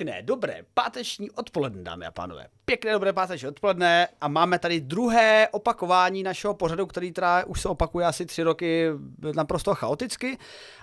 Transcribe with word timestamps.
Pěkné, 0.00 0.22
dobré 0.22 0.62
páteční 0.74 1.30
odpoledne, 1.30 1.82
dámy 1.82 2.06
a 2.06 2.10
pánové. 2.10 2.46
Pěkné, 2.64 2.92
dobré 2.92 3.12
páteční 3.12 3.48
odpoledne 3.48 4.08
a 4.20 4.28
máme 4.28 4.58
tady 4.58 4.80
druhé 4.80 5.48
opakování 5.52 6.22
našeho 6.22 6.54
pořadu, 6.54 6.86
který 6.86 7.12
teda 7.12 7.44
už 7.44 7.60
se 7.60 7.68
opakuje 7.68 8.06
asi 8.06 8.26
tři 8.26 8.42
roky 8.42 8.86
naprosto 9.34 9.74
chaoticky, 9.74 10.38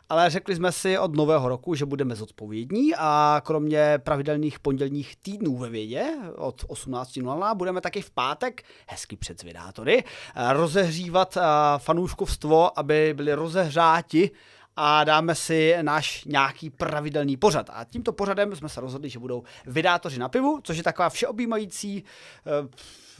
ale 0.10 0.30
řekli 0.30 0.56
jsme 0.56 0.72
si 0.72 0.98
od 0.98 1.16
nového 1.16 1.50
roku, 1.50 1.76
že 1.76 1.86
budeme 1.86 2.16
zodpovědní 2.16 2.96
a 2.98 3.42
kromě 3.46 4.00
pravidelných 4.04 4.60
pondělních 4.60 5.16
týdnů 5.16 5.58
ve 5.58 5.70
vědě 5.70 6.06
od 6.36 6.64
18.00 6.64 7.56
budeme 7.56 7.82
taky 7.82 8.02
v 8.02 8.12
pátek, 8.12 8.64
hezky 8.88 9.18
před 9.18 9.40
zvědátory, 9.40 10.04
rozehřívat 10.52 11.38
fanouškovstvo, 11.78 12.80
aby 12.80 13.14
byli 13.14 13.34
rozehřáti 13.34 14.32
a 14.78 15.04
dáme 15.04 15.36
si 15.36 15.76
náš 15.82 16.26
nějaký 16.26 16.70
pravidelný 16.70 17.38
pořad. 17.38 17.70
A 17.74 17.84
tímto 17.84 18.14
pořadem 18.14 18.56
jsme 18.56 18.70
se 18.70 18.82
rozhodli, 18.82 19.10
že 19.10 19.20
budou 19.20 19.44
vydátoři 19.66 20.20
na 20.20 20.30
pivu, 20.30 20.60
což 20.64 20.78
je 20.78 20.84
taková 20.84 21.10
všeobjímající 21.10 22.04
uh, 22.62 22.70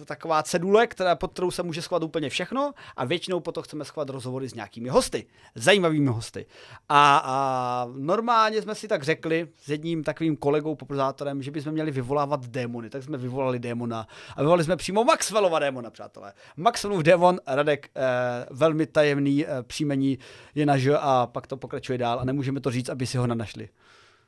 taková 0.06 0.44
cedule, 0.44 0.88
která, 0.88 1.16
pod 1.16 1.32
kterou 1.32 1.52
se 1.52 1.64
může 1.64 1.82
schovat 1.82 2.04
úplně 2.04 2.30
všechno 2.30 2.74
a 2.96 3.06
většinou 3.06 3.40
potom 3.40 3.64
chceme 3.64 3.86
schovat 3.86 4.10
rozhovory 4.10 4.50
s 4.50 4.54
nějakými 4.54 4.90
hosty, 4.90 5.28
zajímavými 5.56 6.10
hosty. 6.10 6.46
A, 6.90 7.22
a 7.26 7.88
normálně 7.96 8.62
jsme 8.62 8.76
si 8.76 8.88
tak 8.88 9.04
řekli 9.04 9.48
s 9.58 9.70
jedním 9.70 10.04
takovým 10.04 10.38
kolegou, 10.38 10.76
popularizátorem, 10.76 11.42
že 11.42 11.52
bychom 11.52 11.74
měli 11.74 11.92
vyvolávat 11.92 12.46
démony, 12.46 12.90
tak 12.90 13.04
jsme 13.04 13.18
vyvolali 13.18 13.60
démona 13.60 14.08
a 14.36 14.42
vyvolali 14.42 14.64
jsme 14.64 14.76
přímo 14.76 15.04
Maxwellova 15.04 15.60
démona, 15.60 15.90
přátelé. 15.90 16.34
Maxwellův 16.58 17.04
démon, 17.04 17.40
Radek, 17.48 17.90
eh, 17.96 18.46
velmi 18.52 18.86
tajemný 18.86 19.46
eh, 19.46 19.64
příjmení 19.64 20.20
je 20.56 20.66
na 20.66 20.78
a 21.00 21.28
pak 21.28 21.48
to 21.48 21.58
pokračuje 21.58 21.98
dál 21.98 22.20
a 22.20 22.26
nemůžeme 22.26 22.62
to 22.62 22.72
říct, 22.72 22.90
aby 22.90 23.06
si 23.06 23.18
ho 23.18 23.28
nenašli. 23.28 23.70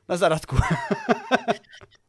Na 0.08 0.16
zaradku. 0.16 0.56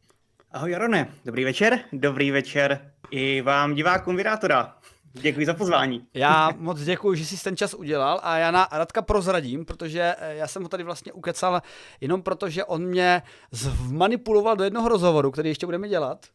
Ahoj 0.53 0.71
Jarone, 0.71 1.13
dobrý 1.25 1.44
večer, 1.44 1.80
dobrý 1.94 2.31
večer 2.31 2.91
i 3.11 3.41
vám 3.41 3.73
divákům 3.73 4.16
Virátora. 4.16 4.75
Děkuji 5.13 5.45
za 5.45 5.53
pozvání. 5.53 6.07
Já 6.13 6.49
moc 6.57 6.81
děkuji, 6.81 7.13
že 7.13 7.25
jsi 7.25 7.44
ten 7.44 7.57
čas 7.57 7.73
udělal 7.73 8.19
a 8.23 8.38
já 8.38 8.52
na 8.52 8.67
Radka 8.72 9.02
prozradím, 9.02 9.66
protože 9.66 10.16
eh, 10.17 10.35
já 10.35 10.47
jsem 10.47 10.63
ho 10.63 10.69
tady 10.69 10.83
vlastně 10.83 11.13
ukecal 11.13 11.61
jenom 12.02 12.22
proto, 12.22 12.49
že 12.49 12.66
on 12.66 12.85
mě 12.85 13.22
zmanipuloval 13.52 14.55
do 14.55 14.63
jednoho 14.63 14.89
rozhovoru, 14.89 15.31
který 15.31 15.49
ještě 15.49 15.66
budeme 15.66 15.89
dělat. 15.89 16.25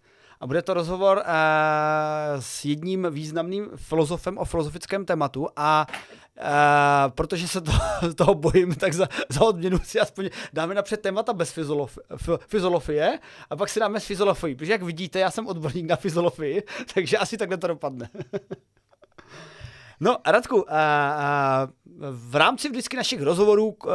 A 0.41 0.47
bude 0.47 0.63
to 0.63 0.75
rozhovor 0.75 1.17
uh, 1.17 1.23
s 2.41 2.65
jedním 2.65 3.07
významným 3.11 3.69
filozofem 3.77 4.39
o 4.39 4.45
filozofickém 4.45 5.05
tématu 5.05 5.49
a 5.57 5.87
Uh, 6.41 7.13
protože 7.15 7.49
se 7.49 7.61
to, 7.61 7.73
toho 8.15 8.35
bojím, 8.35 8.75
tak 8.75 8.93
za, 8.93 9.09
za 9.29 9.45
odměnu 9.45 9.79
si 9.79 10.01
aspoň 10.01 10.31
dáme 10.53 10.75
napřed 10.75 11.01
témata 11.01 11.33
bez 11.33 11.59
fyzolofie 12.47 13.19
a 13.51 13.57
pak 13.57 13.69
si 13.69 13.81
dáme 13.81 14.01
s 14.01 14.07
fyzolofií, 14.07 14.55
protože 14.55 14.73
jak 14.73 14.83
vidíte, 14.83 15.19
já 15.19 15.31
jsem 15.31 15.47
odborník 15.47 15.87
na 15.87 15.97
fyzolofii, 15.97 16.63
takže 16.95 17.19
asi 17.19 17.37
takhle 17.37 17.57
to 17.57 17.67
dopadne. 17.67 18.09
No, 20.01 20.17
Radku, 20.27 20.57
uh, 20.57 20.63
uh, 20.63 20.67
v 22.11 22.37
rámci 22.37 22.69
vždycky 22.69 22.97
našich 22.97 23.23
rozhovorů, 23.23 23.67
uh, 23.67 23.93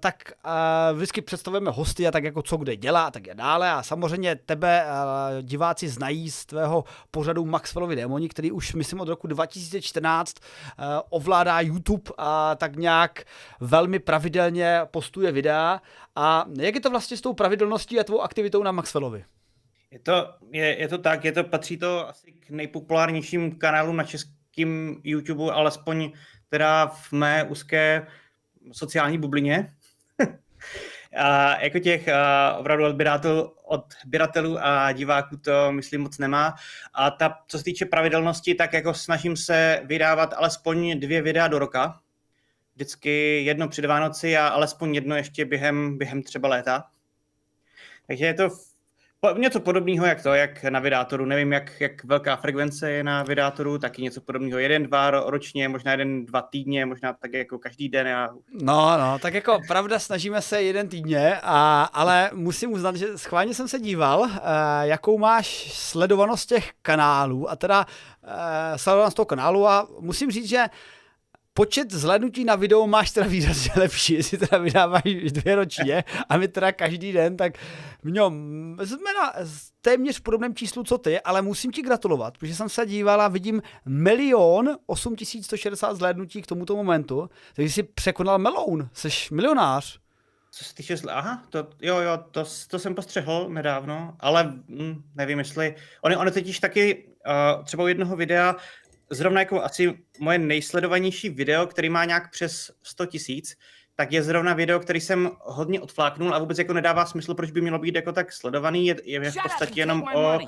tak 0.00 0.32
uh, 0.44 0.96
vždycky 0.96 1.22
představujeme 1.22 1.70
hosty 1.70 2.06
a 2.06 2.10
tak 2.10 2.24
jako 2.24 2.42
co 2.42 2.56
kde 2.56 2.76
dělá 2.76 3.06
a 3.06 3.10
tak 3.10 3.22
dále. 3.34 3.70
A 3.70 3.82
samozřejmě 3.82 4.36
tebe 4.36 4.84
uh, 4.84 5.42
diváci 5.42 5.88
znají 5.88 6.30
z 6.30 6.46
tvého 6.46 6.84
pořadu 7.10 7.44
Maxwellovi 7.44 7.96
démoni, 7.96 8.28
který 8.28 8.52
už 8.52 8.74
myslím 8.74 9.00
od 9.00 9.08
roku 9.08 9.26
2014 9.26 10.36
uh, 10.38 10.84
ovládá 11.10 11.60
YouTube 11.60 12.10
a 12.18 12.54
tak 12.54 12.76
nějak 12.76 13.24
velmi 13.60 13.98
pravidelně 13.98 14.80
postuje 14.90 15.32
videa. 15.32 15.82
A 16.16 16.46
jak 16.58 16.74
je 16.74 16.80
to 16.80 16.90
vlastně 16.90 17.16
s 17.16 17.20
tou 17.20 17.32
pravidelností 17.32 18.00
a 18.00 18.04
tvou 18.04 18.20
aktivitou 18.20 18.62
na 18.62 18.72
Maxwellovi? 18.72 19.24
Je 19.90 19.98
to, 19.98 20.30
je, 20.52 20.80
je 20.80 20.88
to 20.88 20.98
tak, 20.98 21.24
je 21.24 21.32
to, 21.32 21.44
patří 21.44 21.76
to 21.76 22.08
asi 22.08 22.32
k 22.32 22.50
nejpopulárnějším 22.50 23.58
kanálům 23.58 23.96
na 23.96 24.04
české 24.04 24.35
tím 24.56 25.00
YouTube, 25.04 25.52
alespoň 25.52 26.12
teda 26.48 26.86
v 26.86 27.12
mé 27.12 27.44
úzké 27.44 28.06
sociální 28.72 29.18
bublině. 29.18 29.74
a 31.16 31.60
jako 31.60 31.78
těch 31.78 32.08
a 32.08 32.56
opravdu 32.56 32.84
odběratelů, 32.84 33.52
odběratelů 33.64 34.58
a 34.60 34.92
diváků 34.92 35.36
to 35.36 35.72
myslím 35.72 36.00
moc 36.00 36.18
nemá. 36.18 36.54
A 36.94 37.10
ta, 37.10 37.38
co 37.48 37.58
se 37.58 37.64
týče 37.64 37.84
pravidelnosti, 37.84 38.54
tak 38.54 38.72
jako 38.72 38.94
snažím 38.94 39.36
se 39.36 39.82
vydávat 39.84 40.34
alespoň 40.36 41.00
dvě 41.00 41.22
videa 41.22 41.48
do 41.48 41.58
roka. 41.58 42.00
Vždycky 42.74 43.44
jedno 43.44 43.68
před 43.68 43.84
Vánoci 43.84 44.36
a 44.36 44.48
alespoň 44.48 44.94
jedno 44.94 45.16
ještě 45.16 45.44
během, 45.44 45.98
během 45.98 46.22
třeba 46.22 46.48
léta. 46.48 46.84
Takže 48.06 48.26
je 48.26 48.34
to 48.34 48.48
něco 49.38 49.60
podobného 49.60 50.06
jak 50.06 50.22
to, 50.22 50.34
jak 50.34 50.64
na 50.64 50.80
vydátoru. 50.80 51.24
Nevím, 51.24 51.52
jak, 51.52 51.80
jak 51.80 52.04
velká 52.04 52.36
frekvence 52.36 52.90
je 52.90 53.04
na 53.04 53.22
vydátoru, 53.22 53.78
taky 53.78 54.02
něco 54.02 54.20
podobného. 54.20 54.58
Jeden, 54.58 54.82
dva 54.82 55.10
ročně, 55.10 55.68
možná 55.68 55.92
jeden, 55.92 56.26
dva 56.26 56.42
týdně, 56.42 56.86
možná 56.86 57.12
tak 57.12 57.32
jako 57.32 57.58
každý 57.58 57.88
den. 57.88 58.08
A... 58.08 58.28
No, 58.62 58.98
no, 58.98 59.18
tak 59.18 59.34
jako 59.34 59.58
pravda, 59.68 59.98
snažíme 59.98 60.42
se 60.42 60.62
jeden 60.62 60.88
týdně, 60.88 61.36
a, 61.42 61.82
ale 61.92 62.30
musím 62.34 62.72
uznat, 62.72 62.96
že 62.96 63.18
schválně 63.18 63.54
jsem 63.54 63.68
se 63.68 63.80
díval, 63.80 64.20
uh, 64.20 64.28
jakou 64.82 65.18
máš 65.18 65.72
sledovanost 65.72 66.48
těch 66.48 66.72
kanálů 66.82 67.50
a 67.50 67.56
teda 67.56 67.86
uh, 67.86 68.30
sledovanost 68.76 69.16
toho 69.16 69.26
kanálu 69.26 69.68
a 69.68 69.88
musím 70.00 70.30
říct, 70.30 70.48
že 70.48 70.64
počet 71.56 71.92
zhlednutí 71.92 72.44
na 72.44 72.56
video 72.56 72.86
máš 72.86 73.10
teda 73.10 73.26
výrazně 73.26 73.70
lepší, 73.76 74.14
jestli 74.14 74.38
teda 74.38 74.58
vydáváš 74.58 75.02
dvě 75.32 75.56
ročně 75.56 76.04
a 76.28 76.36
my 76.36 76.48
teda 76.48 76.72
každý 76.72 77.12
den, 77.12 77.36
tak 77.36 77.52
mňo, 78.02 78.30
jsme 78.84 79.12
na 79.22 79.32
téměř 79.80 80.20
podobném 80.20 80.54
číslu, 80.54 80.84
co 80.84 80.98
ty, 80.98 81.20
ale 81.20 81.42
musím 81.42 81.72
ti 81.72 81.82
gratulovat, 81.82 82.38
protože 82.38 82.54
jsem 82.54 82.68
se 82.68 82.86
díval 82.86 83.20
a 83.20 83.28
vidím 83.28 83.62
milion 83.86 84.76
8160 84.86 85.94
zhlédnutí 85.94 86.42
k 86.42 86.46
tomuto 86.46 86.76
momentu, 86.76 87.30
takže 87.54 87.72
jsi 87.72 87.82
překonal 87.82 88.38
meloun, 88.38 88.88
jsi 88.92 89.08
milionář. 89.34 89.98
Co 90.50 90.64
se 90.64 90.74
týče, 90.74 90.96
aha, 91.08 91.42
to, 91.50 91.68
jo, 91.82 91.98
jo, 91.98 92.18
to, 92.30 92.44
to 92.68 92.78
jsem 92.78 92.94
postřehl 92.94 93.48
nedávno, 93.48 94.16
ale 94.20 94.44
hm, 94.68 95.02
nevím, 95.14 95.38
jestli, 95.38 95.74
on, 96.02 96.12
on 96.12 96.32
totiž 96.32 96.60
taky 96.60 97.04
uh, 97.26 97.64
třeba 97.64 97.84
u 97.84 97.86
jednoho 97.86 98.16
videa 98.16 98.56
zrovna 99.10 99.40
jako 99.40 99.62
asi 99.62 99.98
moje 100.20 100.38
nejsledovanější 100.38 101.28
video, 101.28 101.66
který 101.66 101.88
má 101.88 102.04
nějak 102.04 102.30
přes 102.30 102.70
100 102.82 103.06
tisíc, 103.06 103.56
tak 103.94 104.12
je 104.12 104.22
zrovna 104.22 104.54
video, 104.54 104.80
který 104.80 105.00
jsem 105.00 105.30
hodně 105.40 105.80
odfláknul 105.80 106.34
a 106.34 106.38
vůbec 106.38 106.58
jako 106.58 106.72
nedává 106.72 107.06
smysl, 107.06 107.34
proč 107.34 107.50
by 107.50 107.60
mělo 107.60 107.78
být 107.78 107.94
jako 107.94 108.12
tak 108.12 108.32
sledovaný. 108.32 108.86
Je, 108.86 108.96
je 109.04 109.30
v 109.30 109.36
podstatě 109.42 109.80
jenom 109.80 110.02
o, 110.14 110.38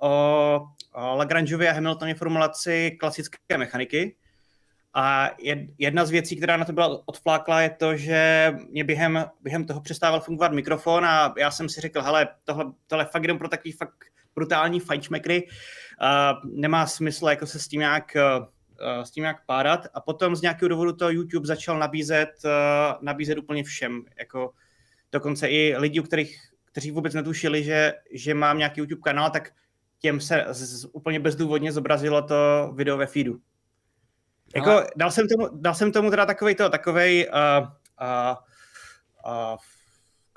o, 0.00 0.66
o 0.92 1.16
Lagrangeově 1.16 1.70
a 1.70 1.72
Hamiltonově 1.72 2.14
formulaci 2.14 2.96
klasické 3.00 3.58
mechaniky. 3.58 4.16
A 4.94 5.30
jedna 5.78 6.04
z 6.04 6.10
věcí, 6.10 6.36
která 6.36 6.56
na 6.56 6.64
to 6.64 6.72
byla 6.72 7.08
odflákla, 7.08 7.60
je 7.60 7.70
to, 7.70 7.96
že 7.96 8.52
mě 8.68 8.84
během, 8.84 9.24
během 9.40 9.66
toho 9.66 9.80
přestával 9.80 10.20
fungovat 10.20 10.52
mikrofon 10.52 11.04
a 11.04 11.34
já 11.38 11.50
jsem 11.50 11.68
si 11.68 11.80
řekl, 11.80 12.02
hele, 12.02 12.28
tohle, 12.44 12.64
tohle 12.86 13.04
fakt 13.04 13.22
jenom 13.22 13.38
pro 13.38 13.48
takový 13.48 13.72
fakt 13.72 14.04
brutální 14.34 14.80
fajčmekry, 14.80 15.46
uh, 15.46 16.50
nemá 16.60 16.86
smysl 16.86 17.28
jako 17.28 17.46
se 17.46 17.58
s 17.58 17.68
tím 17.68 17.80
nějak 17.80 18.16
uh, 18.16 18.46
s 19.02 19.10
tím 19.10 19.22
nějak 19.22 19.46
párat 19.46 19.86
a 19.94 20.00
potom 20.00 20.36
z 20.36 20.42
nějakého 20.42 20.68
důvodu 20.68 20.92
to 20.92 21.10
YouTube 21.10 21.46
začal 21.46 21.78
nabízet, 21.78 22.30
uh, 22.44 22.50
nabízet 23.00 23.38
úplně 23.38 23.64
všem, 23.64 24.04
jako 24.18 24.52
dokonce 25.12 25.48
i 25.48 25.76
lidi, 25.76 26.00
u 26.00 26.02
kterých, 26.02 26.38
kteří 26.64 26.90
vůbec 26.90 27.14
netušili, 27.14 27.64
že, 27.64 27.92
že 28.12 28.34
mám 28.34 28.58
nějaký 28.58 28.80
YouTube 28.80 29.02
kanál, 29.04 29.30
tak 29.30 29.52
těm 29.98 30.20
se 30.20 30.46
z, 30.50 30.86
úplně 30.92 31.20
bezdůvodně 31.20 31.72
zobrazilo 31.72 32.22
to 32.22 32.72
video 32.74 32.96
ve 32.96 33.06
feedu. 33.06 33.40
Jako, 34.54 34.70
Ale... 34.70 34.86
dal, 34.96 35.10
jsem 35.10 35.28
tomu, 35.28 35.48
dal 35.52 35.74
jsem 35.74 35.92
tomu 35.92 36.10
teda 36.10 36.26
takovej 36.26 36.54
to, 36.54 36.70
takovej 36.70 37.28
uh, 37.28 37.66
uh, 38.00 38.36
uh, 39.26 39.56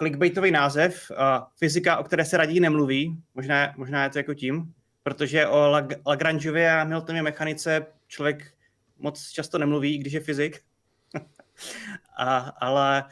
clickbaitový 0.03 0.51
název, 0.51 1.11
fyzika, 1.59 1.97
o 1.97 2.03
které 2.03 2.25
se 2.25 2.37
raději 2.37 2.59
nemluví, 2.59 3.17
možná, 3.33 3.73
možná 3.77 4.03
je 4.03 4.09
to 4.09 4.19
jako 4.19 4.33
tím, 4.33 4.73
protože 5.03 5.47
o 5.47 5.57
Lag- 5.57 6.01
Lagrangeově 6.07 6.71
a 6.71 6.83
Miltonově 6.83 7.23
mechanice 7.23 7.85
člověk 8.07 8.53
moc 8.97 9.29
často 9.29 9.57
nemluví, 9.57 9.97
když 9.97 10.13
je 10.13 10.19
fyzik. 10.19 10.61
a, 12.17 12.37
ale 12.37 13.03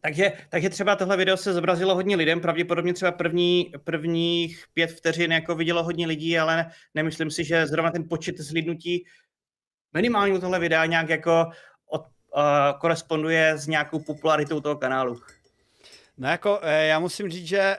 takže, 0.00 0.32
takže 0.48 0.70
třeba 0.70 0.96
tohle 0.96 1.16
video 1.16 1.36
se 1.36 1.52
zobrazilo 1.52 1.94
hodně 1.94 2.16
lidem, 2.16 2.40
pravděpodobně 2.40 2.94
třeba 2.94 3.12
první, 3.12 3.72
prvních 3.84 4.64
pět 4.74 4.90
vteřin 4.90 5.32
jako 5.32 5.54
vidělo 5.54 5.82
hodně 5.82 6.06
lidí, 6.06 6.38
ale 6.38 6.70
nemyslím 6.94 7.30
si, 7.30 7.44
že 7.44 7.66
zrovna 7.66 7.90
ten 7.90 8.08
počet 8.08 8.38
zhlídnutí 8.38 9.04
minimálně 9.92 10.34
u 10.34 10.40
tohle 10.40 10.58
videa 10.58 10.86
nějak 10.86 11.08
jako 11.08 11.46
od, 11.86 12.00
uh, 12.00 12.42
koresponduje 12.80 13.58
s 13.58 13.66
nějakou 13.66 13.98
popularitou 13.98 14.60
toho 14.60 14.76
kanálu. 14.76 15.20
No 16.20 16.28
jako, 16.28 16.58
eh, 16.62 16.86
já 16.86 16.98
musím 16.98 17.28
říct, 17.30 17.46
že 17.46 17.58
eh, 17.58 17.78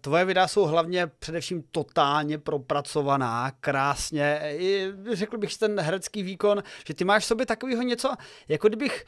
tvoje 0.00 0.24
videa 0.24 0.48
jsou 0.48 0.64
hlavně 0.64 1.06
především 1.06 1.62
totálně 1.70 2.38
propracovaná, 2.38 3.52
krásně. 3.60 4.40
I 4.44 4.92
řekl 5.12 5.38
bych 5.38 5.58
ten 5.58 5.80
herecký 5.80 6.22
výkon, 6.22 6.62
že 6.86 6.94
ty 6.94 7.04
máš 7.04 7.22
v 7.24 7.26
sobě 7.26 7.46
takového 7.46 7.82
něco, 7.82 8.14
jako 8.48 8.68
kdybych 8.68 9.04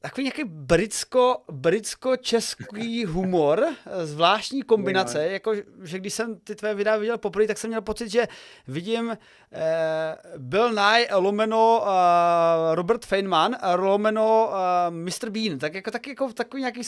takový 0.00 0.24
nějaký 0.24 0.44
britsko, 0.44 1.36
britsko-český 1.52 3.04
humor, 3.08 3.66
zvláštní 4.04 4.62
kombinace, 4.62 5.28
jako, 5.28 5.54
že 5.82 5.98
když 5.98 6.14
jsem 6.14 6.40
ty 6.40 6.54
tvé 6.54 6.74
videa 6.74 6.96
viděl 6.96 7.18
poprvé, 7.18 7.46
tak 7.46 7.58
jsem 7.58 7.70
měl 7.70 7.82
pocit, 7.82 8.08
že 8.08 8.28
vidím 8.68 9.10
eh, 9.52 10.16
Bill 10.36 10.72
Nye, 10.72 11.08
lomeno 11.14 11.84
eh, 11.86 12.74
Robert 12.74 13.06
Feynman, 13.06 13.56
lomeno 13.74 14.50
eh, 14.52 14.90
Mr. 14.90 15.30
Bean, 15.30 15.58
tak 15.58 15.74
jako, 15.74 15.90
tak 15.90 16.06
jako 16.06 16.32
takový 16.32 16.60
nějaký 16.62 16.82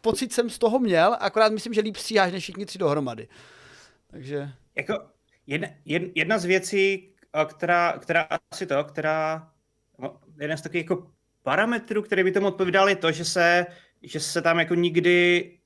pocit 0.00 0.32
jsem 0.32 0.50
z 0.50 0.58
toho 0.58 0.78
měl, 0.78 1.16
akorát 1.20 1.52
myslím, 1.52 1.74
že 1.74 1.80
líp 1.80 1.96
stříháš 1.96 2.32
než 2.32 2.42
všichni 2.42 2.66
tři 2.66 2.78
dohromady. 2.78 3.28
Takže... 4.06 4.48
Jako 4.74 4.98
jedna, 5.46 5.68
jedna 6.14 6.38
z 6.38 6.44
věcí, 6.44 7.08
která, 7.48 7.92
která 7.98 8.28
asi 8.50 8.66
to, 8.66 8.84
která 8.84 9.50
no, 9.98 10.20
jeden 10.40 10.58
z 10.58 10.62
takových 10.62 10.84
jako 10.84 11.10
parametrů, 11.42 12.02
který 12.02 12.24
by 12.24 12.32
tomu 12.32 12.46
odpovídal, 12.46 12.88
je 12.88 12.96
to, 12.96 13.12
že 13.12 13.24
se, 13.24 13.66
že 14.02 14.20
se 14.20 14.42
tam 14.42 14.58
jako 14.58 14.74
nikdy 14.74 15.58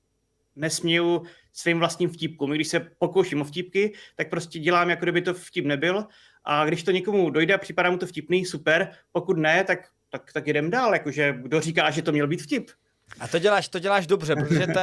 nesměju 0.56 1.22
svým 1.52 1.78
vlastním 1.78 2.10
vtipkům. 2.10 2.50
Když 2.50 2.68
se 2.68 2.80
pokouším 2.80 3.40
o 3.40 3.44
vtipky, 3.44 3.92
tak 4.16 4.30
prostě 4.30 4.58
dělám, 4.58 4.90
jako 4.90 5.04
kdyby 5.04 5.22
to 5.22 5.34
vtip 5.34 5.64
nebyl. 5.64 6.06
A 6.44 6.64
když 6.64 6.82
to 6.82 6.90
někomu 6.90 7.30
dojde 7.30 7.54
a 7.54 7.58
připadá 7.58 7.90
mu 7.90 7.98
to 7.98 8.06
vtipný, 8.06 8.44
super. 8.44 8.92
Pokud 9.12 9.38
ne, 9.38 9.64
tak, 9.64 9.78
tak, 10.10 10.32
tak 10.32 10.46
jdem 10.46 10.70
dál. 10.70 10.92
Jakože 10.92 11.34
kdo 11.42 11.60
říká, 11.60 11.90
že 11.90 12.02
to 12.02 12.12
měl 12.12 12.26
být 12.26 12.42
vtip. 12.42 12.70
A 13.20 13.28
to 13.28 13.38
děláš, 13.38 13.68
to 13.68 13.78
děláš 13.78 14.06
dobře, 14.06 14.36
protože 14.36 14.66
to, 14.66 14.80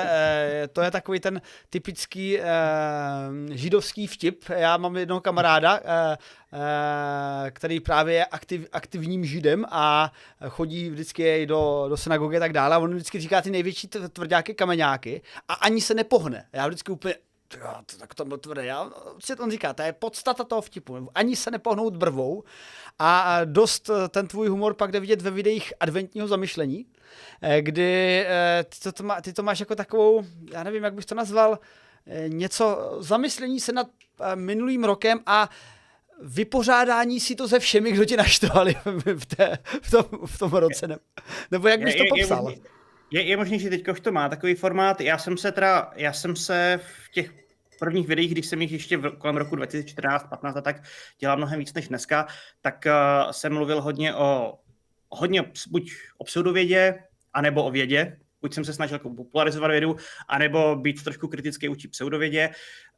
to 0.74 0.82
je 0.82 0.92
takový 0.92 1.20
ten 1.20 1.42
typický 1.70 2.40
eh, 2.40 2.46
židovský 3.52 4.08
vtip. 4.08 4.44
Já 4.50 4.78
mám 4.78 4.98
jednoho 4.98 5.22
kamaráda, 5.22 5.80
eh, 5.84 6.18
eh, 6.54 7.52
který 7.52 7.80
právě 7.80 8.16
je 8.16 8.26
aktiv, 8.26 8.68
aktivním 8.72 9.26
židem 9.26 9.66
a 9.70 10.12
chodí 10.50 10.90
vždycky 10.90 11.46
do, 11.46 11.86
do 11.90 11.98
synagogy 11.98 12.38
a 12.38 12.40
tak 12.40 12.54
dále. 12.54 12.76
A 12.76 12.80
on 12.80 12.94
vždycky 12.94 13.20
říká 13.20 13.42
ty 13.42 13.52
největší 13.52 13.88
tvrdáky 13.88 14.54
kameňáky 14.54 15.22
a 15.48 15.54
ani 15.54 15.82
se 15.82 15.94
nepohne. 15.94 16.46
Já 16.54 16.68
vždycky 16.68 16.92
úplně 16.92 17.16
to, 17.48 17.98
tak 18.00 18.14
to 18.14 18.26
bylo 18.26 18.38
tvrdé. 18.38 18.66
Já, 18.66 18.90
on 19.40 19.52
říká, 19.52 19.74
to 19.74 19.82
je 19.82 19.94
podstata 19.94 20.44
toho 20.44 20.62
vtipu. 20.62 21.10
Ani 21.16 21.36
se 21.36 21.52
nepohnout 21.52 21.98
brvou 21.98 22.44
a 23.00 23.40
dost 23.46 23.90
ten 24.10 24.28
tvůj 24.28 24.48
humor 24.48 24.74
pak 24.74 24.92
jde 24.92 25.00
vidět 25.00 25.22
ve 25.22 25.32
videích 25.32 25.74
adventního 25.80 26.28
zamyšlení, 26.28 26.86
Eh, 26.86 26.99
kdy 27.60 28.26
eh, 28.28 28.66
ty 28.84 28.92
to, 28.92 29.04
má, 29.04 29.22
ty 29.22 29.34
to 29.34 29.44
máš 29.44 29.60
jako 29.60 29.76
takovou, 29.76 30.26
já 30.52 30.64
nevím, 30.64 30.84
jak 30.84 30.94
bych 30.94 31.06
to 31.06 31.16
nazval, 31.16 31.60
eh, 32.08 32.30
něco, 32.30 32.98
zamyslení 33.00 33.60
se 33.60 33.72
nad 33.72 33.88
minulým 34.36 34.84
rokem 34.84 35.20
a 35.26 35.50
vypořádání 36.22 37.20
si 37.20 37.36
to 37.36 37.48
se 37.48 37.60
všemi, 37.60 37.92
kdo 37.92 38.06
tě 38.06 38.18
naštvali 38.18 38.76
v, 39.16 39.26
té, 39.26 39.58
v, 39.82 39.92
tom, 39.92 40.06
v 40.26 40.38
tom 40.38 40.52
roce. 40.52 40.88
Ne? 40.88 40.98
Nebo 41.52 41.68
jak 41.68 41.84
bys 41.84 41.96
to 41.96 42.04
popsal? 42.10 42.54
Je, 43.12 43.22
je, 43.22 43.38
možný, 43.38 43.60
že 43.60 43.70
teď 43.70 43.88
už 43.88 44.00
to 44.00 44.12
má 44.12 44.30
takový 44.30 44.56
formát. 44.56 45.02
Já 45.02 45.18
jsem 45.18 45.38
se 45.38 45.52
teda, 45.52 45.92
já 45.96 46.14
jsem 46.14 46.36
se 46.36 46.80
v 46.84 47.12
těch 47.12 47.32
prvních 47.80 48.08
videích, 48.08 48.32
když 48.32 48.46
jsem 48.46 48.62
jich 48.62 48.72
ještě 48.72 48.98
v, 48.98 49.18
kolem 49.18 49.38
roku 49.38 49.56
2014, 49.56 50.28
15 50.30 50.58
a 50.58 50.62
tak 50.62 50.84
dělal 51.20 51.38
mnohem 51.38 51.60
víc 51.60 51.74
než 51.74 51.88
dneska, 51.88 52.28
tak 52.62 52.86
uh, 52.86 53.32
jsem 53.32 53.54
mluvil 53.54 53.82
hodně 53.82 54.16
o 54.16 54.60
hodně 55.10 55.44
buď 55.70 55.92
o 56.18 56.24
pseudovědě, 56.24 57.00
anebo 57.34 57.64
o 57.64 57.72
vědě. 57.72 58.18
Buď 58.42 58.54
jsem 58.54 58.66
se 58.66 58.74
snažil 58.74 58.96
jako 58.96 59.10
popularizovat 59.10 59.72
vědu, 59.72 59.96
anebo 60.28 60.76
být 60.76 61.04
trošku 61.04 61.28
kritický 61.28 61.68
vůči 61.68 61.88
pseudovědě. 61.88 62.50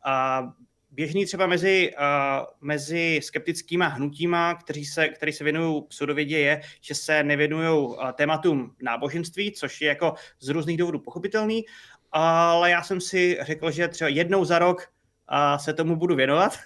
A 0.06 0.44
běžný 0.92 1.26
třeba 1.26 1.48
mezi, 1.48 1.92
uh, 2.00 2.46
mezi 2.62 3.20
skeptickýma 3.24 3.88
hnutíma, 3.88 4.56
kteří 4.56 4.86
se, 4.86 5.08
který 5.08 5.34
se 5.34 5.44
věnují 5.44 5.84
pseudovědě, 5.88 6.40
je, 6.40 6.62
že 6.82 6.96
se 6.96 7.24
nevěnují 7.24 7.96
tématům 8.14 8.76
náboženství, 8.82 9.52
což 9.52 9.82
je 9.82 9.88
jako 9.88 10.14
z 10.40 10.50
různých 10.50 10.78
důvodů 10.78 11.00
pochopitelný, 11.00 11.66
ale 12.12 12.70
já 12.70 12.84
jsem 12.84 13.02
si 13.02 13.38
řekl, 13.42 13.72
že 13.72 13.88
třeba 13.88 14.08
jednou 14.08 14.46
za 14.46 14.60
rok 14.60 14.92
uh, 15.32 15.58
se 15.58 15.74
tomu 15.74 15.96
budu 15.96 16.16
věnovat. 16.16 16.58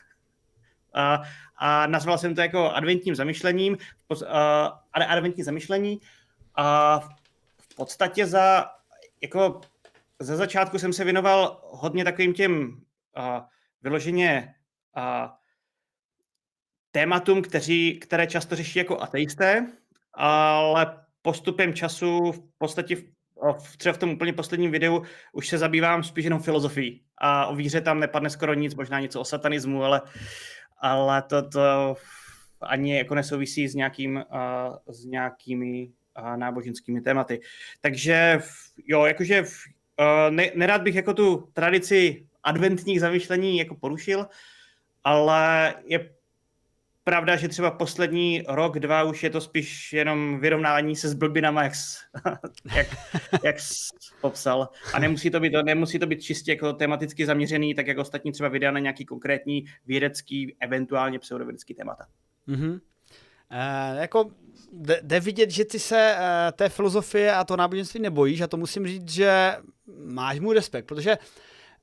Uh, 0.96 1.26
a 1.58 1.88
nazval 1.88 2.18
jsem 2.18 2.36
to 2.36 2.42
jako 2.42 2.72
adventním 2.72 3.16
zamyšlením, 3.16 3.78
uh, 4.10 4.28
adventní 4.94 5.44
zamyšlení. 5.44 6.00
A 6.56 7.00
v 7.58 7.76
podstatě 7.76 8.26
za, 8.26 8.66
jako 9.22 9.62
ze 10.20 10.36
začátku 10.36 10.80
jsem 10.80 10.94
se 10.94 11.04
věnoval 11.04 11.62
hodně 11.64 12.04
takovým 12.04 12.34
těm 12.34 12.82
uh, 13.18 13.44
vyloženě 13.82 14.56
uh, 14.98 15.30
tématům, 16.92 17.42
kteří, 17.42 18.00
které 18.00 18.28
často 18.28 18.56
řeší 18.56 18.80
jako 18.80 19.02
ateisté, 19.02 19.68
ale 20.14 21.06
postupem 21.22 21.74
času 21.74 22.32
v 22.32 22.42
podstatě 22.58 22.96
v, 22.96 23.04
v, 23.60 23.78
třeba 23.78 23.94
v 23.94 23.98
tom 23.98 24.10
úplně 24.10 24.34
posledním 24.34 24.72
videu 24.72 25.04
už 25.34 25.48
se 25.48 25.58
zabývám 25.58 26.04
spíš 26.04 26.26
jenom 26.26 26.42
filozofií. 26.42 27.02
A 27.18 27.46
o 27.46 27.56
víře 27.56 27.82
tam 27.82 28.00
nepadne 28.00 28.30
skoro 28.30 28.54
nic, 28.54 28.76
možná 28.76 29.00
něco 29.00 29.22
o 29.22 29.26
satanismu, 29.26 29.84
ale 29.84 30.02
uh, 30.02 30.08
ale 30.86 31.22
to, 31.22 31.50
to 31.50 31.96
ani 32.62 32.98
jako 32.98 33.16
nesouvisí 33.16 33.68
s, 33.68 33.76
nějakým, 33.76 34.16
uh, 34.16 34.76
s 34.88 35.06
nějakými 35.06 35.90
uh, 36.20 36.38
náboženskými 36.38 37.02
tématy. 37.02 37.40
Takže 37.82 38.40
jo, 38.88 39.06
jakože 39.06 39.42
uh, 39.42 39.48
ne, 40.30 40.52
nerád 40.56 40.82
bych 40.82 40.96
jako 40.96 41.14
tu 41.14 41.50
tradici 41.54 42.28
adventních 42.44 43.00
zamýšlení 43.00 43.58
jako 43.58 43.76
porušil, 43.76 44.28
ale 45.04 45.74
je 45.86 46.15
pravda, 47.06 47.36
že 47.36 47.48
třeba 47.48 47.72
poslední 47.72 48.44
rok, 48.48 48.80
dva 48.80 49.04
už 49.04 49.24
je 49.24 49.30
to 49.30 49.42
spíš 49.42 49.94
jenom 49.94 50.40
vyrovnání 50.40 50.96
se 50.96 51.10
s 51.10 51.14
blbinama, 51.14 51.64
jak, 51.64 51.74
jak, 52.76 52.88
jak 53.44 53.56
popsal. 54.22 54.70
A 54.94 55.00
nemusí 55.00 55.30
to, 55.32 55.40
být, 55.40 55.54
nemusí 55.64 56.00
to 56.00 56.08
být 56.08 56.22
čistě 56.22 56.52
jako 56.52 56.74
tematicky 56.74 57.26
zaměřený, 57.26 57.76
tak 57.76 57.88
jako 57.88 58.02
ostatní 58.02 58.32
třeba 58.32 58.50
videa 58.50 58.72
na 58.72 58.80
nějaký 58.80 59.06
konkrétní 59.06 59.66
vědecký, 59.86 60.56
eventuálně 60.60 61.20
pseudovědecký 61.20 61.74
témata. 61.74 62.06
Mm-hmm. 62.48 62.80
E, 63.50 64.02
jako 64.02 64.32
jde 65.02 65.20
vidět, 65.20 65.52
že 65.52 65.66
ty 65.66 65.80
se 65.80 66.16
e, 66.18 66.52
té 66.52 66.70
filozofie 66.70 67.34
a 67.34 67.44
to 67.44 67.58
náboženství 67.58 68.00
nebojíš 68.00 68.42
a 68.42 68.48
to 68.48 68.58
musím 68.58 68.88
říct, 68.88 69.10
že 69.10 69.56
máš 70.06 70.40
můj 70.40 70.56
respekt, 70.56 70.86
protože 70.86 71.18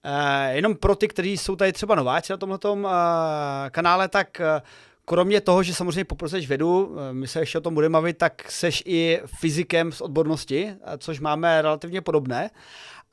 e, 0.02 0.54
jenom 0.54 0.76
pro 0.76 0.96
ty, 0.96 1.08
kteří 1.08 1.36
jsou 1.36 1.56
tady 1.56 1.72
třeba 1.72 1.94
nováci 1.94 2.32
na 2.32 2.36
tomhle 2.36 2.58
e, 2.64 3.70
kanále, 3.70 4.08
tak 4.08 4.40
e, 4.40 4.62
kromě 5.04 5.40
toho, 5.40 5.62
že 5.62 5.74
samozřejmě 5.74 6.04
poproseš 6.04 6.48
vědu, 6.48 6.96
eh, 6.96 7.12
my 7.12 7.28
se 7.28 7.40
ještě 7.40 7.58
o 7.58 7.60
tom 7.60 7.74
budeme 7.74 7.92
bavit, 7.92 8.18
tak 8.18 8.50
seš 8.50 8.82
i 8.86 9.20
fyzikem 9.26 9.92
z 9.92 10.00
odbornosti, 10.00 10.68
eh, 10.68 10.98
což 10.98 11.20
máme 11.20 11.62
relativně 11.62 12.00
podobné. 12.00 12.50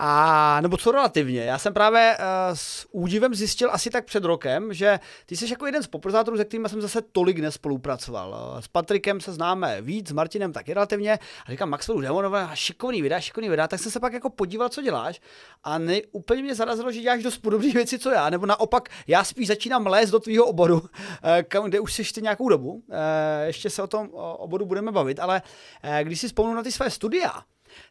A 0.02 0.62
nebo 0.62 0.78
co 0.78 0.92
relativně, 0.92 1.44
já 1.44 1.58
jsem 1.58 1.74
právě 1.74 2.18
uh, 2.20 2.26
s 2.54 2.88
údivem 2.92 3.36
zjistil 3.36 3.70
asi 3.72 3.90
tak 3.90 4.06
před 4.06 4.24
rokem, 4.24 4.74
že 4.74 5.00
ty 5.26 5.38
jsi 5.38 5.52
jako 5.52 5.66
jeden 5.66 5.84
z 5.84 5.88
poprzátorů, 5.88 6.38
se 6.38 6.46
kterými 6.46 6.70
jsem 6.70 6.82
zase 6.82 7.02
tolik 7.02 7.40
nespolupracoval. 7.40 8.58
S 8.60 8.68
Patrikem 8.68 9.22
se 9.22 9.34
známe 9.34 9.82
víc, 9.82 10.10
s 10.10 10.12
Martinem 10.12 10.54
taky 10.54 10.74
relativně. 10.74 11.20
A 11.46 11.52
říkám, 11.52 11.70
Maxwellu 11.70 12.02
Demonové, 12.02 12.50
šikovný 12.54 13.02
videa, 13.02 13.20
šikovný 13.20 13.50
videa, 13.50 13.68
tak 13.68 13.80
jsem 13.80 13.92
se 13.92 14.00
pak 14.00 14.14
jako 14.14 14.30
podíval, 14.30 14.70
co 14.70 14.82
děláš. 14.82 15.22
A 15.64 15.78
ne, 15.78 16.02
úplně 16.12 16.44
mě 16.44 16.56
zarazilo, 16.56 16.92
že 16.92 17.02
děláš 17.02 17.24
dost 17.24 17.38
podobné 17.38 17.72
věci, 17.74 18.00
co 18.00 18.10
já. 18.10 18.30
Nebo 18.30 18.46
naopak, 18.46 18.90
já 19.08 19.24
spíš 19.24 19.48
začínám 19.48 19.88
lézt 19.88 20.12
do 20.12 20.20
tvýho 20.20 20.46
oboru, 20.46 20.90
kam, 21.48 21.66
kde 21.66 21.80
už 21.80 21.94
jsi 21.94 22.02
ještě 22.02 22.22
nějakou 22.22 22.50
dobu. 22.50 22.84
Ještě 23.46 23.70
se 23.70 23.82
o 23.82 23.88
tom 23.88 24.10
oboru 24.14 24.66
budeme 24.66 24.92
bavit, 24.92 25.20
ale 25.20 25.42
když 26.04 26.20
si 26.20 26.28
vzpomnu 26.28 26.54
na 26.54 26.64
ty 26.64 26.72
své 26.72 26.90
studia, 26.90 27.44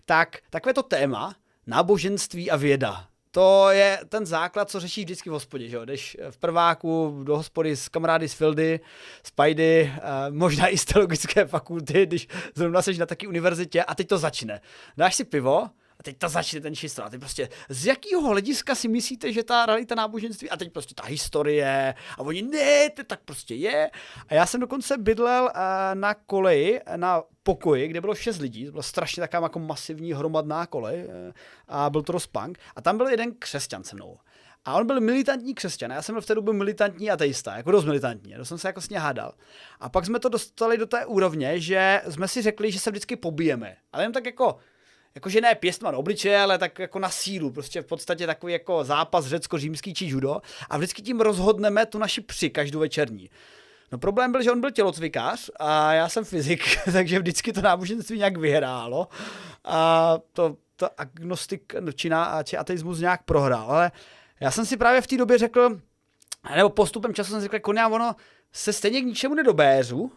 tak 0.05 0.37
takové 0.51 0.75
to 0.75 0.83
téma, 0.83 1.35
náboženství 1.69 2.51
a 2.51 2.57
věda. 2.57 3.05
To 3.31 3.71
je 3.71 4.01
ten 4.09 4.27
základ, 4.27 4.71
co 4.71 4.81
řešíš 4.81 5.05
vždycky 5.05 5.31
v 5.31 5.33
hospodě, 5.33 5.69
že 5.69 5.77
jo? 5.77 5.85
Jdeš 5.85 6.17
v 6.31 6.39
prváku 6.39 7.21
do 7.25 7.37
hospody 7.37 7.77
s 7.77 7.89
kamarády 7.89 8.29
z 8.29 8.35
Fildy, 8.35 8.81
z 9.23 9.31
Pajdy, 9.31 9.93
eh, 9.97 10.01
možná 10.31 10.69
i 10.69 10.79
z 10.79 10.85
teologické 10.85 11.47
fakulty, 11.47 12.07
když 12.07 12.29
zrovna 12.55 12.83
seš 12.83 12.99
na 12.99 13.07
taky 13.07 13.27
univerzitě 13.27 13.85
a 13.85 13.95
teď 13.95 14.09
to 14.09 14.19
začne. 14.19 14.61
Dáš 14.97 15.15
si 15.15 15.25
pivo, 15.25 15.71
a 16.01 16.03
teď 16.03 16.19
to 16.19 16.29
začne 16.29 16.61
ten 16.61 16.75
šistro. 16.75 17.05
A 17.05 17.11
teď 17.11 17.21
prostě, 17.21 17.49
z 17.69 17.87
jakého 17.87 18.29
hlediska 18.29 18.75
si 18.75 18.89
myslíte, 18.89 19.33
že 19.33 19.43
ta 19.43 19.67
realita 19.67 19.95
náboženství, 19.95 20.51
a 20.51 20.57
teď 20.57 20.73
prostě 20.73 20.95
ta 20.95 21.03
historie, 21.03 21.95
a 22.19 22.21
oni, 22.21 22.43
ne, 22.43 22.91
to 22.91 23.05
tak 23.05 23.21
prostě 23.25 23.55
je. 23.55 23.91
A 24.29 24.35
já 24.35 24.47
jsem 24.47 24.61
dokonce 24.61 24.99
bydlel 24.99 25.45
uh, 25.45 25.51
na 25.95 26.15
koleji, 26.15 26.81
na 26.97 27.23
pokoji, 27.43 27.89
kde 27.89 28.01
bylo 28.01 28.15
šest 28.15 28.39
lidí, 28.39 28.67
to 28.67 28.71
byla 28.71 28.83
strašně 28.83 29.21
taková 29.21 29.45
jako 29.45 29.59
masivní 29.59 30.13
hromadná 30.13 30.67
kolej 30.67 31.05
uh, 31.05 31.13
a 31.69 31.91
byl 31.91 32.03
to 32.03 32.13
rozpunk. 32.13 32.59
A 32.77 32.83
tam 32.83 32.97
byl 32.97 33.07
jeden 33.07 33.33
křesťan 33.39 33.85
se 33.85 33.97
mnou. 33.97 34.19
A 34.65 34.75
on 34.75 34.87
byl 34.87 35.01
militantní 35.01 35.55
křesťan. 35.55 35.91
Já 35.91 36.03
jsem 36.03 36.15
byl 36.15 36.23
v 36.23 36.27
té 36.27 36.35
době 36.35 36.55
militantní 36.55 37.11
ateista, 37.11 37.57
jako 37.57 37.71
dost 37.71 37.85
militantní. 37.85 38.35
To 38.35 38.45
jsem 38.45 38.59
se 38.59 38.69
jako 38.69 38.81
s 38.81 38.89
ně 38.89 38.99
hádal. 38.99 39.35
A 39.81 39.89
pak 39.89 40.07
jsme 40.07 40.19
to 40.19 40.29
dostali 40.29 40.79
do 40.79 40.87
té 40.87 41.07
úrovně, 41.07 41.61
že 41.61 42.03
jsme 42.09 42.29
si 42.29 42.43
řekli, 42.43 42.73
že 42.73 42.81
se 42.81 42.91
vždycky 42.91 43.17
pobijeme. 43.17 43.77
Ale 43.93 44.05
jen 44.05 44.13
tak 44.13 44.27
jako 44.27 44.57
jakože 45.19 45.41
ne 45.41 45.55
pěstman 45.55 45.97
obličeje, 45.97 46.41
ale 46.41 46.59
tak 46.59 46.79
jako 46.79 46.99
na 46.99 47.11
sílu, 47.11 47.51
prostě 47.51 47.83
v 47.83 47.87
podstatě 47.87 48.27
takový 48.27 48.53
jako 48.53 48.85
zápas 48.85 49.27
řecko-římský 49.27 49.95
či 49.95 50.07
judo 50.07 50.41
a 50.71 50.77
vždycky 50.77 51.03
tím 51.03 51.21
rozhodneme 51.21 51.87
tu 51.87 51.99
naši 51.99 52.21
při 52.21 52.51
každou 52.51 52.79
večerní. 52.79 53.31
No 53.93 53.99
problém 53.99 54.33
byl, 54.33 54.43
že 54.43 54.53
on 54.53 54.61
byl 54.61 54.71
tělocvikář 54.71 55.51
a 55.57 55.93
já 55.93 56.09
jsem 56.09 56.25
fyzik, 56.25 56.79
takže 56.93 57.19
vždycky 57.19 57.53
to 57.53 57.61
náboženství 57.61 58.19
nějak 58.19 58.37
vyhrálo. 58.37 59.09
a 59.65 60.19
to, 60.33 60.57
to 60.77 61.01
agnostik 61.01 61.75
čina 61.95 62.43
či 62.43 62.57
ateismus 62.57 63.01
nějak 63.01 63.23
prohrál. 63.23 63.71
Ale 63.71 63.93
já 64.41 64.51
jsem 64.51 64.67
si 64.67 64.77
právě 64.77 65.01
v 65.01 65.07
té 65.07 65.17
době 65.17 65.39
řekl, 65.39 65.81
nebo 66.57 66.69
postupem 66.69 67.15
času 67.15 67.31
jsem 67.31 67.41
si 67.41 67.45
řekl, 67.45 67.61
koně, 67.61 67.87
ono 67.87 68.17
se 68.53 68.73
stejně 68.73 69.01
k 69.01 69.05
ničemu 69.05 69.35
nedobéřu, 69.35 70.13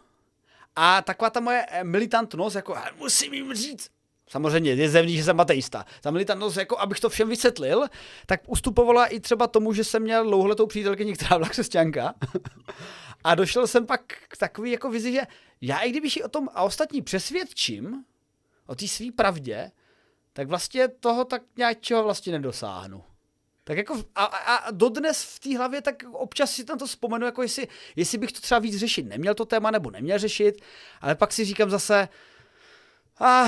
a 0.75 1.01
taková 1.01 1.29
ta 1.29 1.39
moje 1.39 1.65
militantnost, 1.83 2.55
jako 2.55 2.75
musím 2.97 3.33
jim 3.33 3.53
říct, 3.53 3.89
samozřejmě 4.31 4.71
je 4.71 4.89
zevný, 4.89 5.17
že 5.17 5.23
jsem 5.23 5.39
ateista. 5.39 5.85
Ta 6.01 6.11
militantnost, 6.11 6.57
jako 6.57 6.79
abych 6.79 6.99
to 6.99 7.09
všem 7.09 7.29
vysvětlil, 7.29 7.87
tak 8.25 8.41
ustupovala 8.47 9.05
i 9.05 9.19
třeba 9.19 9.47
tomu, 9.47 9.73
že 9.73 9.83
jsem 9.83 10.01
měl 10.01 10.23
dlouholetou 10.23 10.67
přítelkyni, 10.67 11.13
která 11.13 11.37
byla 11.37 11.49
křesťanka. 11.49 12.13
a 13.23 13.35
došel 13.35 13.67
jsem 13.67 13.85
pak 13.85 14.01
k 14.27 14.37
takový 14.37 14.71
jako 14.71 14.89
vizi, 14.89 15.11
že 15.11 15.21
já 15.61 15.79
i 15.79 15.89
kdybych 15.89 16.17
ji 16.17 16.23
o 16.23 16.29
tom 16.29 16.49
a 16.53 16.63
ostatní 16.63 17.01
přesvědčím, 17.01 18.03
o 18.67 18.75
té 18.75 18.87
své 18.87 19.11
pravdě, 19.15 19.71
tak 20.33 20.47
vlastně 20.47 20.87
toho 20.87 21.25
tak 21.25 21.41
nějakého 21.57 22.03
vlastně 22.03 22.31
nedosáhnu. 22.31 23.03
Tak 23.63 23.77
jako 23.77 24.03
a, 24.15 24.23
a 24.25 24.71
dodnes 24.71 25.23
v 25.23 25.39
té 25.39 25.57
hlavě 25.57 25.81
tak 25.81 26.03
občas 26.11 26.51
si 26.51 26.63
tam 26.65 26.77
to 26.77 26.87
vzpomenu, 26.87 27.25
jako 27.25 27.41
jestli, 27.41 27.67
jestli 27.95 28.17
bych 28.17 28.31
to 28.31 28.41
třeba 28.41 28.59
víc 28.59 28.77
řešit 28.77 29.03
neměl 29.03 29.33
to 29.33 29.45
téma 29.45 29.71
nebo 29.71 29.91
neměl 29.91 30.19
řešit, 30.19 30.61
ale 31.01 31.15
pak 31.15 31.33
si 31.33 31.45
říkám 31.45 31.69
zase, 31.69 32.09
a 33.21 33.45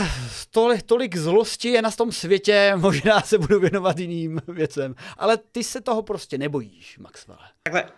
tolik, 0.52 0.84
tolik 0.84 1.16
zlosti 1.16 1.70
je 1.70 1.82
na 1.82 1.92
tom 1.92 2.12
světě, 2.12 2.74
možná 2.78 3.22
se 3.22 3.38
budu 3.38 3.60
věnovat 3.60 4.00
jiným 4.00 4.42
věcem. 4.48 4.96
Ale 5.18 5.38
ty 5.38 5.64
se 5.64 5.82
toho 5.82 6.04
prostě 6.04 6.38
nebojíš, 6.38 6.98
Maxwell. 6.98 7.40
Takhle, 7.64 7.92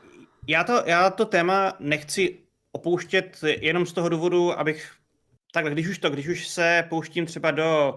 já 0.48 0.64
to, 0.64 0.84
já 0.86 1.10
to 1.10 1.26
téma 1.26 1.74
nechci 1.80 2.40
opouštět 2.72 3.40
jenom 3.44 3.86
z 3.86 3.94
toho 3.94 4.10
důvodu, 4.10 4.60
abych, 4.60 4.92
takhle, 5.54 5.72
když 5.72 5.88
už 5.88 6.00
to, 6.00 6.10
když 6.10 6.28
už 6.28 6.48
se 6.48 6.86
pouštím 6.90 7.26
třeba 7.26 7.52
do 7.52 7.96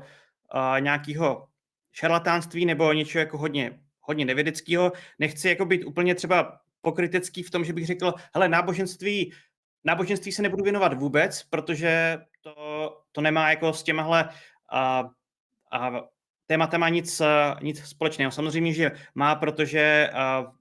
uh, 0.55 0.81
nějakého 0.81 1.49
šarlatánství 1.93 2.67
nebo 2.67 2.93
něčeho 2.93 3.21
jako 3.21 3.39
hodně, 3.39 3.81
hodně 4.01 4.25
nevědeckého, 4.25 4.93
nechci 5.19 5.49
jako 5.49 5.65
být 5.65 5.85
úplně 5.85 6.15
třeba 6.15 6.61
pokrytecký 6.81 7.43
v 7.43 7.51
tom, 7.51 7.65
že 7.65 7.73
bych 7.73 7.87
řekl, 7.87 8.15
hele, 8.35 8.49
náboženství, 8.49 9.33
náboženství 9.85 10.33
se 10.33 10.43
nebudu 10.43 10.65
věnovat 10.65 10.95
vůbec, 10.95 11.43
protože 11.43 12.19
to, 12.41 12.98
to 13.13 13.21
nemá 13.21 13.51
jako 13.51 13.73
s 13.73 13.83
těmahle 13.83 14.29
a, 14.73 15.11
a 15.73 15.91
tématama 16.47 16.89
nic, 16.89 17.23
nic 17.63 17.85
společného. 17.85 18.31
Samozřejmě, 18.31 18.73
že 18.73 18.91
má, 19.15 19.35
protože 19.35 20.11
a, 20.15 20.53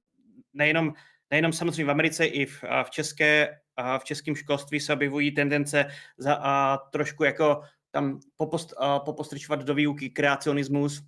nejenom, 0.53 0.93
nejenom 1.31 1.53
samozřejmě 1.53 1.85
v 1.85 1.91
Americe, 1.91 2.25
i 2.25 2.45
v, 2.45 2.63
a 2.63 2.83
v, 2.83 2.89
české, 2.89 3.59
a 3.75 3.99
v 3.99 4.03
českém 4.03 4.35
školství 4.35 4.79
se 4.79 4.93
objevují 4.93 5.31
tendence 5.31 5.85
za, 6.17 6.35
a, 6.41 6.77
trošku 6.77 7.23
jako 7.23 7.61
tam 7.91 8.19
popost, 8.37 8.73
a, 8.77 8.99
popostrčovat 8.99 9.59
do 9.59 9.73
výuky 9.73 10.09
kreacionismus, 10.09 11.03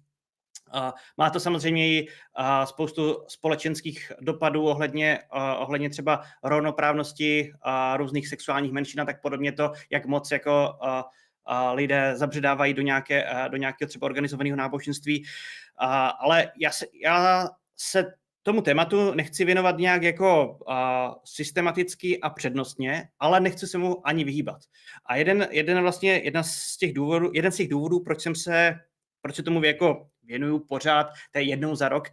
a 0.72 0.93
má 1.17 1.29
to 1.29 1.39
samozřejmě 1.39 1.88
i 1.88 2.08
spoustu 2.65 3.24
společenských 3.27 4.12
dopadů 4.22 4.63
ohledně, 4.63 5.19
ohledně 5.58 5.89
třeba 5.89 6.24
rovnoprávnosti 6.43 7.53
a 7.62 7.98
různých 7.98 8.27
sexuálních 8.27 8.72
menšin 8.72 9.01
a 9.01 9.05
tak 9.05 9.22
podobně 9.22 9.51
to, 9.51 9.72
jak 9.89 10.05
moc 10.05 10.31
jako 10.31 10.79
lidé 11.74 12.12
zabředávají 12.15 12.74
do, 12.74 12.82
nějaké, 12.82 13.25
do 13.51 13.58
nějakého 13.58 13.89
třeba 13.89 14.06
organizovaného 14.06 14.58
náboženství. 14.58 15.25
Ale 16.20 16.51
já 16.60 16.72
se, 16.72 16.86
já 17.03 17.48
se 17.75 18.13
tomu 18.44 18.62
tématu 18.62 19.13
nechci 19.13 19.46
věnovat 19.46 19.77
nějak 19.77 20.03
jako 20.03 20.60
systematicky 21.24 22.22
a 22.22 22.29
přednostně, 22.29 23.10
ale 23.20 23.39
nechci 23.39 23.68
se 23.68 23.77
mu 23.77 24.08
ani 24.08 24.24
vyhýbat. 24.24 24.62
A 25.06 25.15
jeden, 25.15 25.48
jeden 25.51 25.82
vlastně, 25.82 26.12
jedna 26.12 26.44
z 26.44 26.77
těch 26.77 26.94
důvodů, 26.94 27.32
jeden 27.34 27.51
z 27.51 27.56
těch 27.56 27.70
důvodů, 27.70 28.00
proč 28.00 28.22
jsem 28.22 28.36
se, 28.36 28.75
proč 29.22 29.36
se 29.36 29.44
tomu 29.44 29.63
jako 29.63 30.10
věnuju 30.24 30.60
pořád, 30.60 31.08
to 31.32 31.39
je 31.39 31.46
jednou 31.46 31.75
za 31.75 31.89
rok, 31.89 32.08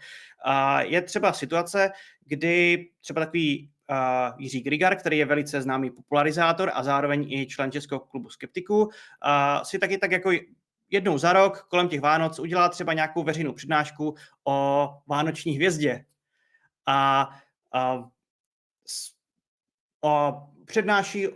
je 0.79 1.03
třeba 1.03 1.33
situace, 1.33 1.91
kdy 2.25 2.89
třeba 3.01 3.21
takový 3.21 3.71
uh, 3.91 3.97
Jiří 4.39 4.61
Grigar, 4.61 4.97
který 4.97 5.19
je 5.19 5.27
velice 5.27 5.63
známý 5.63 5.91
popularizátor 5.91 6.71
a 6.75 6.83
zároveň 6.83 7.33
i 7.33 7.47
člen 7.47 7.73
Českého 7.73 8.01
klubu 8.01 8.31
skeptiků, 8.31 8.85
uh, 8.85 8.91
si 9.63 9.79
taky 9.79 9.99
tak 9.99 10.11
jako 10.11 10.31
jednou 10.91 11.19
za 11.19 11.33
rok 11.33 11.67
kolem 11.71 11.89
těch 11.89 12.01
Vánoc 12.01 12.39
udělá 12.39 12.69
třeba 12.69 12.93
nějakou 12.93 13.23
veřejnou 13.23 13.53
přednášku 13.53 14.15
o 14.45 14.89
vánoční 15.07 15.53
hvězdě. 15.53 16.05
A, 16.87 17.29
a 17.73 18.05
o, 20.01 20.43
přednáší 20.65 21.29
o, 21.29 21.35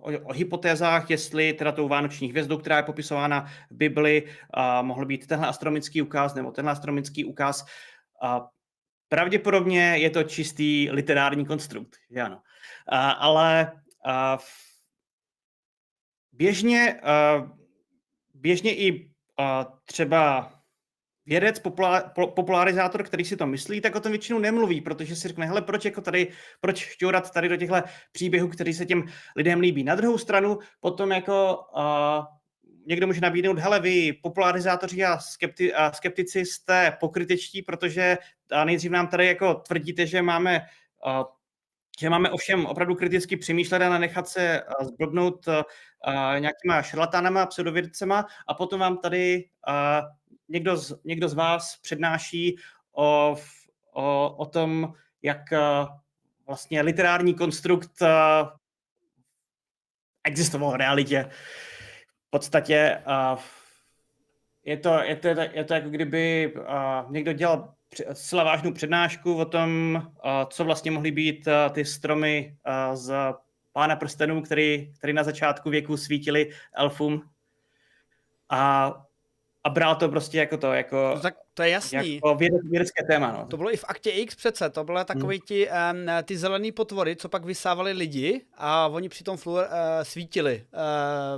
o, 0.00 0.18
o 0.24 0.32
hypotézách, 0.32 1.10
jestli 1.10 1.52
teda 1.52 1.72
tou 1.72 1.88
vánoční 1.88 2.28
hvězdou, 2.28 2.58
která 2.58 2.76
je 2.76 2.82
popisována 2.82 3.46
v 3.70 3.76
Bibli, 3.76 4.28
a 4.54 4.82
mohl 4.82 5.06
být 5.06 5.26
tenhle 5.26 5.48
astronomický 5.48 6.02
ukaz 6.02 6.34
nebo 6.34 6.50
tenhle 6.50 6.72
astronomický 6.72 7.24
ukaz. 7.24 7.66
A 8.22 8.48
pravděpodobně 9.08 9.80
je 9.80 10.10
to 10.10 10.22
čistý 10.22 10.90
literární 10.90 11.46
konstrukt, 11.46 11.96
že 12.10 12.20
ano. 12.20 12.42
A, 12.88 13.10
ale 13.10 13.72
a, 14.06 14.38
běžně, 16.32 17.00
a, 17.00 17.50
běžně 18.34 18.76
i 18.76 19.10
a, 19.38 19.64
třeba 19.84 20.52
vědec, 21.26 21.58
popularizátor, 22.34 23.02
který 23.02 23.24
si 23.24 23.36
to 23.36 23.46
myslí, 23.46 23.80
tak 23.80 23.94
o 23.94 24.00
tom 24.00 24.12
většinou 24.12 24.38
nemluví, 24.38 24.80
protože 24.80 25.16
si 25.16 25.28
řekne, 25.28 25.46
hele, 25.46 25.62
proč 25.62 25.84
jako 25.84 26.00
tady, 26.00 26.32
proč 26.60 26.78
šťourat 26.78 27.30
tady 27.30 27.48
do 27.48 27.56
těchto 27.56 27.76
příběhů, 28.12 28.48
který 28.48 28.74
se 28.74 28.86
těm 28.86 29.04
lidem 29.36 29.60
líbí. 29.60 29.84
Na 29.84 29.94
druhou 29.94 30.18
stranu 30.18 30.58
potom 30.80 31.12
jako 31.12 31.60
uh, 31.76 32.36
někdo 32.86 33.06
může 33.06 33.20
nabídnout, 33.20 33.58
hele, 33.58 33.80
vy 33.80 34.12
popularizátoři 34.12 35.04
a, 35.04 35.18
skepti, 35.18 35.74
a 35.74 35.92
skeptici 35.92 36.40
jste 36.46 36.96
pokrytečtí, 37.00 37.62
protože 37.62 38.18
a 38.50 38.64
nejdřív 38.64 38.90
nám 38.90 39.08
tady 39.08 39.26
jako 39.26 39.54
tvrdíte, 39.54 40.06
že 40.06 40.22
máme 40.22 40.66
uh, 41.06 41.24
že 42.00 42.10
máme 42.10 42.30
ovšem 42.30 42.66
opravdu 42.66 42.94
kriticky 42.94 43.36
přemýšlet 43.36 43.82
a 43.82 43.98
nechat 43.98 44.28
se 44.28 44.62
zblbnout 44.82 45.46
nějakýma 46.38 46.82
šarlatánama, 46.82 47.46
pseudovědcema 47.46 48.26
a 48.48 48.54
potom 48.54 48.80
vám 48.80 48.98
tady 48.98 49.44
někdo 50.48 50.76
z, 50.76 51.00
někdo 51.04 51.28
z 51.28 51.34
vás 51.34 51.76
přednáší 51.76 52.56
o, 52.92 53.36
o, 53.92 54.36
o 54.36 54.46
tom, 54.46 54.92
jak 55.22 55.42
vlastně 56.46 56.82
literární 56.82 57.34
konstrukt 57.34 58.02
existoval 60.24 60.70
v 60.70 60.74
realitě. 60.74 61.30
Podstatě 62.36 63.02
uh, 63.06 63.38
je, 64.64 64.76
to, 64.76 65.02
je, 65.02 65.16
to, 65.16 65.28
je 65.28 65.64
to 65.64 65.74
jako 65.74 65.88
kdyby 65.88 66.54
uh, 66.56 67.10
někdo 67.10 67.32
dělal 67.32 67.74
zcela 68.12 68.44
vážnou 68.44 68.72
přednášku 68.72 69.36
o 69.36 69.44
tom, 69.44 69.96
uh, 69.96 70.30
co 70.50 70.64
vlastně 70.64 70.90
mohly 70.90 71.10
být 71.10 71.46
uh, 71.46 71.52
ty 71.72 71.84
stromy 71.84 72.56
uh, 72.66 72.94
z 72.96 73.14
Pána 73.72 73.96
prstenů, 73.96 74.42
který, 74.42 74.92
který 74.98 75.12
na 75.12 75.24
začátku 75.24 75.70
věku 75.70 75.96
svítili 75.96 76.50
elfům. 76.74 77.22
A 78.50 78.92
a 79.64 79.70
bral 79.70 79.96
to 79.96 80.08
prostě 80.08 80.38
jako 80.38 80.56
to, 80.56 80.72
jako... 80.72 81.18
Tak 81.22 81.34
to 81.56 81.62
je 81.62 81.70
jasný. 81.70 82.14
Jako 82.14 82.34
vědec, 82.34 82.60
vědecké 82.64 83.04
téma, 83.04 83.32
no. 83.32 83.46
To 83.46 83.56
bylo 83.56 83.72
i 83.72 83.76
v 83.76 83.84
aktě 83.88 84.10
X 84.10 84.34
přece, 84.34 84.70
to 84.70 84.84
byly 84.84 85.04
takový 85.04 85.36
hmm. 85.36 85.46
ti, 85.46 85.68
um, 85.68 86.06
ty 86.22 86.38
zelený 86.38 86.72
potvory, 86.72 87.16
co 87.16 87.28
pak 87.28 87.44
vysávali 87.44 87.92
lidi 87.92 88.40
a 88.56 88.86
oni 88.86 89.08
při 89.08 89.24
tom 89.24 89.36
fluor 89.36 89.64
uh, 89.64 89.70
svítili. 90.02 90.64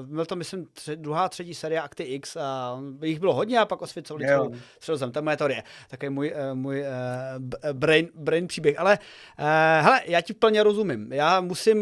Uh, 0.01 0.07
byl 0.07 0.27
to, 0.27 0.37
myslím, 0.37 0.67
tři, 0.73 0.97
druhá, 0.97 1.29
třetí 1.29 1.55
série 1.55 1.81
akty 1.81 2.03
X 2.03 2.37
a 2.37 2.81
jich 3.03 3.21
bylo 3.21 3.35
hodně 3.35 3.59
a 3.59 3.67
pak 3.67 3.83
osvěcovali 3.83 4.27
celou 4.27 4.53
středozem. 4.77 5.13
To 5.13 5.19
je 5.19 5.23
moje 5.23 5.37
teorie. 5.37 5.63
Takový 5.89 6.11
můj, 6.11 6.33
uh, 6.51 6.55
můj 6.55 6.81
uh, 6.81 7.73
brain, 7.73 8.09
brain 8.15 8.47
příběh. 8.47 8.81
Ale 8.81 8.99
uh, 9.39 9.45
hele, 9.85 10.01
já 10.05 10.21
ti 10.21 10.35
plně 10.35 10.63
rozumím. 10.63 11.13
Já 11.13 11.41
musím 11.41 11.79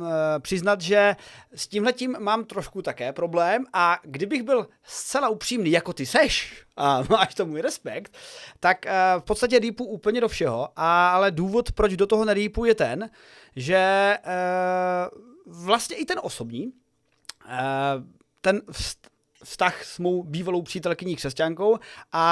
uh, 0.00 0.08
přiznat, 0.38 0.80
že 0.80 1.16
s 1.54 1.68
tímhletím 1.68 2.16
mám 2.18 2.44
trošku 2.44 2.82
také 2.82 3.12
problém 3.12 3.64
a 3.72 3.98
kdybych 4.02 4.42
byl 4.42 4.66
zcela 4.82 5.28
upřímný, 5.28 5.70
jako 5.70 5.92
ty 5.92 6.06
seš, 6.06 6.64
a 6.80 7.02
máš 7.10 7.34
tomu 7.34 7.56
respekt, 7.70 8.16
tak 8.60 8.86
uh, 8.86 9.20
v 9.20 9.24
podstatě 9.24 9.58
rýpu 9.58 9.84
úplně 9.84 10.20
do 10.20 10.28
všeho, 10.28 10.68
a, 10.76 11.10
ale 11.10 11.30
důvod, 11.30 11.72
proč 11.72 11.96
do 11.96 12.06
toho 12.06 12.24
nerýpu, 12.24 12.64
je 12.64 12.74
ten, 12.74 13.10
že 13.56 14.14
uh, 14.18 15.54
vlastně 15.64 15.96
i 15.96 16.04
ten 16.04 16.18
osobní, 16.22 16.66
uh, 16.66 16.72
ten 18.40 18.62
vztah 19.44 19.84
s 19.84 19.98
mou 19.98 20.22
bývalou 20.22 20.62
přítelkyní 20.62 21.16
křesťankou 21.16 21.78
a 22.12 22.24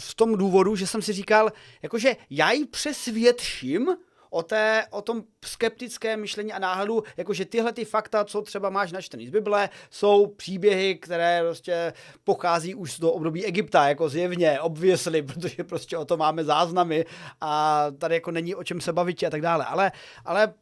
v 0.00 0.14
tom 0.14 0.36
důvodu, 0.36 0.76
že 0.76 0.86
jsem 0.86 1.02
si 1.02 1.12
říkal, 1.12 1.52
jakože 1.82 2.16
já 2.30 2.52
ji 2.52 2.66
přesvědčím, 2.66 3.96
o, 4.34 4.42
té, 4.42 4.86
o 4.90 5.02
tom 5.02 5.22
skeptické 5.44 6.16
myšlení 6.16 6.52
a 6.52 6.58
náhledu, 6.58 7.02
jakože 7.16 7.44
tyhle 7.44 7.72
ty 7.72 7.84
fakta, 7.84 8.24
co 8.24 8.42
třeba 8.42 8.70
máš 8.70 8.92
načtený 8.92 9.26
z 9.26 9.30
Bible, 9.30 9.68
jsou 9.90 10.26
příběhy, 10.26 10.94
které 10.94 11.40
prostě 11.42 11.92
pochází 12.24 12.74
už 12.74 12.92
z 12.92 12.98
toho 12.98 13.12
období 13.12 13.44
Egypta, 13.44 13.88
jako 13.88 14.08
zjevně, 14.08 14.60
obvěsli, 14.60 15.22
protože 15.22 15.64
prostě 15.64 15.96
o 15.96 16.04
to 16.04 16.16
máme 16.16 16.44
záznamy 16.44 17.04
a 17.40 17.86
tady 17.98 18.14
jako 18.14 18.30
není 18.30 18.54
o 18.54 18.64
čem 18.64 18.80
se 18.80 18.92
bavit 18.92 19.22
a 19.22 19.30
tak 19.30 19.40
dále. 19.40 19.64
Ale, 19.64 19.92
ale 20.24 20.54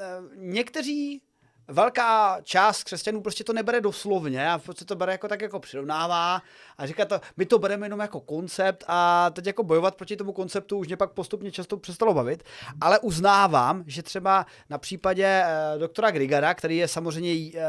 eh, 0.00 0.04
někteří 0.36 1.22
velká 1.68 2.38
část 2.42 2.84
křesťanů 2.84 3.20
prostě 3.20 3.44
to 3.44 3.52
nebere 3.52 3.80
doslovně 3.80 4.50
a 4.50 4.58
prostě 4.58 4.84
to 4.84 4.96
bere 4.96 5.12
jako 5.12 5.28
tak 5.28 5.42
jako 5.42 5.60
přirovnává 5.60 6.42
a 6.78 6.86
říká 6.86 7.04
to, 7.04 7.20
my 7.36 7.46
to 7.46 7.58
bereme 7.58 7.86
jenom 7.86 8.00
jako 8.00 8.20
koncept 8.20 8.84
a 8.88 9.30
teď 9.30 9.46
jako 9.46 9.62
bojovat 9.62 9.94
proti 9.94 10.16
tomu 10.16 10.32
konceptu 10.32 10.78
už 10.78 10.86
mě 10.86 10.96
pak 10.96 11.12
postupně 11.12 11.52
často 11.52 11.76
přestalo 11.76 12.14
bavit, 12.14 12.42
ale 12.80 12.98
uznávám, 12.98 13.84
že 13.86 14.02
třeba 14.02 14.46
na 14.70 14.78
případě 14.78 15.42
uh, 15.74 15.80
doktora 15.80 16.10
Grigara, 16.10 16.54
který 16.54 16.76
je 16.76 16.88
samozřejmě 16.88 17.34
uh, 17.34 17.60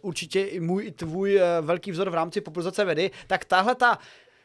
určitě 0.00 0.42
i 0.44 0.60
můj 0.60 0.86
i 0.86 0.90
tvůj 0.90 1.36
uh, 1.36 1.66
velký 1.66 1.90
vzor 1.90 2.10
v 2.10 2.14
rámci 2.14 2.40
popularizace 2.40 2.84
vědy, 2.84 3.10
tak 3.26 3.44
tahle 3.44 3.74
ta. 3.74 3.98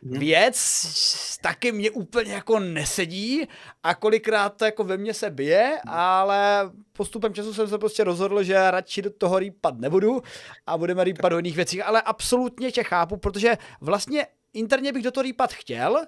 Věc 0.06 1.38
taky 1.42 1.72
mě 1.72 1.92
úplně 1.92 2.34
jako 2.34 2.60
nesedí 2.60 3.48
a 3.84 3.96
kolikrát 3.96 4.50
to 4.50 4.66
jako 4.66 4.84
ve 4.84 4.98
mně 4.98 5.14
se 5.14 5.30
bije, 5.30 5.80
ale 5.88 6.72
postupem 6.94 7.34
času 7.34 7.54
jsem 7.54 7.68
se 7.68 7.78
prostě 7.78 8.04
rozhodl, 8.04 8.44
že 8.44 8.72
radši 8.72 9.02
do 9.02 9.10
toho 9.10 9.40
rýpat 9.40 9.80
nebudu 9.80 10.22
a 10.68 10.78
budeme 10.78 11.04
rýpat 11.04 11.34
o 11.34 11.36
jiných 11.38 11.56
věcích, 11.56 11.86
ale 11.86 12.02
absolutně 12.02 12.72
tě 12.72 12.84
chápu, 12.84 13.18
protože 13.18 13.58
vlastně 13.82 14.28
interně 14.54 14.92
bych 14.92 15.04
do 15.04 15.12
toho 15.12 15.22
rýpat 15.22 15.54
chtěl, 15.54 16.06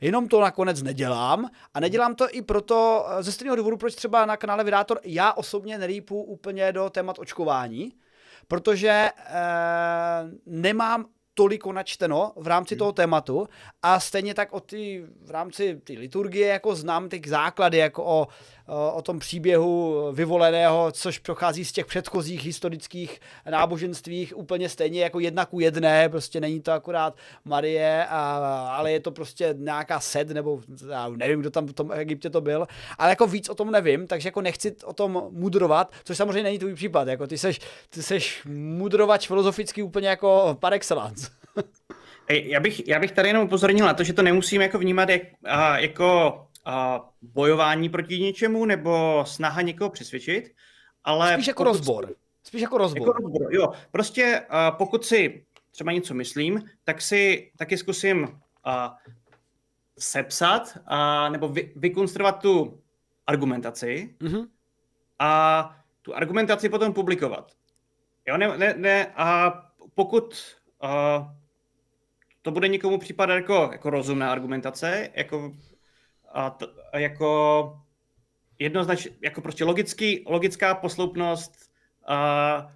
jenom 0.00 0.28
to 0.28 0.40
nakonec 0.40 0.82
nedělám 0.82 1.50
a 1.74 1.80
nedělám 1.80 2.14
to 2.14 2.26
i 2.30 2.42
proto, 2.42 3.06
ze 3.20 3.32
stejného 3.32 3.56
důvodu, 3.56 3.76
proč 3.76 3.94
třeba 3.94 4.26
na 4.26 4.36
kanále 4.36 4.64
Vydátor 4.64 5.00
já 5.04 5.32
osobně 5.32 5.78
nerýpu 5.78 6.22
úplně 6.22 6.72
do 6.72 6.90
témat 6.90 7.18
očkování, 7.18 7.92
protože 8.48 8.88
e, 8.88 9.12
nemám 10.46 11.06
toliko 11.34 11.72
načteno 11.72 12.32
v 12.36 12.46
rámci 12.46 12.74
hmm. 12.74 12.78
toho 12.78 12.92
tématu 12.92 13.48
a 13.82 14.00
stejně 14.00 14.34
tak 14.34 14.52
o 14.52 14.60
ty, 14.60 15.04
v 15.26 15.30
rámci 15.30 15.80
ty 15.84 15.98
liturgie 15.98 16.48
jako 16.48 16.76
znám 16.76 17.08
ty 17.08 17.22
základy 17.26 17.78
jako 17.78 18.04
o 18.04 18.28
o 18.94 19.02
tom 19.02 19.18
příběhu 19.18 19.94
vyvoleného, 20.12 20.92
což 20.92 21.18
prochází 21.18 21.64
z 21.64 21.72
těch 21.72 21.86
předchozích 21.86 22.44
historických 22.44 23.20
náboženstvích 23.50 24.36
úplně 24.36 24.68
stejně 24.68 25.02
jako 25.02 25.20
jedna 25.20 25.46
ku 25.46 25.60
jedné, 25.60 26.08
prostě 26.08 26.40
není 26.40 26.60
to 26.60 26.72
akorát 26.72 27.16
Marie, 27.44 28.06
a, 28.06 28.36
ale 28.76 28.92
je 28.92 29.00
to 29.00 29.10
prostě 29.10 29.54
nějaká 29.58 30.00
sed, 30.00 30.28
nebo 30.28 30.60
já 30.90 31.08
nevím, 31.08 31.40
kdo 31.40 31.50
tam 31.50 31.66
v 31.66 31.72
tom 31.72 31.92
Egyptě 31.92 32.30
to 32.30 32.40
byl, 32.40 32.66
ale 32.98 33.10
jako 33.10 33.26
víc 33.26 33.48
o 33.48 33.54
tom 33.54 33.70
nevím, 33.70 34.06
takže 34.06 34.28
jako 34.28 34.40
nechci 34.40 34.76
o 34.84 34.92
tom 34.92 35.28
mudrovat, 35.30 35.92
což 36.04 36.16
samozřejmě 36.16 36.42
není 36.42 36.58
tvůj 36.58 36.74
případ, 36.74 37.08
jako 37.08 37.26
ty 37.26 37.38
seš, 37.38 37.60
ty 37.90 38.02
seš 38.02 38.42
mudrovač 38.54 39.26
filozoficky 39.28 39.82
úplně 39.82 40.08
jako 40.08 40.56
par 40.60 40.74
excellence. 40.74 41.23
Já 42.28 42.60
bych, 42.60 42.88
já 42.88 43.00
bych 43.00 43.12
tady 43.12 43.28
jenom 43.28 43.44
upozornil 43.44 43.86
na 43.86 43.94
to, 43.94 44.04
že 44.04 44.12
to 44.12 44.22
nemusím 44.22 44.62
jako 44.62 44.78
vnímat 44.78 45.08
jak, 45.08 45.22
a, 45.44 45.78
jako 45.78 46.40
a, 46.64 47.04
bojování 47.22 47.88
proti 47.88 48.20
něčemu 48.20 48.64
nebo 48.64 49.24
snaha 49.26 49.62
někoho 49.62 49.90
přesvědčit, 49.90 50.54
ale... 51.04 51.32
Spíš 51.32 51.46
jako 51.46 51.64
rozbor. 51.64 52.14
Spíš 52.42 52.62
jako 52.62 52.78
rozbor. 52.78 53.08
Jako 53.08 53.12
rozbor 53.12 53.54
jo. 53.54 53.72
Prostě 53.90 54.42
a, 54.48 54.70
pokud 54.70 55.04
si 55.04 55.44
třeba 55.70 55.92
něco 55.92 56.14
myslím, 56.14 56.62
tak 56.84 57.02
si 57.02 57.52
taky 57.56 57.78
zkusím 57.78 58.40
a, 58.64 58.96
sepsat 59.98 60.78
a, 60.86 61.28
nebo 61.28 61.48
vy, 61.48 61.72
vykonstruovat 61.76 62.42
tu 62.42 62.80
argumentaci 63.26 64.14
mm-hmm. 64.20 64.46
a 65.18 65.76
tu 66.02 66.16
argumentaci 66.16 66.68
potom 66.68 66.92
publikovat. 66.92 67.52
Jo, 68.26 68.36
ne, 68.36 68.58
ne, 68.58 68.74
ne, 68.76 69.12
a 69.16 69.52
pokud 69.94 70.56
a, 70.80 71.34
to 72.44 72.50
bude 72.50 72.68
někomu 72.68 72.98
připadat 72.98 73.34
jako, 73.34 73.68
jako 73.72 73.90
rozumná 73.90 74.32
argumentace, 74.32 75.10
jako 75.14 75.52
a 76.32 76.50
t, 76.50 76.66
a 76.92 76.98
jako 76.98 77.80
jednoznačně, 78.58 79.10
jako 79.22 79.40
prostě 79.40 79.64
logický, 79.64 80.24
logická 80.26 80.74
posloupnost 80.74 81.70
a 82.06 82.72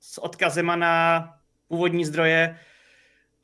s 0.00 0.18
odkazem 0.18 0.66
na 0.66 1.28
původní 1.68 2.04
zdroje 2.04 2.58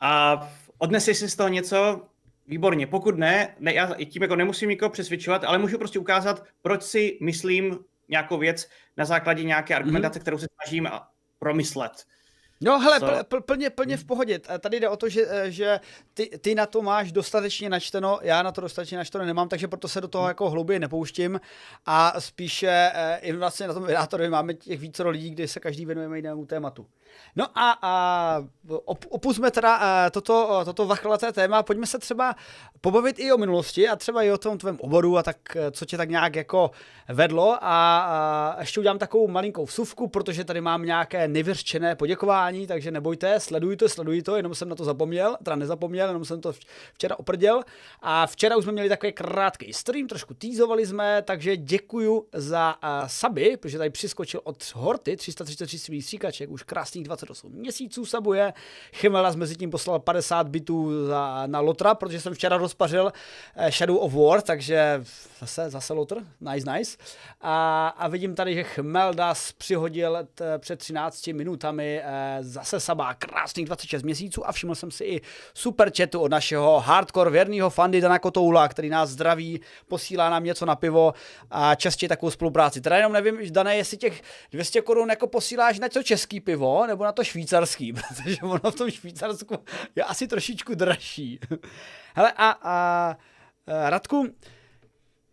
a 0.01 0.41
odneseš 0.79 1.17
si 1.17 1.29
z 1.29 1.37
toho 1.37 1.49
něco, 1.49 2.07
výborně. 2.47 2.87
Pokud 2.87 3.19
ne, 3.19 3.55
ne 3.59 3.75
já 3.75 3.95
tím 4.05 4.23
jako 4.23 4.37
nemusím 4.37 4.69
nikoho 4.69 4.91
přesvědčovat, 4.91 5.45
ale 5.45 5.59
můžu 5.59 5.79
prostě 5.79 5.99
ukázat, 5.99 6.45
proč 6.63 6.83
si 6.83 7.19
myslím 7.23 7.79
nějakou 8.09 8.39
věc 8.39 8.69
na 8.97 9.05
základě 9.05 9.45
nějaké 9.45 9.75
argumentace, 9.75 10.19
mm-hmm. 10.19 10.23
kterou 10.23 10.39
se 10.39 10.47
snažím 10.55 10.89
promyslet. 11.39 12.07
No 12.61 12.79
hele, 12.79 13.01
pl, 13.01 13.25
pl, 13.25 13.41
plně, 13.41 13.71
plně 13.71 13.97
v 13.97 14.05
pohodě. 14.05 14.41
Tady 14.61 14.81
jde 14.81 14.89
o 14.89 14.97
to, 14.97 15.09
že, 15.09 15.27
eh, 15.29 15.51
že 15.51 15.81
ty, 16.15 16.31
ty 16.41 16.55
na 16.55 16.67
to 16.67 16.83
máš 16.83 17.13
dostatečně 17.13 17.71
načteno, 17.71 18.19
já 18.23 18.43
na 18.43 18.53
to 18.53 18.61
dostatečně 18.61 18.99
načteno 18.99 19.25
nemám, 19.25 19.49
takže 19.49 19.69
proto 19.69 19.89
se 19.89 20.01
do 20.01 20.09
toho 20.09 20.29
jako 20.29 20.51
hlouběji 20.51 20.79
nepouštím 20.79 21.41
a 21.87 22.21
spíše 22.21 22.91
eh, 22.95 23.19
i 23.23 23.33
vlastně 23.33 23.69
na 23.69 23.75
tom 23.75 23.87
vydátoru 23.87 24.31
máme 24.31 24.55
těch 24.55 24.81
více 24.81 25.03
lidí, 25.03 25.31
kdy 25.31 25.49
se 25.49 25.61
každý 25.61 25.87
věnujeme 25.87 26.19
jinému 26.19 26.47
tématu. 26.47 26.87
No 27.37 27.47
a, 27.55 27.79
a 27.83 28.45
opusme 28.87 29.51
teda 29.51 30.07
eh, 30.07 30.11
toto, 30.11 30.63
toto 30.65 30.87
vachlaté 30.87 31.33
téma, 31.33 31.63
pojďme 31.63 31.87
se 31.87 31.99
třeba 31.99 32.35
pobavit 32.81 33.19
i 33.19 33.33
o 33.33 33.39
minulosti 33.39 33.89
a 33.89 33.97
třeba 33.97 34.23
i 34.23 34.31
o 34.31 34.39
tom 34.39 34.59
tvém 34.59 34.77
oboru 34.81 35.19
a 35.19 35.23
tak, 35.23 35.37
co 35.71 35.85
tě 35.85 35.97
tak 35.97 36.11
nějak 36.11 36.37
jako 36.37 36.71
vedlo. 37.09 37.57
A, 37.61 37.99
a 37.99 38.61
ještě 38.61 38.81
udělám 38.81 38.99
takovou 38.99 39.29
malinkou 39.29 39.65
vsuvku, 39.65 40.09
protože 40.09 40.45
tady 40.45 40.61
mám 40.61 40.83
nějaké 40.83 41.29
nevyřčené 41.29 41.97
poděkování, 41.97 42.67
takže 42.67 42.91
nebojte, 42.91 43.41
sledujte, 43.41 43.89
sledujte 43.89 44.29
to, 44.29 44.37
jenom 44.37 44.55
jsem 44.55 44.69
na 44.69 44.75
to 44.75 44.85
zapomněl, 44.85 45.37
teda 45.43 45.57
nezapomněl, 45.57 46.07
jenom 46.07 46.25
jsem 46.25 46.41
to 46.41 46.53
včera 46.95 47.19
oprděl. 47.19 47.63
A 48.03 48.27
včera 48.27 48.57
už 48.57 48.65
jsme 48.65 48.73
měli 48.73 48.89
takový 48.89 49.13
krátký 49.13 49.73
stream, 49.73 50.07
trošku 50.07 50.35
týzovali 50.35 50.87
jsme, 50.87 51.23
takže 51.23 51.57
děkuju 51.57 52.27
za 52.33 52.75
uh, 52.83 53.07
saby, 53.07 53.57
protože 53.57 53.79
tady 53.79 53.91
přiskočil 53.91 54.41
od 54.45 54.73
Horty 54.75 55.17
333 55.17 55.79
svých 55.79 56.05
stříkaček, 56.05 56.51
už 56.51 56.63
krásných 56.63 57.08
28 57.09 57.53
měsíců 57.53 58.07
sabuje, 58.07 58.53
Chimelas 58.93 59.37
mezi 59.37 59.57
tím 59.57 59.71
poslal 59.71 59.99
50 59.99 60.49
bitů 60.49 61.07
za, 61.07 61.47
na 61.47 61.61
Lotra, 61.61 61.95
protože 61.95 62.21
jsem 62.21 62.35
včera 62.35 62.57
rozpařil 62.57 63.05
uh, 63.05 63.69
Shadow 63.69 63.97
of 63.97 64.15
War, 64.15 64.43
takže 64.43 65.05
zase, 65.41 65.71
zase 65.71 65.93
Lotr, 65.93 66.17
nice, 66.41 66.73
nice. 66.73 66.97
A, 67.41 67.89
a 67.89 68.09
vidím 68.09 68.35
tady, 68.35 68.55
že 68.55 68.65
Chmeldas 68.65 69.53
přihodil 69.53 70.19
t, 70.35 70.59
před 70.59 70.79
13 70.79 71.27
minutami 71.27 72.01
e, 72.05 72.39
zase 72.41 72.81
Sabá 72.81 73.15
krásných 73.15 73.67
26 73.67 74.03
měsíců 74.03 74.49
a 74.49 74.53
všiml 74.53 74.75
jsem 74.75 74.91
si 74.91 75.05
i 75.05 75.21
super 75.55 75.93
chatu 75.97 76.21
od 76.21 76.31
našeho 76.31 76.81
hardcore 76.81 77.31
věrného 77.31 77.71
fandy 77.71 78.01
Dana 78.01 78.19
Kotoula, 78.19 78.69
který 78.69 78.89
nás 78.89 79.11
zdraví, 79.11 79.61
posílá 79.89 80.31
nám 80.31 80.45
něco 80.45 80.67
na 80.67 80.77
pivo 80.77 81.15
a 81.51 81.75
častěji 81.75 82.09
takovou 82.09 82.31
spolupráci. 82.31 82.81
Teda 82.81 82.97
jenom 82.97 83.13
nevím, 83.13 83.39
Dané, 83.51 83.77
jestli 83.77 83.97
těch 83.97 84.23
200 84.53 84.83
korun 84.83 85.11
jako 85.11 85.27
posíláš 85.27 85.79
na 85.79 85.89
to 85.89 86.03
český 86.03 86.41
pivo 86.41 86.87
nebo 86.89 87.05
na 87.05 87.13
to 87.13 87.25
švýcarský, 87.25 87.93
protože 88.09 88.37
ono 88.43 88.71
v 88.71 88.75
tom 88.75 88.91
Švýcarsku 88.91 89.59
je 89.97 90.05
asi 90.05 90.29
trošičku 90.29 90.75
dražší. 90.75 91.39
Hele 92.15 92.33
a, 92.33 92.51
a, 92.51 93.17
a 93.67 93.91
Radku, 93.91 94.29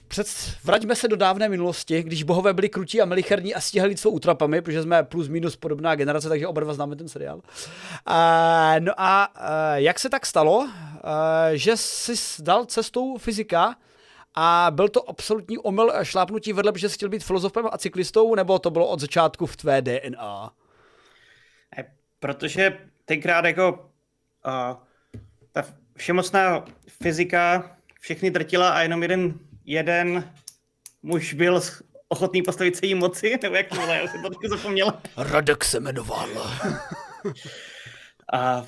před, 0.08 0.28
vraťme 0.63 0.96
se 0.96 1.08
do 1.08 1.15
dávné 1.15 1.50
minulosti, 1.50 2.04
když 2.04 2.24
bohové 2.24 2.54
byli 2.54 2.70
krutí 2.70 3.02
a 3.02 3.06
melicherní 3.06 3.56
a 3.56 3.62
stíhali 3.62 3.98
svou 3.98 4.12
utrapami, 4.12 4.62
protože 4.62 4.84
jsme 4.84 5.04
plus 5.04 5.28
minus 5.28 5.56
podobná 5.56 5.96
generace, 5.96 6.30
takže 6.30 6.48
oba 6.48 6.62
dva 6.62 6.74
známe 6.74 6.96
ten 6.96 7.10
seriál. 7.10 7.38
Uh, 7.38 7.44
no 8.80 8.94
a 8.98 9.34
jak 9.76 10.00
se 10.00 10.10
tak 10.10 10.26
stalo, 10.26 10.70
že 11.54 11.78
jsi 11.78 12.44
dal 12.44 12.65
cestou 12.65 13.18
fyzika 13.18 13.76
a 14.36 14.68
byl 14.72 14.89
to 14.89 15.10
absolutní 15.10 15.58
omyl 15.58 15.94
šlápnutí 16.04 16.54
vedle, 16.54 16.72
že 16.76 16.89
jsi 16.89 16.96
chtěl 16.96 17.10
být 17.10 17.24
filozofem 17.24 17.65
a 17.72 17.78
cyklistou, 17.78 18.36
nebo 18.36 18.60
to 18.60 18.72
bylo 18.72 18.88
od 18.88 19.00
začátku 19.00 19.46
v 19.46 19.56
tvé 19.56 19.82
DNA? 19.82 20.52
Protože 22.19 22.78
tenkrát 23.06 23.45
jako 23.45 23.91
uh, 24.45 24.78
ta 25.51 25.63
všemocná 25.97 26.65
fyzika 27.04 27.75
všechny 27.99 28.32
drtila 28.32 28.69
a 28.69 28.82
jenom 28.82 29.01
jeden 29.01 29.39
jeden 29.65 30.32
muž 31.04 31.34
byl 31.34 31.62
ochotný 32.08 32.41
postavit 32.41 32.75
se 32.75 32.86
jí 32.86 32.95
moci, 32.95 33.39
nebo 33.43 33.56
jak 33.56 33.69
to 33.69 33.75
bylo, 33.75 33.93
já 33.93 34.08
jsem 34.08 34.21
to 34.21 34.30
taky 34.30 34.49
zapomněl. 34.49 34.93
Radek 35.17 35.65
se 35.65 35.80
jmenoval. 35.80 36.30
a, 38.34 38.65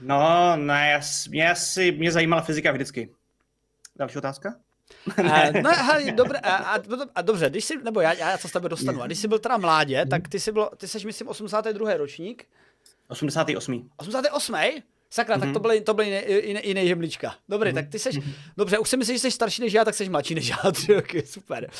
no, 0.00 0.56
ne, 0.56 1.00
mě, 1.28 1.50
asi, 1.50 1.92
mě 1.92 2.12
zajímala 2.12 2.42
fyzika 2.42 2.72
vždycky. 2.72 3.14
Další 3.96 4.18
otázka? 4.18 4.54
A, 5.16 5.50
no, 5.62 5.70
hej, 5.70 6.12
dobré, 6.12 6.38
a, 6.38 6.54
a, 6.56 6.78
a, 7.14 7.22
dobře, 7.22 7.50
když 7.50 7.64
jsi, 7.64 7.82
nebo 7.82 8.00
já, 8.00 8.12
já 8.12 8.38
co 8.38 8.48
s 8.48 8.52
tebe 8.52 8.68
dostanu, 8.68 9.02
a 9.02 9.06
když 9.06 9.18
jsi 9.18 9.28
byl 9.28 9.38
teda 9.38 9.56
mládě, 9.56 10.06
tak 10.06 10.28
ty 10.28 10.40
jsi 10.40 10.52
byl, 10.52 10.70
ty 10.76 10.88
jsi 10.88 11.06
myslím 11.06 11.28
82. 11.28 11.96
ročník. 11.96 12.46
88. 13.08 13.90
88. 13.96 14.54
Sakra, 15.14 15.36
mm-hmm. 15.36 15.40
tak 15.40 15.52
to 15.52 15.60
byly, 15.60 15.80
to 15.80 15.94
byly 15.94 16.24
jiné, 16.44 16.60
jiné 16.64 16.86
žemlička. 16.86 17.34
Dobře, 17.48 17.70
mm-hmm. 17.70 17.74
tak 17.74 17.88
ty 17.88 17.98
seš, 17.98 18.18
dobře, 18.56 18.78
už 18.78 18.88
si 18.88 18.96
myslím, 18.96 19.16
že 19.16 19.20
jsi 19.20 19.30
starší 19.30 19.62
než 19.62 19.72
já, 19.72 19.84
tak 19.84 19.94
jsi 19.94 20.08
mladší 20.08 20.34
než 20.34 20.48
já, 20.48 20.70
tři 20.72 20.94
roky, 20.94 21.26
super. 21.26 21.70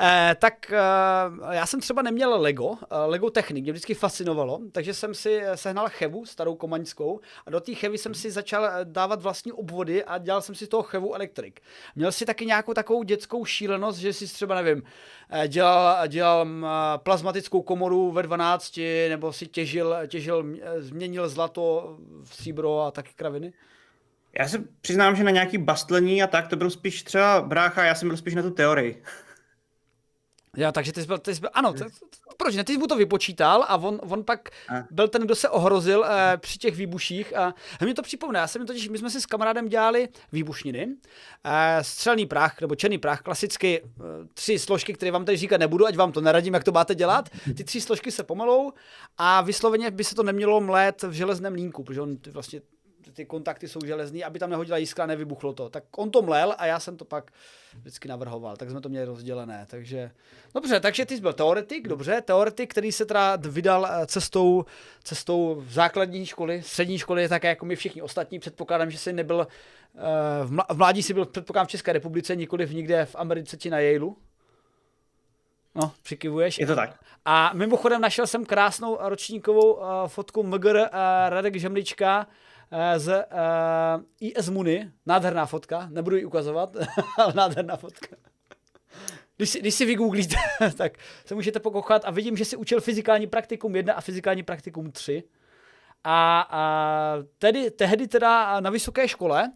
Eh, 0.00 0.36
tak 0.38 0.72
eh, 0.72 1.54
já 1.54 1.66
jsem 1.66 1.80
třeba 1.80 2.02
neměl 2.02 2.40
Lego, 2.40 2.78
eh, 2.82 2.86
Lego 3.06 3.30
Technik, 3.30 3.64
mě 3.64 3.72
vždycky 3.72 3.94
fascinovalo, 3.94 4.60
takže 4.72 4.94
jsem 4.94 5.14
si 5.14 5.42
sehnal 5.54 5.88
chevu, 5.88 6.26
starou 6.26 6.54
komaňskou, 6.54 7.20
a 7.46 7.50
do 7.50 7.60
té 7.60 7.74
chevy 7.74 7.98
jsem 7.98 8.14
si 8.14 8.30
začal 8.30 8.64
eh, 8.64 8.70
dávat 8.84 9.22
vlastní 9.22 9.52
obvody 9.52 10.04
a 10.04 10.18
dělal 10.18 10.42
jsem 10.42 10.54
si 10.54 10.66
toho 10.66 10.82
chevu 10.82 11.14
elektrik. 11.14 11.60
Měl 11.96 12.12
si 12.12 12.26
taky 12.26 12.46
nějakou 12.46 12.74
takovou 12.74 13.02
dětskou 13.02 13.44
šílenost, 13.44 13.98
že 13.98 14.12
si 14.12 14.26
třeba, 14.26 14.54
nevím, 14.62 14.82
eh, 14.82 15.23
dělal, 15.48 16.06
dělal 16.08 16.46
plazmatickou 16.96 17.62
komoru 17.62 18.12
ve 18.12 18.22
12, 18.22 18.80
nebo 19.08 19.32
si 19.32 19.46
těžil, 19.46 19.96
těžil 20.06 20.46
změnil 20.78 21.28
zlato 21.28 21.96
v 22.22 22.34
stříbro 22.34 22.80
a 22.80 22.90
taky 22.90 23.10
kraviny? 23.16 23.52
Já 24.38 24.48
se 24.48 24.64
přiznám, 24.80 25.16
že 25.16 25.24
na 25.24 25.30
nějaký 25.30 25.58
bastlení 25.58 26.22
a 26.22 26.26
tak 26.26 26.48
to 26.48 26.56
byl 26.56 26.70
spíš 26.70 27.02
třeba 27.02 27.40
brácha, 27.40 27.84
já 27.84 27.94
jsem 27.94 28.08
byl 28.08 28.16
spíš 28.16 28.34
na 28.34 28.42
tu 28.42 28.50
teorii. 28.50 29.02
Jo, 30.56 30.72
takže 30.72 30.92
ty 30.92 31.00
jsi 31.00 31.06
byl, 31.06 31.18
ty 31.18 31.34
jsi 31.34 31.40
byl 31.40 31.50
ano, 31.52 31.72
to, 31.72 31.84
proč 32.36 32.56
ne, 32.56 32.64
ty 32.64 32.72
jsi 32.72 32.78
mu 32.78 32.86
to 32.86 32.96
vypočítal 32.96 33.64
a 33.68 33.76
on, 33.76 34.00
on 34.02 34.24
pak 34.24 34.48
a. 34.68 34.74
byl 34.90 35.08
ten, 35.08 35.22
kdo 35.22 35.34
se 35.34 35.48
ohrozil 35.48 36.04
eh, 36.04 36.36
při 36.36 36.58
těch 36.58 36.76
výbuších 36.76 37.36
a 37.36 37.54
mě 37.80 37.94
to 37.94 38.02
připomne, 38.02 38.38
já 38.38 38.46
jsem 38.46 38.66
totiž, 38.66 38.88
my 38.88 38.98
jsme 38.98 39.10
si 39.10 39.20
s 39.20 39.26
kamarádem 39.26 39.68
dělali 39.68 40.08
výbušniny, 40.32 40.88
eh, 41.44 41.84
střelný 41.84 42.26
prach 42.26 42.60
nebo 42.60 42.74
černý 42.74 42.98
prach, 42.98 43.20
klasicky 43.20 43.82
eh, 43.84 44.02
tři 44.34 44.58
složky, 44.58 44.92
které 44.92 45.10
vám 45.10 45.24
tady 45.24 45.36
říkat 45.36 45.60
nebudu, 45.60 45.86
ať 45.86 45.96
vám 45.96 46.12
to 46.12 46.20
neradím, 46.20 46.54
jak 46.54 46.64
to 46.64 46.72
máte 46.72 46.94
dělat, 46.94 47.28
ty 47.56 47.64
tři 47.64 47.80
složky 47.80 48.10
se 48.10 48.22
pomalou 48.22 48.72
a 49.18 49.40
vysloveně 49.40 49.90
by 49.90 50.04
se 50.04 50.14
to 50.14 50.22
nemělo 50.22 50.60
mlét 50.60 51.02
v 51.02 51.12
železném 51.12 51.54
línku, 51.54 51.84
protože 51.84 52.00
on 52.00 52.16
vlastně 52.32 52.60
ty 53.14 53.24
kontakty 53.24 53.68
jsou 53.68 53.80
železný, 53.86 54.24
aby 54.24 54.38
tam 54.38 54.50
nehodila 54.50 54.78
jiskra, 54.78 55.06
nevybuchlo 55.06 55.52
to. 55.52 55.68
Tak 55.68 55.84
on 55.96 56.10
to 56.10 56.22
mlel 56.22 56.54
a 56.58 56.66
já 56.66 56.80
jsem 56.80 56.96
to 56.96 57.04
pak 57.04 57.30
vždycky 57.80 58.08
navrhoval, 58.08 58.56
tak 58.56 58.70
jsme 58.70 58.80
to 58.80 58.88
měli 58.88 59.06
rozdělené. 59.06 59.66
Takže, 59.70 60.10
dobře, 60.54 60.80
takže 60.80 61.06
ty 61.06 61.16
jsi 61.16 61.20
byl 61.20 61.32
teoretik, 61.32 61.88
dobře, 61.88 62.20
teoretik, 62.20 62.70
který 62.70 62.92
se 62.92 63.04
teda 63.04 63.36
vydal 63.36 63.86
eh, 63.86 64.06
cestou, 64.06 64.64
cestou 65.04 65.62
v 65.66 65.72
základní 65.72 66.26
školy, 66.26 66.62
střední 66.62 66.98
školy, 66.98 67.28
také 67.28 67.48
jako 67.48 67.66
my 67.66 67.76
všichni 67.76 68.02
ostatní. 68.02 68.38
Předpokládám, 68.38 68.90
že 68.90 68.98
jsi 68.98 69.12
nebyl, 69.12 69.46
eh, 69.46 70.00
v 70.44 70.76
mládí 70.76 71.02
si 71.02 71.14
byl 71.14 71.24
předpokládám 71.24 71.66
v 71.66 71.70
České 71.70 71.92
republice, 71.92 72.36
nikoli 72.36 72.66
v 72.66 72.74
nikde 72.74 73.06
v 73.06 73.16
Americe 73.18 73.56
či 73.56 73.70
na 73.70 73.78
Yaleu. 73.78 74.16
No, 75.74 75.92
přikivuješ. 76.02 76.58
Je 76.58 76.66
to 76.66 76.74
tak. 76.74 77.00
A 77.24 77.50
mimochodem 77.54 78.00
našel 78.00 78.26
jsem 78.26 78.46
krásnou 78.46 78.98
ročníkovou 79.00 79.72
uh, 79.72 79.84
fotku 80.06 80.42
MGR 80.42 80.76
uh, 80.76 80.84
Radek 81.28 81.56
Žemlička, 81.56 82.26
z 82.96 83.08
uh, 83.08 83.14
eh, 83.14 84.04
IS 84.20 84.48
Muni, 84.48 84.90
nádherná 85.06 85.46
fotka, 85.46 85.88
nebudu 85.90 86.16
ji 86.16 86.24
ukazovat, 86.24 86.76
ale 87.18 87.32
nádherná 87.36 87.76
fotka. 87.76 88.16
Když 89.36 89.50
si, 89.50 89.60
když 89.60 89.74
si 89.74 89.84
vygooglíte, 89.84 90.36
tak 90.76 90.98
se 91.26 91.34
můžete 91.34 91.60
pokochat 91.60 92.04
a 92.04 92.10
vidím, 92.10 92.36
že 92.36 92.44
si 92.44 92.56
učil 92.56 92.80
fyzikální 92.80 93.26
praktikum 93.26 93.76
1 93.76 93.94
a 93.94 94.00
fyzikální 94.00 94.42
praktikum 94.42 94.90
3. 94.92 95.24
A, 96.04 96.46
a 96.50 97.16
tedy, 97.38 97.70
tehdy 97.70 98.08
teda 98.08 98.60
na 98.60 98.70
vysoké 98.70 99.08
škole 99.08 99.52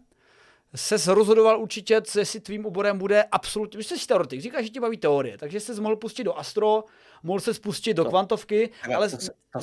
se 0.75 1.13
rozhodoval 1.13 1.61
určitě, 1.61 2.01
jestli 2.17 2.39
tvým 2.39 2.65
oborem 2.65 2.97
bude 2.97 3.23
absolutně, 3.23 3.77
vy 3.77 3.83
jsi 3.83 4.07
teoretik, 4.07 4.41
říkáš, 4.41 4.65
že 4.65 4.71
tě 4.71 4.81
baví 4.81 4.97
teorie, 4.97 5.37
takže 5.37 5.59
jsi 5.59 5.81
mohl 5.81 5.95
pustit 5.95 6.23
do 6.23 6.37
astro, 6.37 6.83
mohl 7.23 7.39
se 7.39 7.53
spustit 7.53 7.93
do 7.93 8.03
to, 8.03 8.09
kvantovky, 8.09 8.69
ale... 8.95 9.09
To, 9.09 9.17
to, 9.17 9.25
to, 9.53 9.59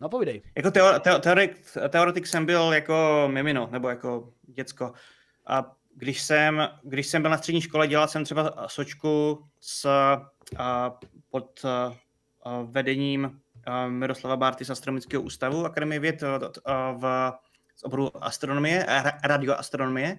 No 0.00 0.08
povídej. 0.08 0.42
Jako 0.56 0.70
teo, 0.70 1.00
teo, 1.00 1.18
teoretik, 1.18 1.66
teoretik 1.88 2.26
jsem 2.26 2.46
byl 2.46 2.72
jako 2.72 3.28
mimino, 3.32 3.68
nebo 3.72 3.88
jako 3.88 4.32
děcko. 4.42 4.92
A 5.46 5.72
když 5.94 6.22
jsem, 6.22 6.68
když 6.82 7.06
jsem 7.06 7.22
byl 7.22 7.30
na 7.30 7.38
střední 7.38 7.60
škole, 7.60 7.86
dělal 7.86 8.08
jsem 8.08 8.24
třeba 8.24 8.66
sočku 8.66 9.44
s, 9.60 9.84
a, 10.58 10.98
pod 11.30 11.64
a, 11.64 11.96
a 12.42 12.62
vedením 12.62 13.40
a, 13.66 13.88
Miroslava 13.88 14.36
Bárty 14.36 14.64
z 14.64 14.70
Astronomického 14.70 15.22
ústavu 15.22 15.64
Akademie 15.64 16.00
věd 16.00 16.22
a, 16.22 16.40
a, 16.64 16.92
v 16.92 17.32
z 17.76 17.84
oboru 17.84 18.24
astronomie, 18.24 18.86
radioastronomie. 19.24 20.18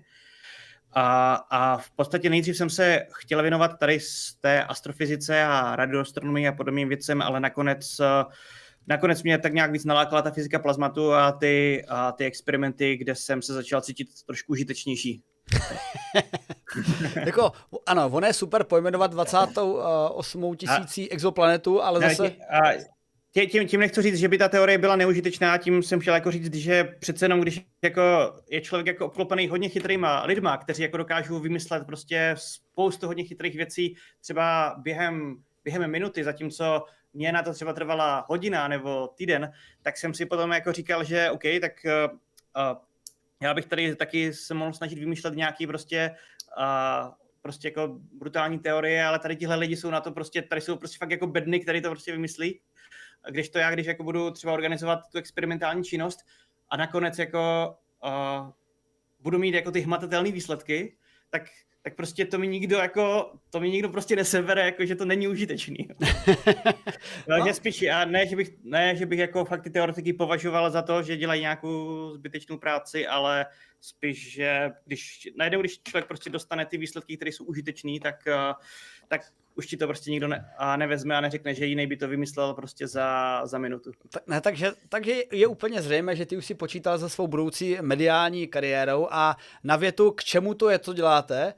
A, 0.94 1.34
a 1.50 1.78
v 1.78 1.92
podstatě 1.92 2.30
nejdřív 2.30 2.58
jsem 2.58 2.70
se 2.70 3.08
chtěl 3.14 3.42
věnovat 3.42 3.80
tady 3.80 4.00
z 4.00 4.36
té 4.42 4.64
astrofyzice 4.64 5.44
a 5.44 5.76
radioastronomii 5.76 6.48
a 6.48 6.52
podobným 6.52 6.90
věcem, 6.90 7.22
ale 7.22 7.40
nakonec 7.40 8.02
nakonec 8.88 9.24
mě 9.24 9.38
tak 9.38 9.54
nějak 9.54 9.72
víc 9.72 9.86
nalákala 9.86 10.22
ta 10.22 10.32
fyzika 10.32 10.60
plazmatu 10.60 11.14
a 11.14 11.32
ty, 11.32 11.86
a 11.88 12.12
ty 12.12 12.26
experimenty, 12.26 12.98
kde 12.98 13.16
jsem 13.16 13.42
se 13.42 13.54
začal 13.54 13.82
cítit 13.82 14.08
trošku 14.26 14.52
užitečnější. 14.52 15.24
jako, 17.26 17.52
ano, 17.86 18.10
ono 18.10 18.28
je 18.28 18.34
super 18.34 18.64
pojmenovat 18.64 19.12
28 19.12 20.56
tisící 20.56 21.12
exoplanetu, 21.12 21.82
ale 21.82 22.00
zase... 22.00 22.32
A, 22.50 22.98
tím, 23.46 23.68
tím 23.68 23.80
nechci 23.80 24.02
říct, 24.02 24.16
že 24.18 24.28
by 24.28 24.38
ta 24.38 24.50
teorie 24.50 24.78
byla 24.78 24.96
neužitečná, 24.96 25.58
tím 25.58 25.84
jsem 25.84 26.00
chtěl 26.00 26.14
jako 26.14 26.32
říct, 26.32 26.54
že 26.54 26.84
přece 27.00 27.26
jenom, 27.26 27.42
když 27.42 27.62
jako 27.84 28.02
je 28.50 28.62
člověk 28.62 28.88
jako 28.88 29.06
obklopený 29.06 29.48
hodně 29.48 29.70
chytrýma 29.70 30.24
lidma, 30.24 30.58
kteří 30.58 30.82
jako 30.82 30.98
dokážou 30.98 31.40
vymyslet 31.40 31.86
prostě 31.86 32.36
spoustu 32.38 33.08
hodně 33.08 33.24
chytrých 33.24 33.56
věcí, 33.56 33.96
třeba 34.22 34.76
během, 34.78 35.36
během 35.64 35.92
minuty, 35.92 36.24
zatímco 36.24 36.84
mě 37.18 37.32
na 37.32 37.44
to 37.44 37.54
třeba 37.54 37.74
trvala 37.74 38.26
hodina 38.30 38.68
nebo 38.68 39.08
týden, 39.08 39.52
tak 39.82 39.98
jsem 39.98 40.14
si 40.14 40.26
potom 40.26 40.52
jako 40.52 40.72
říkal, 40.72 41.04
že 41.04 41.32
OK, 41.32 41.44
tak 41.62 41.72
uh, 41.86 42.78
já 43.42 43.54
bych 43.54 43.66
tady 43.66 43.96
taky 43.96 44.34
se 44.34 44.54
mohl 44.54 44.74
snažit 44.74 45.00
vymýšlet 45.00 45.36
nějaký 45.36 45.68
prostě 45.68 46.16
uh, 46.58 47.14
prostě 47.42 47.68
jako 47.68 48.00
brutální 48.14 48.60
teorie, 48.60 49.06
ale 49.06 49.20
tady 49.20 49.36
tihle 49.36 49.56
lidi 49.56 49.76
jsou 49.78 49.90
na 49.90 50.02
to 50.02 50.12
prostě, 50.12 50.42
tady 50.42 50.62
jsou 50.62 50.76
prostě 50.76 50.98
fakt 50.98 51.12
jako 51.12 51.28
bedny, 51.28 51.60
který 51.60 51.82
to 51.82 51.90
prostě 51.90 52.12
vymyslí. 52.12 52.62
Když 53.30 53.50
to 53.50 53.60
já, 53.60 53.72
když 53.72 53.88
jako 53.88 54.04
budu 54.04 54.32
třeba 54.32 54.54
organizovat 54.54 55.00
tu 55.12 55.18
experimentální 55.18 55.84
činnost 55.84 56.20
a 56.70 56.78
nakonec 56.78 57.20
jako 57.20 57.76
uh, 58.04 58.50
budu 59.20 59.40
mít 59.40 59.54
jako 59.54 59.72
ty 59.72 59.82
hmatatelné 59.82 60.32
výsledky, 60.32 60.98
tak 61.30 61.42
tak 61.88 61.96
prostě 61.96 62.26
to 62.26 62.38
mi 62.38 62.48
nikdo 62.48 62.78
jako, 62.78 63.32
to 63.50 63.60
mi 63.60 63.70
nikdo 63.70 63.90
prostě 63.90 64.16
nesebere, 64.16 64.66
jako 64.66 64.86
že 64.86 64.96
to 64.96 65.06
není 65.06 65.28
užitečný. 65.28 65.78
no. 67.28 67.48
že 67.48 67.54
spíš, 67.54 67.84
a 67.84 68.06
ne, 68.06 68.28
že 68.28 68.36
bych, 68.36 68.54
ne, 68.64 68.96
že 68.96 69.06
bych 69.06 69.20
jako 69.20 69.46
fakt 69.46 69.64
ty 69.64 69.70
teoretiky 69.70 70.14
považoval 70.14 70.72
za 70.72 70.82
to, 70.82 71.04
že 71.04 71.18
dělají 71.18 71.42
nějakou 71.42 72.12
zbytečnou 72.16 72.58
práci, 72.58 73.08
ale 73.08 73.46
spíš, 73.82 74.32
že 74.32 74.72
když 74.86 75.30
najednou, 75.38 75.60
když 75.60 75.80
člověk 75.84 76.08
prostě 76.08 76.30
dostane 76.30 76.66
ty 76.66 76.78
výsledky, 76.78 77.16
které 77.16 77.32
jsou 77.32 77.44
užitečné, 77.44 78.00
tak, 78.02 78.28
eh, 78.28 78.54
tak 79.08 79.22
už 79.58 79.68
ti 79.68 79.78
to 79.78 79.88
prostě 79.88 80.12
nikdo 80.12 80.28
ne, 80.28 80.50
a 80.58 80.78
nevezme 80.78 81.16
a 81.16 81.22
neřekne, 81.22 81.54
že 81.54 81.66
jiný 81.66 81.88
by 81.88 81.98
to 81.98 82.08
vymyslel 82.08 82.54
prostě 82.54 82.88
za, 82.88 83.42
za 83.46 83.58
minutu. 83.58 83.92
Tak, 84.10 84.28
ne, 84.28 84.42
takže, 84.42 84.72
takže 84.90 85.24
je 85.32 85.48
úplně 85.48 85.82
zřejmé, 85.82 86.16
že 86.16 86.26
ty 86.26 86.38
už 86.38 86.46
si 86.46 86.56
počítal 86.56 86.98
za 86.98 87.10
svou 87.10 87.28
budoucí 87.28 87.78
mediální 87.82 88.48
kariérou 88.48 89.08
a 89.12 89.38
na 89.64 89.76
větu, 89.76 90.12
k 90.12 90.24
čemu 90.24 90.54
to 90.54 90.70
je, 90.70 90.80
co 90.80 90.94
děláte, 90.94 91.54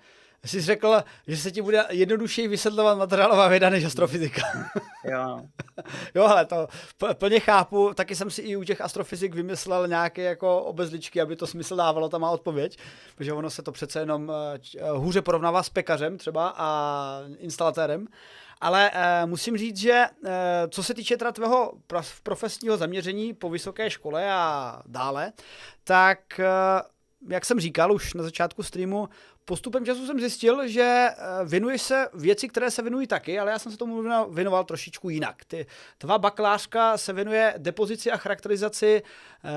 jsi 0.45 0.61
řekl, 0.61 1.03
že 1.27 1.37
se 1.37 1.51
ti 1.51 1.61
bude 1.61 1.85
jednodušeji 1.89 2.47
vysvětlovat 2.47 2.97
materiálová 2.97 3.47
věda 3.47 3.69
než 3.69 3.85
astrofyzika. 3.85 4.41
jo. 5.11 5.41
jo, 6.15 6.23
ale 6.23 6.45
to 6.45 6.67
plně 7.13 7.39
chápu, 7.39 7.93
taky 7.93 8.15
jsem 8.15 8.29
si 8.29 8.41
i 8.41 8.55
u 8.55 8.63
těch 8.63 8.81
astrofyzik 8.81 9.35
vymyslel 9.35 9.87
nějaké 9.87 10.21
jako 10.21 10.61
obezličky, 10.61 11.21
aby 11.21 11.35
to 11.35 11.47
smysl 11.47 11.75
dávalo, 11.75 12.09
ta 12.09 12.17
má 12.17 12.31
odpověď, 12.31 12.77
protože 13.15 13.33
ono 13.33 13.49
se 13.49 13.61
to 13.61 13.71
přece 13.71 13.99
jenom 13.99 14.31
uh, 14.81 14.97
hůře 14.97 15.21
porovnává 15.21 15.63
s 15.63 15.69
pekařem 15.69 16.17
třeba 16.17 16.53
a 16.57 17.21
instalatérem. 17.37 18.07
Ale 18.61 18.91
uh, 18.91 19.29
musím 19.29 19.57
říct, 19.57 19.77
že 19.77 20.05
uh, 20.23 20.29
co 20.69 20.83
se 20.83 20.93
týče 20.93 21.17
teda 21.17 21.31
tvého 21.31 21.73
profesního 22.23 22.77
zaměření 22.77 23.33
po 23.33 23.49
vysoké 23.49 23.89
škole 23.89 24.31
a 24.31 24.81
dále, 24.85 25.31
tak 25.83 26.19
uh, 26.39 26.89
jak 27.29 27.45
jsem 27.45 27.59
říkal 27.59 27.93
už 27.93 28.13
na 28.13 28.23
začátku 28.23 28.63
streamu, 28.63 29.09
postupem 29.49 29.85
času 29.85 30.05
jsem 30.05 30.19
zjistil, 30.19 30.67
že 30.67 31.07
eh, 31.09 31.15
věnuješ 31.45 31.81
se 31.81 32.07
věci, 32.13 32.47
které 32.47 32.71
se 32.71 32.81
věnují 32.81 33.07
taky, 33.07 33.39
ale 33.39 33.51
já 33.51 33.59
jsem 33.59 33.71
se 33.71 33.77
tomu 33.77 34.03
věnoval 34.31 34.63
trošičku 34.63 35.09
jinak. 35.09 35.45
Ty, 35.45 35.65
tvá 35.97 36.17
bakalářka 36.17 36.97
se 36.97 37.13
věnuje 37.13 37.53
depozici 37.57 38.11
a 38.11 38.17
charakterizaci 38.17 39.01
uh, 39.01 39.49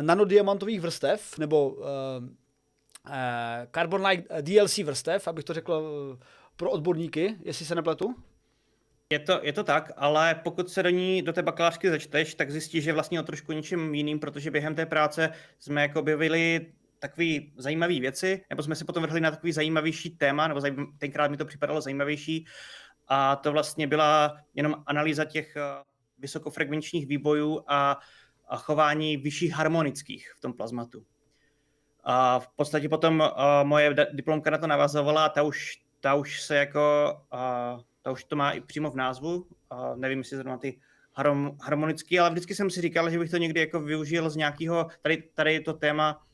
nanodiamantových 0.00 0.80
vrstev, 0.80 1.38
nebo 1.38 1.68
uh, 1.68 1.84
uh, 1.84 3.12
carbon-like 3.70 4.42
DLC 4.42 4.78
vrstev, 4.78 5.28
abych 5.28 5.44
to 5.44 5.54
řekl 5.54 5.82
pro 6.56 6.70
odborníky, 6.70 7.36
jestli 7.42 7.66
se 7.66 7.74
nepletu. 7.74 8.14
Je 9.10 9.18
to, 9.18 9.40
je 9.42 9.52
to 9.52 9.64
tak, 9.64 9.92
ale 9.96 10.34
pokud 10.34 10.70
se 10.70 10.82
do 10.82 10.90
ní, 10.90 11.22
do 11.22 11.32
té 11.32 11.42
bakalářky 11.42 11.90
začteš, 11.90 12.34
tak 12.34 12.50
zjistíš, 12.50 12.84
že 12.84 12.92
vlastně 12.92 13.20
o 13.20 13.22
trošku 13.22 13.52
něčím 13.52 13.94
jiným, 13.94 14.18
protože 14.18 14.50
během 14.50 14.74
té 14.74 14.86
práce 14.86 15.32
jsme 15.58 15.82
jako 15.82 16.00
objevili 16.00 16.66
takové 16.98 17.38
zajímavé 17.56 18.00
věci, 18.00 18.44
nebo 18.50 18.62
jsme 18.62 18.74
se 18.74 18.84
potom 18.84 19.02
vrhli 19.02 19.20
na 19.20 19.30
takový 19.30 19.52
zajímavější 19.52 20.10
téma, 20.10 20.48
nebo 20.48 20.60
zajím, 20.60 20.86
tenkrát 20.98 21.30
mi 21.30 21.36
to 21.36 21.44
připadalo 21.44 21.80
zajímavější, 21.80 22.46
a 23.08 23.36
to 23.36 23.52
vlastně 23.52 23.86
byla 23.86 24.36
jenom 24.54 24.82
analýza 24.86 25.24
těch 25.24 25.56
eh, 25.56 25.60
vysokofrekvenčních 26.18 27.06
výbojů 27.06 27.64
a, 27.66 27.98
a 28.48 28.56
chování 28.56 29.16
vyšších 29.16 29.52
harmonických 29.52 30.32
v 30.36 30.40
tom 30.40 30.52
plazmatu. 30.52 31.04
A 32.04 32.38
v 32.38 32.48
podstatě 32.48 32.88
potom 32.88 33.20
uh, 33.20 33.28
moje 33.62 33.94
diplomka 34.12 34.50
na 34.50 34.58
to 34.58 34.66
navazovala 34.66 35.24
a 35.24 35.28
ta 35.28 35.42
už, 35.42 35.78
ta 36.00 36.14
už 36.14 36.42
se 36.42 36.56
jako, 36.56 37.14
uh, 37.32 37.80
ta 38.02 38.12
už 38.12 38.24
to 38.24 38.36
má 38.36 38.50
i 38.50 38.60
přímo 38.60 38.90
v 38.90 38.96
názvu, 38.96 39.36
uh, 39.36 39.96
nevím, 39.96 40.18
jestli 40.18 40.36
zrovna 40.36 40.58
ty 40.58 40.80
harmonický, 41.62 42.20
ale 42.20 42.30
vždycky 42.30 42.54
jsem 42.54 42.70
si 42.70 42.80
říkal, 42.80 43.10
že 43.10 43.18
bych 43.18 43.30
to 43.30 43.36
někdy 43.36 43.60
jako 43.60 43.80
využil 43.80 44.30
z 44.30 44.36
nějakého, 44.36 44.86
tady, 45.02 45.22
tady 45.34 45.60
to 45.60 45.72
téma 45.72 46.26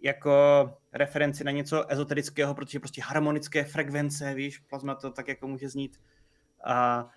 jako 0.00 0.70
referenci 0.92 1.44
na 1.44 1.50
něco 1.50 1.92
ezoterického, 1.92 2.54
protože 2.54 2.80
prostě 2.80 3.02
harmonické 3.02 3.64
frekvence, 3.64 4.34
víš, 4.34 4.58
plazma 4.58 4.94
to 4.94 5.10
tak 5.10 5.28
jako 5.28 5.48
může 5.48 5.68
znít 5.68 6.00
a, 6.64 7.08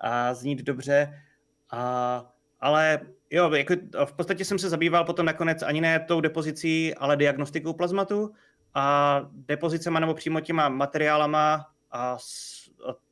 a 0.00 0.34
znít 0.34 0.62
dobře. 0.62 1.22
A, 1.70 2.32
ale 2.60 3.00
jo, 3.30 3.54
jako 3.54 3.74
v 4.04 4.12
podstatě 4.12 4.44
jsem 4.44 4.58
se 4.58 4.68
zabýval 4.68 5.04
potom 5.04 5.26
nakonec 5.26 5.62
ani 5.62 5.80
ne 5.80 6.00
tou 6.00 6.20
depozicí, 6.20 6.94
ale 6.94 7.16
diagnostikou 7.16 7.72
plazmatu 7.72 8.32
a 8.74 9.20
depozicema 9.32 10.00
nebo 10.00 10.14
přímo 10.14 10.40
těma 10.40 10.68
materiálama 10.68 11.70
a, 11.90 12.12
a 12.12 12.16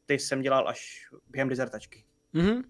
ty 0.06 0.18
jsem 0.18 0.42
dělal 0.42 0.68
až 0.68 1.08
během 1.30 1.48
dizertačky. 1.48 2.04
Mm-hmm. 2.34 2.62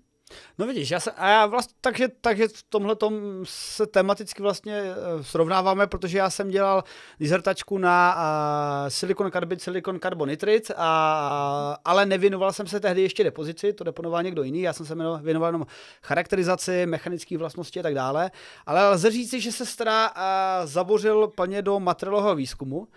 No 0.59 0.67
vidíš, 0.67 0.91
já 0.91 1.01
se, 1.01 1.11
a 1.11 1.29
já 1.29 1.47
vlastně, 1.47 1.75
takže, 1.81 2.09
takže 2.21 2.49
v 2.49 2.63
tomhle 2.63 2.97
se 3.45 3.87
tematicky 3.87 4.43
vlastně 4.43 4.75
eh, 4.81 5.25
srovnáváme, 5.25 5.87
protože 5.87 6.19
já 6.19 6.31
jsem 6.31 6.49
dělal 6.49 6.85
dizertačku 7.21 7.79
na 7.79 8.17
uh, 8.17 8.89
silikon 8.89 9.31
karbid, 9.31 9.63
silikon 9.63 10.01
carbonitrit, 10.01 10.71
a, 10.77 11.79
ale 11.85 12.07
nevěnoval 12.07 12.53
jsem 12.53 12.67
se 12.67 12.81
tehdy 12.81 13.03
ještě 13.03 13.25
depozici, 13.25 13.73
to 13.73 13.85
deponoval 13.85 14.23
někdo 14.23 14.43
jiný, 14.43 14.63
já 14.63 14.73
jsem 14.73 14.87
se 14.87 14.95
věnoval 15.23 15.49
jenom 15.49 15.67
charakterizaci, 16.03 16.87
mechanické 16.87 17.39
vlastnosti 17.39 17.81
a 17.81 17.83
tak 17.83 17.95
dále, 17.95 18.31
ale 18.67 18.89
lze 18.89 19.11
říci, 19.11 19.41
že 19.41 19.53
se 19.53 19.77
teda 19.77 20.11
uh, 20.11 20.67
zabořil 20.67 21.29
plně 21.29 21.63
do 21.63 21.81
materiálového 21.81 22.35
výzkumu, 22.35 22.89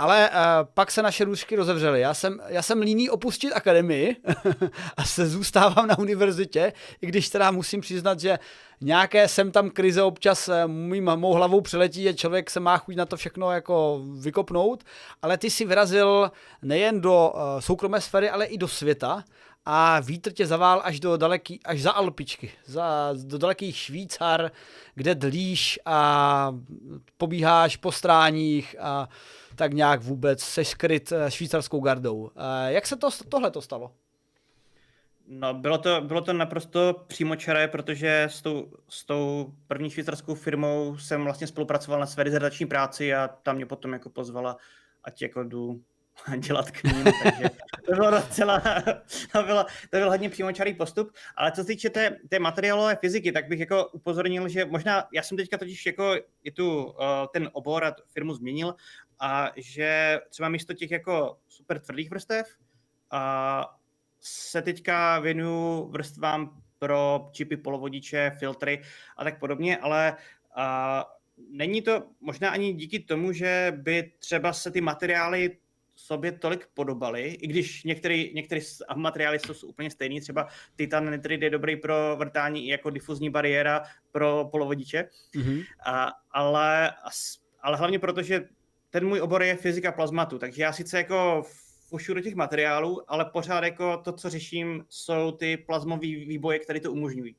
ale 0.00 0.30
uh, 0.30 0.36
pak 0.74 0.90
se 0.90 1.02
naše 1.02 1.24
růžky 1.24 1.56
rozevřely. 1.56 2.00
Já 2.00 2.14
jsem, 2.14 2.40
já 2.46 2.62
jsem 2.62 2.80
líný 2.80 3.10
opustit 3.10 3.52
akademii 3.52 4.16
a 4.96 5.04
se 5.04 5.26
zůstávám 5.26 5.86
na 5.86 5.98
univerzitě, 5.98 6.72
i 7.02 7.06
když 7.06 7.28
teda 7.28 7.50
musím 7.50 7.80
přiznat, 7.80 8.20
že 8.20 8.38
nějaké 8.80 9.28
sem 9.28 9.52
tam 9.52 9.70
krize 9.70 10.02
občas 10.02 10.48
uh, 10.48 10.54
mým, 10.66 11.16
mou 11.16 11.32
hlavou 11.32 11.60
přiletí 11.60 12.08
a 12.08 12.12
člověk 12.12 12.50
se 12.50 12.60
má 12.60 12.78
chuť 12.78 12.96
na 12.96 13.06
to 13.06 13.16
všechno 13.16 13.50
jako 13.50 14.02
vykopnout, 14.20 14.84
ale 15.22 15.38
ty 15.38 15.50
si 15.50 15.64
vyrazil 15.64 16.30
nejen 16.62 17.00
do 17.00 17.32
uh, 17.34 17.60
soukromé 17.60 18.00
sféry, 18.00 18.30
ale 18.30 18.46
i 18.46 18.58
do 18.58 18.68
světa 18.68 19.24
a 19.64 20.00
vítr 20.00 20.32
tě 20.32 20.46
zavál 20.46 20.80
až 20.84 21.00
do 21.00 21.16
daleký, 21.16 21.60
až 21.64 21.82
za 21.82 21.90
Alpičky, 21.90 22.50
za, 22.66 23.10
do 23.14 23.38
dalekých 23.38 23.76
Švýcar, 23.76 24.50
kde 24.94 25.14
dlíš 25.14 25.78
a 25.86 26.54
pobíháš 27.16 27.76
po 27.76 27.92
stráních 27.92 28.76
a 28.80 29.08
tak 29.60 29.72
nějak 29.72 30.02
vůbec 30.02 30.42
seš 30.42 30.68
skryt 30.68 31.12
eh, 31.12 31.30
švýcarskou 31.30 31.80
gardou. 31.80 32.30
Eh, 32.36 32.72
jak 32.72 32.86
se 32.86 32.96
to, 32.96 33.08
tohle 33.28 33.50
to 33.50 33.62
stalo? 33.62 33.92
No, 35.28 35.54
bylo 35.54 35.78
to, 35.78 36.00
bylo 36.00 36.20
to 36.20 36.32
naprosto 36.32 37.04
přímočaré, 37.06 37.68
protože 37.68 38.22
s 38.22 38.42
tou, 38.42 38.72
s 38.88 39.04
tou 39.04 39.52
první 39.66 39.90
švýcarskou 39.90 40.34
firmou 40.34 40.98
jsem 40.98 41.24
vlastně 41.24 41.46
spolupracoval 41.46 42.00
na 42.00 42.06
své 42.06 42.24
dizertační 42.24 42.66
práci 42.66 43.14
a 43.14 43.28
tam 43.28 43.56
mě 43.56 43.66
potom 43.66 43.92
jako 43.92 44.10
pozvala, 44.10 44.56
ať 45.04 45.22
jako 45.22 45.44
jdu 45.44 45.80
dělat 46.38 46.70
k 46.70 46.84
ním, 46.84 47.04
takže 47.04 47.50
to 47.86 47.94
bylo 47.94 48.10
docela, 48.10 48.62
to 49.32 49.42
bylo, 49.42 49.64
to 49.90 49.96
byl 49.96 50.10
hodně 50.10 50.30
přímočarý 50.30 50.74
postup, 50.74 51.12
ale 51.36 51.52
co 51.52 51.60
se 51.60 51.66
týče 51.66 51.90
té, 51.90 52.16
té 52.28 52.38
materiálové 52.38 52.96
fyziky, 52.96 53.32
tak 53.32 53.48
bych 53.48 53.60
jako 53.60 53.88
upozornil, 53.88 54.48
že 54.48 54.64
možná, 54.64 55.04
já 55.12 55.22
jsem 55.22 55.36
teďka 55.36 55.58
totiž 55.58 55.86
jako 55.86 56.14
i 56.44 56.50
tu, 56.50 56.84
uh, 56.84 56.92
ten 57.32 57.50
obor 57.52 57.84
a 57.84 57.94
firmu 58.12 58.34
změnil 58.34 58.74
a 59.20 59.50
že 59.56 60.20
třeba 60.30 60.48
místo 60.48 60.74
těch 60.74 60.90
jako 60.90 61.38
super 61.48 61.78
tvrdých 61.78 62.10
vrstev 62.10 62.46
a 63.10 63.78
se 64.20 64.62
teďka 64.62 65.18
věnuju 65.18 65.88
vrstvám 65.88 66.62
pro 66.78 67.28
čipy, 67.32 67.56
polovodiče, 67.56 68.32
filtry 68.38 68.82
a 69.16 69.24
tak 69.24 69.38
podobně, 69.38 69.78
ale 69.78 70.16
a, 70.56 71.04
není 71.50 71.82
to 71.82 72.02
možná 72.20 72.50
ani 72.50 72.72
díky 72.72 72.98
tomu, 73.00 73.32
že 73.32 73.72
by 73.76 74.12
třeba 74.18 74.52
se 74.52 74.70
ty 74.70 74.80
materiály 74.80 75.56
sobě 75.94 76.32
tolik 76.32 76.68
podobaly, 76.74 77.22
i 77.28 77.46
když 77.46 77.84
některé, 77.84 78.24
některé 78.34 78.60
materiály 78.96 79.38
jsou 79.38 79.66
úplně 79.66 79.90
stejné, 79.90 80.20
třeba 80.20 80.48
titan 80.76 81.10
nitrid 81.10 81.42
je 81.42 81.50
dobrý 81.50 81.76
pro 81.76 82.16
vrtání 82.16 82.66
i 82.66 82.70
jako 82.70 82.90
difuzní 82.90 83.30
bariéra 83.30 83.82
pro 84.12 84.48
polovodiče, 84.52 85.08
mm-hmm. 85.34 85.64
a, 85.84 86.12
ale, 86.30 86.92
ale 87.60 87.76
hlavně 87.76 87.98
proto, 87.98 88.22
že 88.22 88.48
ten 88.90 89.08
můj 89.08 89.20
obor 89.20 89.42
je 89.42 89.56
fyzika 89.56 89.92
plazmatu, 89.92 90.38
takže 90.38 90.62
já 90.62 90.72
sice 90.72 90.98
jako 90.98 91.42
fušu 91.88 92.14
do 92.14 92.20
těch 92.20 92.34
materiálů, 92.34 93.12
ale 93.12 93.24
pořád 93.24 93.64
jako 93.64 93.96
to, 93.96 94.12
co 94.12 94.30
řeším, 94.30 94.84
jsou 94.88 95.32
ty 95.32 95.56
plazmové 95.56 96.06
výboje, 96.06 96.58
které 96.58 96.80
to 96.80 96.92
umožňují. 96.92 97.36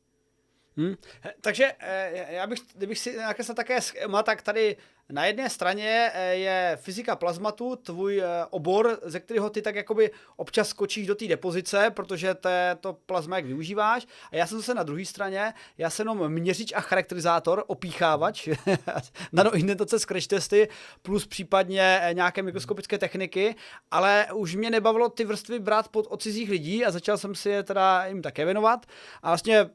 Hmm. 0.77 0.95
Takže 1.41 1.71
eh, 1.79 2.33
já 2.33 2.47
bych, 2.47 2.59
kdybych 2.75 2.99
si 2.99 3.17
nakreslil 3.17 3.55
také 3.55 3.81
schéma, 3.81 4.23
tak 4.23 4.41
tady 4.41 4.77
na 5.09 5.25
jedné 5.25 5.49
straně 5.49 6.11
eh, 6.13 6.33
je 6.35 6.77
fyzika 6.81 7.15
plazmatu, 7.15 7.75
tvůj 7.75 8.21
eh, 8.21 8.25
obor, 8.49 8.99
ze 9.03 9.19
kterého 9.19 9.49
ty 9.49 9.61
tak 9.61 9.75
jakoby 9.75 10.11
občas 10.35 10.67
skočíš 10.67 11.07
do 11.07 11.15
té 11.15 11.27
depozice, 11.27 11.89
protože 11.89 12.33
to, 12.33 12.49
to 12.79 12.93
plazma, 12.93 13.35
jak 13.35 13.45
využíváš. 13.45 14.07
A 14.31 14.35
já 14.35 14.47
jsem 14.47 14.57
zase 14.57 14.73
na 14.73 14.83
druhé 14.83 15.05
straně, 15.05 15.53
já 15.77 15.89
jsem 15.89 16.07
jenom 16.07 16.29
měřič 16.29 16.73
a 16.73 16.81
charakterizátor, 16.81 17.63
opíchávač, 17.67 18.49
nanoidentace 19.31 19.99
z 19.99 20.05
crash 20.05 20.27
testy, 20.27 20.69
plus 21.01 21.27
případně 21.27 22.01
nějaké 22.13 22.41
mikroskopické 22.41 22.97
techniky, 22.97 23.55
ale 23.91 24.27
už 24.33 24.55
mě 24.55 24.69
nebavilo 24.69 25.09
ty 25.09 25.25
vrstvy 25.25 25.59
brát 25.59 25.87
pod 25.87 26.07
od 26.09 26.21
cizích 26.21 26.49
lidí 26.49 26.85
a 26.85 26.91
začal 26.91 27.17
jsem 27.17 27.35
si 27.35 27.49
je 27.49 27.63
teda 27.63 28.05
jim 28.05 28.21
také 28.21 28.45
věnovat. 28.45 28.85
A 29.23 29.27
vlastně 29.29 29.69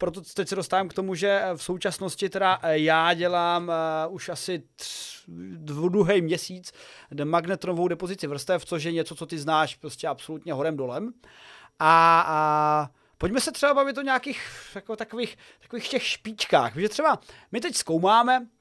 proto 0.00 0.20
teď 0.34 0.48
se 0.48 0.56
dostávám 0.56 0.88
k 0.88 0.94
tomu, 0.94 1.14
že 1.14 1.42
v 1.56 1.62
současnosti 1.62 2.28
teda 2.28 2.58
eh, 2.62 2.78
já 2.78 3.14
dělám 3.14 3.68
uh, 4.08 4.14
už 4.14 4.28
asi 4.28 4.62
druhý 5.56 6.22
měsíc 6.22 6.72
magnetronovou 7.24 7.88
depozici 7.88 8.26
vrstev, 8.26 8.64
což 8.64 8.84
je 8.84 8.92
něco, 8.92 9.14
co 9.14 9.26
ty 9.26 9.38
znáš 9.38 9.74
prostě 9.74 10.08
absolutně 10.08 10.52
horem 10.52 10.76
dolem. 10.76 11.12
A, 11.78 12.24
a 12.26 12.90
pojďme 13.18 13.40
se 13.40 13.52
třeba 13.52 13.74
bavit 13.74 13.98
o 13.98 14.02
nějakých 14.02 14.40
jako 14.74 14.96
takových, 14.96 15.38
takových 15.62 15.88
těch 15.88 16.02
špičkách, 16.02 16.72
protože 16.72 16.88
třeba 16.88 17.20
my 17.52 17.60
teď 17.60 17.76
zkoumáme, 17.76 18.40
Eh, 18.40 18.59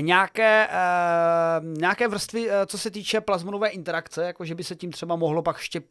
nějaké, 0.00 0.68
uh, 0.68 1.78
nějaké 1.78 2.08
vrstvy, 2.08 2.46
uh, 2.46 2.54
co 2.66 2.78
se 2.78 2.90
týče 2.90 3.20
plazmonové 3.20 3.68
interakce, 3.68 4.24
jako 4.24 4.44
že 4.44 4.54
by 4.54 4.64
se 4.64 4.76
tím 4.76 4.92
třeba 4.92 5.16
mohlo 5.16 5.42
pak 5.42 5.56
ještě 5.56 5.82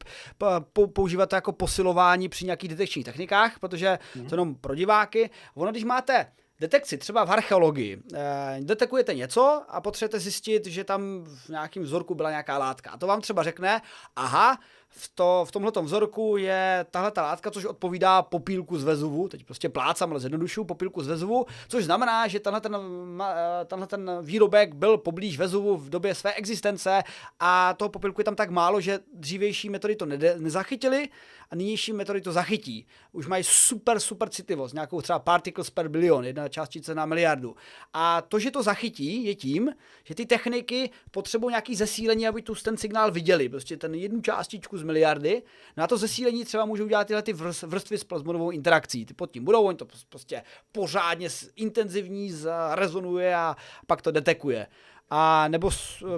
po, 0.74 0.88
používat 0.88 1.34
jako 1.34 1.52
posilování 1.52 2.30
při 2.30 2.46
nějakých 2.46 2.70
detekčních 2.70 3.06
technikách, 3.06 3.60
protože 3.60 4.00
mm-hmm. 4.16 4.30
to 4.30 4.36
jenom 4.36 4.56
pro 4.56 4.76
diváky. 4.76 5.30
Ono, 5.56 5.72
když 5.72 5.84
máte 5.84 6.28
detekci, 6.62 6.98
třeba 6.98 7.26
v 7.26 7.32
archeologii, 7.32 8.02
eh, 8.14 8.58
detekujete 8.62 9.14
něco 9.14 9.64
a 9.70 9.82
potřebujete 9.82 10.20
zjistit, 10.20 10.66
že 10.66 10.84
tam 10.84 11.24
v 11.26 11.50
nějakém 11.50 11.84
vzorku 11.84 12.16
byla 12.16 12.30
nějaká 12.30 12.58
látka. 12.58 12.92
A 12.92 12.98
to 12.98 13.08
vám 13.08 13.22
třeba 13.22 13.44
řekne, 13.44 13.82
aha, 14.16 14.58
v, 14.94 15.12
to, 15.16 15.46
v 15.48 15.52
tomhle 15.52 15.72
vzorku 15.82 16.38
je 16.38 16.86
tahle 16.92 17.12
ta 17.12 17.22
látka, 17.22 17.52
což 17.52 17.66
odpovídá 17.66 18.22
popílku 18.22 18.78
z 18.78 18.84
Vezuvu, 18.84 19.28
teď 19.28 19.44
prostě 19.46 19.70
plácám, 19.70 20.12
ale 20.12 20.20
zjednodušu, 20.20 20.64
popílku 20.64 21.04
z 21.04 21.08
Vezuvu, 21.08 21.46
což 21.68 21.86
znamená, 21.86 22.28
že 22.28 22.40
tenhle 22.40 22.62
ten, 22.62 22.78
eh, 23.22 23.66
tenhle 23.66 23.88
ten 23.88 24.12
výrobek 24.22 24.74
byl 24.74 24.98
poblíž 24.98 25.38
Vezuvu 25.38 25.78
v 25.78 25.90
době 25.90 26.16
své 26.16 26.34
existence 26.34 27.04
a 27.40 27.74
toho 27.74 27.90
popílku 27.90 28.22
je 28.22 28.26
tam 28.26 28.36
tak 28.36 28.50
málo, 28.50 28.82
že 28.82 29.00
dřívější 29.14 29.70
metody 29.70 29.96
to 29.96 30.06
nede, 30.06 30.36
nezachytily 30.38 31.10
a 31.52 31.56
nynější 31.56 31.94
metody 31.94 32.22
to 32.22 32.32
zachytí. 32.32 32.86
Už 33.12 33.28
mají 33.28 33.44
super, 33.44 34.00
super 34.00 34.30
citlivost, 34.30 34.74
nějakou 34.74 35.02
třeba 35.02 35.20
particles 35.20 35.70
per 35.70 35.88
bilion, 35.88 36.26
jedna 36.26 36.50
částice 36.50 36.96
na 36.96 37.06
miliardu. 37.06 37.56
A 37.94 38.22
to, 38.22 38.40
že 38.40 38.52
to 38.52 38.64
zachytí, 38.64 39.26
je 39.26 39.36
tím, 39.36 39.72
že 40.04 40.16
ty 40.16 40.26
techniky 40.26 40.90
potřebují 41.12 41.52
nějaký 41.52 41.76
zesílení, 41.76 42.28
aby 42.28 42.42
tu 42.42 42.56
ten 42.56 42.78
signál 42.78 43.12
viděli. 43.12 43.50
Prostě 43.50 43.78
ten 43.78 43.94
jednu 43.94 44.22
částičku 44.22 44.78
z 44.78 44.84
miliardy. 44.84 45.44
Na 45.78 45.88
to 45.88 45.98
zesílení 45.98 46.46
třeba 46.46 46.66
můžou 46.66 46.88
dělat 46.88 47.08
tyhle 47.08 47.22
ty 47.22 47.34
vrstvy 47.64 47.98
s 47.98 48.04
plazmonovou 48.04 48.52
interakcí. 48.52 49.06
Ty 49.06 49.14
pod 49.14 49.32
tím 49.32 49.44
budou, 49.44 49.64
oni 49.64 49.78
to 49.78 49.88
prostě 50.10 50.44
pořádně 50.72 51.30
intenzivní 51.56 52.34
rezonuje 52.74 53.36
a 53.36 53.56
pak 53.88 54.02
to 54.02 54.12
detekuje 54.12 54.68
a 55.14 55.48
nebo 55.48 55.72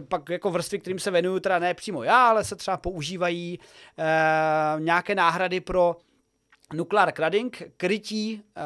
pak 0.08 0.30
jako 0.30 0.52
vrstvy, 0.52 0.80
kterým 0.80 1.00
se 1.00 1.12
venuju, 1.12 1.40
teda 1.40 1.60
ne 1.60 1.74
přímo 1.74 2.04
já, 2.04 2.28
ale 2.28 2.44
se 2.44 2.56
třeba 2.56 2.78
používají 2.78 3.60
e, 3.98 4.80
nějaké 4.80 5.16
náhrady 5.16 5.60
pro 5.60 5.98
Nuclear 6.74 7.12
Cladding, 7.12 7.64
krytí 7.78 8.42
uh, 8.58 8.64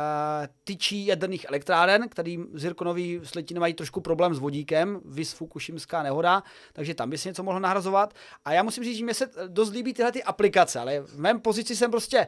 tyčí 0.64 1.06
jaderných 1.06 1.46
elektráren, 1.50 2.10
který 2.10 2.40
zirkonový 2.54 3.20
slitiny 3.24 3.60
mají 3.60 3.74
trošku 3.74 4.02
problém 4.02 4.36
s 4.36 4.40
vodíkem, 4.40 5.02
vys 5.06 5.34
Fukushimská 5.34 6.04
nehoda, 6.04 6.44
takže 6.74 6.94
tam 6.94 7.10
by 7.10 7.18
se 7.18 7.30
něco 7.30 7.44
mohlo 7.44 7.60
nahrazovat. 7.60 8.14
A 8.46 8.54
já 8.54 8.64
musím 8.64 8.84
říct, 8.84 8.98
že 8.98 9.06
mi 9.06 9.14
se 9.14 9.30
dost 9.48 9.70
líbí 9.70 9.94
tyhle 9.94 10.12
ty 10.12 10.24
aplikace, 10.24 10.80
ale 10.80 11.00
v 11.00 11.20
mém 11.20 11.40
pozici 11.40 11.76
jsem 11.76 11.92
prostě 11.92 12.28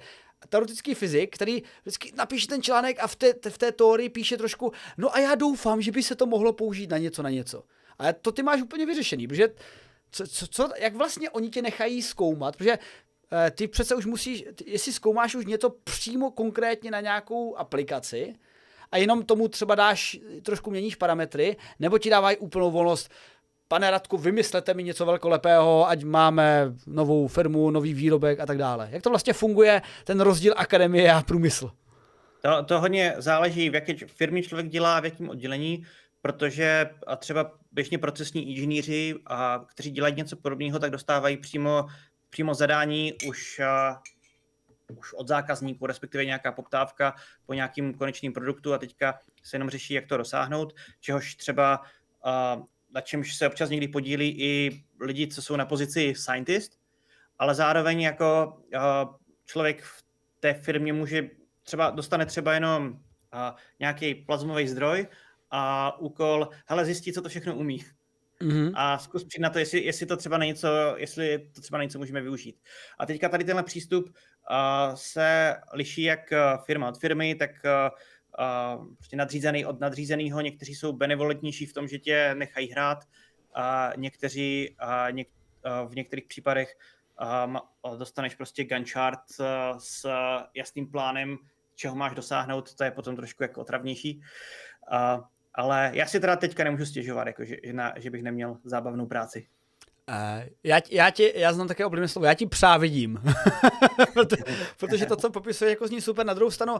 teoretický 0.50 0.94
fyzik, 0.94 1.36
který 1.36 1.64
vždycky 1.82 2.12
napíše 2.16 2.48
ten 2.48 2.62
článek 2.62 2.98
a 3.00 3.08
v 3.08 3.16
té, 3.16 3.34
v 3.50 3.58
té 3.58 3.72
teorii 3.72 4.10
píše 4.10 4.38
trošku, 4.38 4.72
no 4.98 5.16
a 5.16 5.20
já 5.20 5.36
doufám, 5.36 5.82
že 5.82 5.92
by 5.92 6.04
se 6.04 6.16
to 6.16 6.26
mohlo 6.26 6.54
použít 6.54 6.90
na 6.90 6.98
něco, 6.98 7.24
na 7.24 7.30
něco. 7.30 7.64
Ale 8.00 8.14
to 8.14 8.32
ty 8.32 8.44
máš 8.44 8.62
úplně 8.62 8.86
vyřešený, 8.86 9.28
protože 9.28 9.50
co, 10.12 10.28
co, 10.28 10.48
co, 10.48 10.70
jak 10.80 10.96
vlastně 10.96 11.30
oni 11.30 11.50
tě 11.50 11.62
nechají 11.62 12.02
zkoumat, 12.02 12.56
protože 12.58 12.78
Eh, 13.32 13.52
ty 13.52 13.68
přece 13.68 13.96
už 13.96 14.06
musíš, 14.06 14.46
jestli 14.66 14.94
zkoumáš 14.94 15.36
už 15.36 15.46
něco 15.46 15.70
přímo 15.70 16.32
konkrétně 16.32 16.92
na 16.92 17.02
nějakou 17.02 17.56
aplikaci 17.56 18.36
a 18.92 18.98
jenom 18.98 19.26
tomu 19.26 19.48
třeba 19.48 19.76
dáš, 19.76 20.20
trošku 20.44 20.72
měníš 20.72 20.96
parametry, 20.96 21.58
nebo 21.80 21.98
ti 21.98 22.10
dávají 22.10 22.38
úplnou 22.38 22.72
volnost, 22.72 23.12
pane 23.68 23.92
Radku, 23.92 24.18
vymyslete 24.18 24.74
mi 24.74 24.84
něco 24.84 25.06
velkolepého, 25.06 25.90
ať 25.90 26.04
máme 26.04 26.74
novou 26.88 27.28
firmu, 27.28 27.72
nový 27.72 27.94
výrobek 27.94 28.40
a 28.40 28.46
tak 28.46 28.58
dále. 28.58 28.90
Jak 28.92 29.04
to 29.04 29.10
vlastně 29.10 29.34
funguje, 29.34 29.82
ten 30.04 30.22
rozdíl 30.22 30.54
akademie 30.58 31.14
a 31.14 31.22
průmysl? 31.22 31.72
To, 32.42 32.64
to 32.66 32.80
hodně 32.80 33.14
záleží, 33.18 33.70
v 33.70 33.76
jaké 33.76 33.94
firmě 34.08 34.44
člověk 34.44 34.68
dělá, 34.68 35.00
v 35.00 35.06
jakém 35.06 35.30
oddělení, 35.30 35.86
protože 36.22 36.90
a 37.08 37.16
třeba 37.16 37.60
běžně 37.72 37.98
procesní 37.98 38.50
inženýři, 38.50 39.16
a, 39.26 39.66
kteří 39.68 39.92
dělají 39.92 40.16
něco 40.16 40.36
podobného, 40.36 40.80
tak 40.80 40.92
dostávají 40.92 41.38
přímo 41.38 41.86
přímo 42.30 42.54
zadání 42.54 43.14
už, 43.28 43.62
uh, 44.90 44.98
už 44.98 45.14
od 45.14 45.28
zákazníků, 45.28 45.86
respektive 45.86 46.26
nějaká 46.26 46.52
poptávka 46.52 47.16
po 47.46 47.54
nějakým 47.54 47.94
konečným 47.94 48.34
produktu 48.34 48.74
a 48.74 48.78
teďka 48.78 49.20
se 49.44 49.56
jenom 49.56 49.70
řeší, 49.70 49.94
jak 49.94 50.06
to 50.06 50.18
dosáhnout, 50.18 50.76
čehož 51.00 51.36
třeba 51.36 51.82
uh, 52.26 52.64
na 52.94 53.02
čemž 53.02 53.36
se 53.36 53.48
občas 53.48 53.70
někdy 53.70 53.88
podílí 53.88 54.30
i 54.40 54.84
lidi, 55.02 55.28
co 55.28 55.42
jsou 55.42 55.56
na 55.56 55.66
pozici 55.66 56.14
scientist, 56.16 56.80
ale 57.40 57.56
zároveň 57.56 58.02
jako 58.02 58.62
uh, 58.76 59.16
člověk 59.46 59.82
v 59.82 60.04
té 60.40 60.54
firmě 60.54 60.94
může 60.94 61.30
třeba, 61.64 61.90
dostane 61.90 62.26
třeba 62.26 62.54
jenom 62.54 62.88
uh, 62.88 63.58
nějaký 63.80 64.16
plazmový 64.16 64.68
zdroj 64.68 65.08
a 65.52 65.98
úkol, 66.00 66.50
hele, 66.66 66.86
zjistit, 66.86 67.14
co 67.14 67.22
to 67.22 67.30
všechno 67.30 67.56
umí 67.56 67.86
mm-hmm. 68.42 68.72
a 68.76 68.98
zkus 68.98 69.24
přijít 69.24 69.42
na 69.42 69.50
to, 69.50 69.60
jestli, 69.60 69.84
jestli 69.84 70.06
to 70.06 70.18
třeba 70.18 70.38
něco, 70.38 70.68
jestli 70.98 71.50
to 71.56 71.62
třeba 71.62 71.84
něco 71.84 72.00
můžeme 72.00 72.22
využít. 72.22 72.62
A 73.00 73.06
teďka 73.06 73.30
tady 73.30 73.44
tenhle 73.44 73.64
přístup 73.64 74.06
uh, 74.06 74.96
se 74.96 75.56
liší 75.74 76.04
jak 76.04 76.34
firma 76.66 76.90
od 76.90 77.00
firmy, 77.00 77.36
tak 77.36 77.52
uh, 77.66 78.96
prostě 78.96 79.18
nadřízený 79.18 79.66
od 79.66 79.80
nadřízeného. 79.80 80.42
Někteří 80.42 80.76
jsou 80.76 80.94
benevolentnější 80.94 81.66
v 81.66 81.74
tom, 81.74 81.88
že 81.88 82.00
tě 82.00 82.36
nechají 82.36 82.72
hrát, 82.72 83.04
a 83.54 83.92
někteří 83.98 84.76
a 84.80 85.10
něk, 85.10 85.28
a 85.64 85.84
v 85.84 85.96
některých 85.96 86.26
případech 86.26 86.78
a 87.18 87.52
dostaneš 87.98 88.36
prostě 88.36 88.64
gun 88.64 88.86
chart 88.86 89.20
s 89.78 90.10
jasným 90.54 90.92
plánem, 90.92 91.38
čeho 91.76 91.96
máš 91.96 92.16
dosáhnout, 92.16 92.76
to 92.76 92.84
je 92.84 92.92
potom 92.92 93.16
trošku 93.16 93.44
jako 93.44 93.62
otravnější. 93.62 94.22
A 94.92 95.30
ale 95.60 95.92
já 95.94 96.06
si 96.06 96.20
teda 96.20 96.36
teďka 96.36 96.64
nemůžu 96.64 96.86
stěžovat, 96.86 97.28
jako 97.28 97.46
že, 97.46 97.58
že, 97.64 97.74
na, 97.74 97.94
že 97.98 98.10
bych 98.10 98.24
neměl 98.24 98.58
zábavnou 98.64 99.06
práci. 99.06 99.48
Uh, 100.10 100.44
já, 100.64 100.80
já, 100.92 101.10
ti, 101.10 101.34
já 101.36 101.54
znám 101.54 101.68
také 101.68 101.86
oblíbené 101.86 102.08
slovo, 102.08 102.26
já 102.26 102.34
ti 102.34 102.46
přávidím, 102.46 103.22
protože 104.78 105.06
to, 105.06 105.16
co 105.16 105.30
popisuje, 105.30 105.70
jako 105.70 105.88
zní 105.88 106.02
super. 106.02 106.26
Na 106.26 106.34
druhou 106.34 106.52
stranu, 106.52 106.74
uh, 106.74 106.80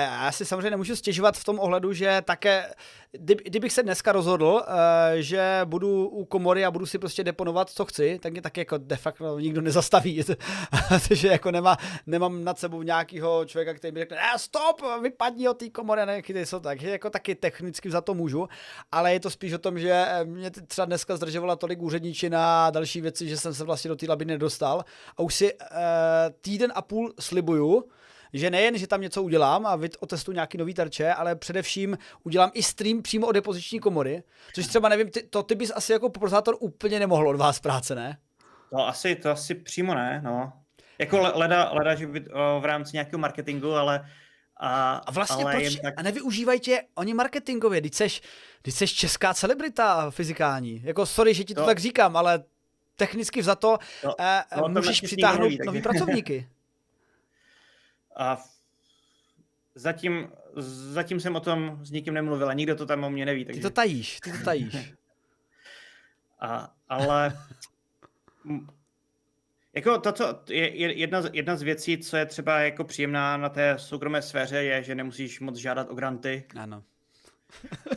já 0.00 0.32
si 0.32 0.44
samozřejmě 0.44 0.70
nemůžu 0.70 0.96
stěžovat 0.96 1.36
v 1.36 1.44
tom 1.44 1.58
ohledu, 1.58 1.92
že 1.92 2.22
také, 2.24 2.74
kdybych 3.44 3.72
se 3.72 3.82
dneska 3.82 4.12
rozhodl, 4.12 4.46
uh, 4.46 4.62
že 5.14 5.60
budu 5.64 6.08
u 6.08 6.24
komory 6.24 6.64
a 6.64 6.70
budu 6.70 6.86
si 6.86 6.98
prostě 6.98 7.24
deponovat, 7.24 7.70
co 7.70 7.84
chci, 7.84 8.18
tak 8.22 8.32
mě 8.32 8.42
taky 8.42 8.60
jako 8.60 8.78
de 8.78 8.96
facto 8.96 9.38
nikdo 9.38 9.60
nezastaví, 9.60 10.22
protože 10.88 11.28
jako 11.28 11.50
nemá, 11.50 11.76
nemám 12.06 12.44
nad 12.44 12.58
sebou 12.58 12.82
nějakého 12.82 13.44
člověka, 13.44 13.74
který 13.74 13.92
mi 13.92 14.00
řekne, 14.00 14.16
eh, 14.16 14.38
stop, 14.38 14.82
vypadni 15.02 15.48
od 15.48 15.58
té 15.58 15.70
komory, 15.70 16.06
ne, 16.06 16.46
jsou 16.46 16.60
tak, 16.60 16.80
že 16.80 16.90
jako 16.90 17.10
taky 17.10 17.34
technicky 17.34 17.90
za 17.90 18.00
to 18.00 18.14
můžu, 18.14 18.48
ale 18.92 19.12
je 19.12 19.20
to 19.20 19.30
spíš 19.30 19.52
o 19.52 19.58
tom, 19.58 19.78
že 19.78 20.06
mě 20.24 20.50
třeba 20.50 20.84
dneska 20.84 21.16
zdržovala 21.16 21.56
tolik 21.56 21.82
úředničina 21.82 22.63
další 22.70 23.00
věci, 23.00 23.28
že 23.28 23.36
jsem 23.36 23.54
se 23.54 23.64
vlastně 23.64 23.88
do 23.88 23.96
té 23.96 24.06
labiny 24.08 24.32
nedostal. 24.32 24.84
A 25.16 25.22
už 25.22 25.34
si 25.34 25.54
uh, 25.54 25.58
týden 26.40 26.72
a 26.74 26.82
půl 26.82 27.14
slibuju, 27.20 27.84
že 28.32 28.50
nejen, 28.50 28.78
že 28.78 28.86
tam 28.86 29.00
něco 29.00 29.22
udělám 29.22 29.66
a 29.66 29.78
otestuju 29.98 30.34
nějaký 30.34 30.58
nový 30.58 30.74
terče, 30.74 31.14
ale 31.14 31.36
především 31.36 31.98
udělám 32.22 32.50
i 32.54 32.62
stream 32.62 33.02
přímo 33.02 33.26
od 33.26 33.32
depoziční 33.32 33.80
komory, 33.80 34.22
což 34.54 34.66
třeba 34.66 34.88
nevím, 34.88 35.10
ty, 35.10 35.22
to 35.22 35.42
ty 35.42 35.54
bys 35.54 35.72
asi 35.74 35.92
jako 35.92 36.08
prozátor 36.08 36.56
úplně 36.60 36.98
nemohl 36.98 37.28
od 37.28 37.36
vás 37.36 37.60
práce, 37.60 37.94
ne? 37.94 38.18
To 38.70 38.86
asi, 38.86 39.16
to 39.16 39.30
asi 39.30 39.54
přímo 39.54 39.94
ne, 39.94 40.20
no. 40.24 40.52
Jako 40.98 41.18
leda, 41.34 41.70
leda 41.72 41.94
že 41.94 42.06
by, 42.06 42.24
o, 42.28 42.60
v 42.60 42.64
rámci 42.64 42.90
nějakého 42.92 43.18
marketingu, 43.18 43.72
ale 43.72 44.10
a, 44.60 44.96
a 44.96 45.10
vlastně 45.10 45.44
ale 45.44 45.54
proč, 45.54 45.76
tak... 45.76 45.94
a 45.96 46.02
nevyužívají 46.02 46.60
tě 46.60 46.82
oni 46.94 47.14
marketingově, 47.14 47.80
když 47.80 47.94
seš, 47.94 48.22
když 48.62 48.74
seš 48.74 48.92
česká 48.92 49.34
celebrita 49.34 50.10
fyzikální. 50.10 50.82
Jako 50.84 51.06
sorry, 51.06 51.34
že 51.34 51.44
ti 51.44 51.54
to 51.54 51.60
no. 51.60 51.66
tak 51.66 51.78
říkám, 51.78 52.16
ale 52.16 52.44
technicky 52.96 53.42
za 53.42 53.54
to 53.54 53.78
no, 54.04 54.14
eh, 54.20 54.42
no, 54.56 54.68
můžeš 54.68 55.00
přitáhnout 55.00 55.50
neví, 55.50 55.58
nový 55.66 55.82
pracovníky. 55.82 56.48
A 58.16 58.44
zatím, 59.74 60.32
zatím 60.92 61.20
jsem 61.20 61.36
o 61.36 61.40
tom 61.40 61.78
s 61.82 61.90
nikým 61.90 62.14
nemluvil 62.14 62.48
a 62.48 62.52
nikdo 62.52 62.76
to 62.76 62.86
tam 62.86 63.04
o 63.04 63.10
mě 63.10 63.26
neví. 63.26 63.44
Takže... 63.44 63.60
Ty 63.60 63.62
to 63.62 63.70
tajíš, 63.70 64.20
ty 64.20 64.32
to 64.32 64.44
tajíš. 64.44 64.74
a, 66.40 66.74
ale 66.88 67.38
jako 69.74 69.98
to, 69.98 70.12
co 70.12 70.40
je 70.48 70.76
jedna, 70.98 71.22
z, 71.22 71.30
jedna 71.32 71.56
z 71.56 71.62
věcí, 71.62 71.98
co 71.98 72.16
je 72.16 72.26
třeba 72.26 72.58
jako 72.58 72.84
příjemná 72.84 73.36
na 73.36 73.48
té 73.48 73.74
soukromé 73.78 74.22
sféře, 74.22 74.62
je, 74.62 74.82
že 74.82 74.94
nemusíš 74.94 75.40
moc 75.40 75.56
žádat 75.56 75.90
o 75.90 75.94
granty. 75.94 76.44
Ano. 76.56 76.82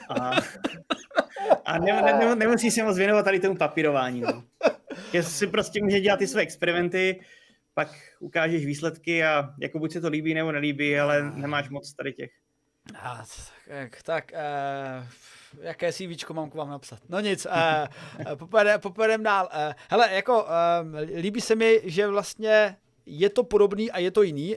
A, 0.09 0.31
a 1.65 1.77
ne, 1.77 2.01
ne, 2.01 2.13
ne, 2.13 2.35
nemusíš 2.35 2.73
se 2.73 2.83
moc 2.83 2.97
věnovat 2.97 3.23
tady 3.23 3.39
tomu 3.39 3.55
papírování. 3.55 4.21
No. 4.21 4.43
Jestli 5.13 5.47
prostě 5.47 5.83
může 5.83 5.99
dělat 5.99 6.17
ty 6.17 6.27
své 6.27 6.41
experimenty, 6.41 7.21
pak 7.73 7.89
ukážeš 8.19 8.65
výsledky 8.65 9.23
a 9.23 9.49
jako 9.61 9.79
buď 9.79 9.91
se 9.91 10.01
to 10.01 10.09
líbí 10.09 10.33
nebo 10.33 10.51
nelíbí, 10.51 10.99
ale 10.99 11.31
nemáš 11.31 11.69
moc 11.69 11.93
tady 11.93 12.13
těch. 12.13 12.31
A, 12.95 13.23
tak, 13.67 14.01
tak 14.03 14.31
uh, 14.33 15.07
jaké 15.61 15.93
CV 15.93 16.29
mám 16.33 16.49
k 16.49 16.55
vám 16.55 16.69
napsat? 16.69 16.99
No 17.09 17.19
nic, 17.19 17.45
uh, 17.45 18.35
popojedem, 18.35 18.79
popojedem 18.81 19.23
dál. 19.23 19.49
Uh, 19.53 19.73
hele, 19.89 20.13
jako 20.13 20.43
uh, 20.43 20.49
líbí 21.15 21.41
se 21.41 21.55
mi, 21.55 21.81
že 21.83 22.07
vlastně 22.07 22.77
je 23.05 23.29
to 23.29 23.43
podobný 23.43 23.91
a 23.91 23.99
je 23.99 24.11
to 24.11 24.23
jiný, 24.23 24.55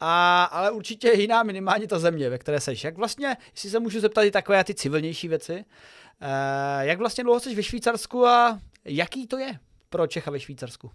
a, 0.00 0.44
ale 0.44 0.70
určitě 0.70 1.12
jiná 1.12 1.42
minimálně 1.42 1.86
ta 1.86 1.98
země, 1.98 2.30
ve 2.30 2.38
které 2.38 2.60
seš. 2.60 2.84
Jak 2.84 2.96
vlastně, 2.96 3.36
jestli 3.52 3.70
se 3.70 3.80
můžu 3.80 4.00
zeptat 4.00 4.22
i 4.22 4.30
takové 4.30 4.64
ty 4.64 4.74
civilnější 4.74 5.28
věci, 5.28 5.52
uh, 5.54 6.80
jak 6.80 6.98
vlastně 6.98 7.24
dlouho 7.24 7.40
jsi 7.40 7.54
ve 7.54 7.62
Švýcarsku 7.62 8.26
a 8.26 8.60
jaký 8.84 9.26
to 9.26 9.38
je? 9.38 9.58
Pro 9.90 10.06
Čecha 10.06 10.30
ve 10.30 10.40
Švýcarsku? 10.40 10.90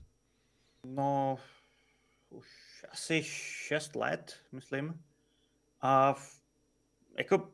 No, 0.86 1.39
už 2.29 2.47
asi 2.89 3.23
6 3.23 3.95
let, 3.95 4.39
myslím. 4.51 5.03
A 5.82 6.13
v, 6.13 6.41
jako 7.17 7.51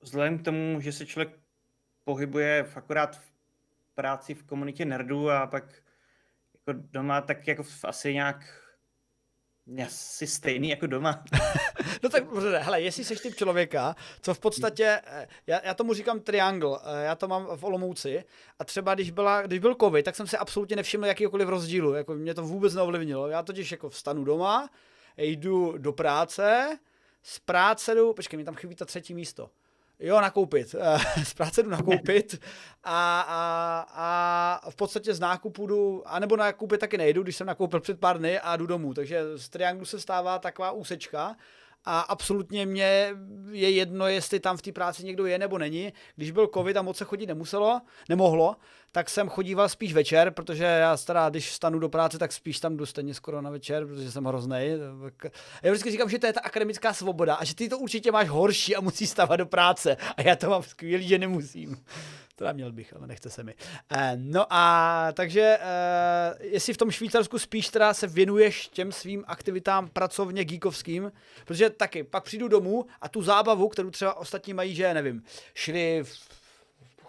vzhledem 0.00 0.38
k 0.38 0.44
tomu, 0.44 0.80
že 0.80 0.92
se 0.92 1.06
člověk 1.06 1.38
pohybuje 2.04 2.62
v, 2.62 2.76
akorát 2.76 3.16
v 3.16 3.30
práci 3.94 4.34
v 4.34 4.44
komunitě 4.44 4.84
nerdů 4.84 5.30
a 5.30 5.46
pak 5.46 5.82
jako 6.54 6.80
doma, 6.90 7.20
tak 7.20 7.48
jako 7.48 7.64
asi 7.84 8.14
nějak 8.14 8.63
asi 9.86 10.26
stejný 10.26 10.68
jako 10.68 10.86
doma. 10.86 11.24
no 12.02 12.08
tak 12.08 12.24
hele, 12.58 12.80
jestli 12.80 13.04
jsi 13.04 13.16
typ 13.16 13.34
člověka, 13.34 13.96
co 14.20 14.34
v 14.34 14.38
podstatě, 14.38 15.00
eh, 15.06 15.28
já, 15.46 15.60
já 15.64 15.74
tomu 15.74 15.94
říkám 15.94 16.20
triangle, 16.20 16.78
eh, 16.84 17.04
já 17.04 17.14
to 17.14 17.28
mám 17.28 17.46
v 17.56 17.64
Olomouci 17.64 18.24
a 18.58 18.64
třeba 18.64 18.94
když, 18.94 19.10
byla, 19.10 19.42
když 19.42 19.58
byl 19.58 19.74
covid, 19.80 20.04
tak 20.04 20.16
jsem 20.16 20.26
si 20.26 20.36
absolutně 20.36 20.76
nevšiml 20.76 21.06
jakýkoliv 21.06 21.48
rozdílu, 21.48 21.94
jako 21.94 22.14
mě 22.14 22.34
to 22.34 22.42
vůbec 22.42 22.74
neovlivnilo. 22.74 23.28
Já 23.28 23.42
totiž 23.42 23.70
jako 23.70 23.88
vstanu 23.88 24.24
doma, 24.24 24.70
jdu 25.16 25.78
do 25.78 25.92
práce, 25.92 26.78
z 27.22 27.38
práce 27.38 27.94
jdu, 27.94 28.12
počkej, 28.12 28.36
mi 28.36 28.44
tam 28.44 28.54
chybí 28.54 28.74
ta 28.74 28.84
třetí 28.84 29.14
místo 29.14 29.50
jo, 30.00 30.20
nakoupit. 30.20 30.74
z 31.24 31.34
práce 31.34 31.62
jdu 31.62 31.70
nakoupit 31.70 32.40
a, 32.84 33.20
a, 33.20 33.86
a 33.94 34.70
v 34.70 34.76
podstatě 34.76 35.14
z 35.14 35.20
nákupu 35.20 35.66
jdu, 35.66 36.02
anebo 36.06 36.36
nakoupit 36.36 36.80
taky 36.80 36.98
nejdu, 36.98 37.22
když 37.22 37.36
jsem 37.36 37.46
nakoupil 37.46 37.80
před 37.80 38.00
pár 38.00 38.18
dny 38.18 38.40
a 38.40 38.56
jdu 38.56 38.66
domů. 38.66 38.94
Takže 38.94 39.22
z 39.36 39.48
trianglu 39.48 39.84
se 39.84 40.00
stává 40.00 40.38
taková 40.38 40.70
úsečka 40.70 41.36
a 41.84 42.00
absolutně 42.00 42.66
mě 42.66 43.10
je 43.50 43.70
jedno, 43.70 44.06
jestli 44.06 44.40
tam 44.40 44.56
v 44.56 44.62
té 44.62 44.72
práci 44.72 45.04
někdo 45.04 45.26
je 45.26 45.38
nebo 45.38 45.58
není. 45.58 45.92
Když 46.16 46.30
byl 46.30 46.50
covid 46.54 46.76
a 46.76 46.82
moc 46.82 46.96
se 46.96 47.04
chodit 47.04 47.26
nemuselo, 47.26 47.80
nemohlo, 48.08 48.56
tak 48.94 49.10
jsem 49.10 49.28
chodíval 49.28 49.68
spíš 49.68 49.92
večer, 49.92 50.30
protože 50.30 50.64
já 50.64 50.96
teda, 50.96 51.28
když 51.28 51.52
stanu 51.52 51.78
do 51.78 51.88
práce, 51.88 52.18
tak 52.18 52.32
spíš 52.32 52.60
tam 52.60 52.76
jdu 52.76 52.86
stejně 52.86 53.14
skoro 53.14 53.42
na 53.42 53.50
večer, 53.50 53.86
protože 53.86 54.12
jsem 54.12 54.24
hrozný. 54.24 54.78
Já 55.62 55.70
vždycky 55.70 55.90
říkám, 55.90 56.10
že 56.10 56.18
to 56.18 56.26
je 56.26 56.32
ta 56.32 56.40
akademická 56.40 56.92
svoboda 56.92 57.34
a 57.34 57.44
že 57.44 57.54
ty 57.54 57.68
to 57.68 57.78
určitě 57.78 58.12
máš 58.12 58.28
horší 58.28 58.76
a 58.76 58.80
musíš 58.80 59.10
stávat 59.10 59.36
do 59.36 59.46
práce. 59.46 59.96
A 60.16 60.22
já 60.22 60.36
to 60.36 60.50
mám 60.50 60.62
skvělý, 60.62 61.08
že 61.08 61.18
nemusím. 61.18 61.84
Teda 62.36 62.52
měl 62.52 62.72
bych, 62.72 62.96
ale 62.96 63.06
nechce 63.06 63.30
se 63.30 63.42
mi. 63.42 63.54
Eh, 63.90 64.12
no 64.16 64.46
a 64.50 65.08
takže, 65.12 65.58
eh, 65.60 66.34
jestli 66.40 66.74
v 66.74 66.76
tom 66.76 66.90
Švýcarsku 66.90 67.38
spíš 67.38 67.68
teda 67.68 67.94
se 67.94 68.06
věnuješ 68.06 68.68
těm 68.68 68.92
svým 68.92 69.24
aktivitám 69.26 69.88
pracovně 69.88 70.44
geekovským, 70.44 71.12
protože 71.44 71.70
taky 71.70 72.04
pak 72.04 72.24
přijdu 72.24 72.48
domů 72.48 72.86
a 73.00 73.08
tu 73.08 73.22
zábavu, 73.22 73.68
kterou 73.68 73.90
třeba 73.90 74.14
ostatní 74.14 74.54
mají, 74.54 74.74
že 74.74 74.94
nevím, 74.94 75.22
šli 75.54 76.04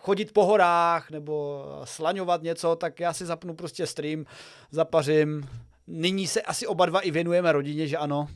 chodit 0.05 0.33
po 0.33 0.45
horách 0.45 1.11
nebo 1.11 1.65
slaňovat 1.83 2.41
něco, 2.43 2.75
tak 2.75 2.99
já 2.99 3.13
si 3.13 3.25
zapnu 3.25 3.53
prostě 3.53 3.87
stream, 3.87 4.25
zapařím. 4.71 5.49
Nyní 5.87 6.27
se 6.27 6.41
asi 6.41 6.67
oba 6.67 6.85
dva 6.85 6.99
i 6.99 7.11
věnujeme 7.11 7.51
rodině, 7.51 7.87
že 7.87 7.97
ano? 7.97 8.27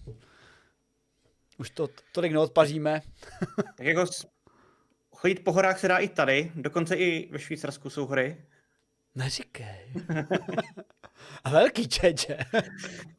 Už 1.58 1.70
to 1.70 1.88
tolik 2.12 2.32
neodpaříme. 2.32 3.02
tak 3.78 3.88
jako 3.88 4.06
chodit 5.12 5.44
po 5.44 5.52
horách 5.52 5.80
se 5.80 5.88
dá 5.88 5.98
i 5.98 6.08
tady, 6.08 6.52
dokonce 6.56 6.96
i 6.96 7.30
ve 7.32 7.40
Švýcarsku 7.40 7.90
jsou 7.90 8.06
hory. 8.06 8.38
Neříkej. 9.16 9.94
A 11.44 11.50
velký 11.60 11.88
čeče. 11.88 12.38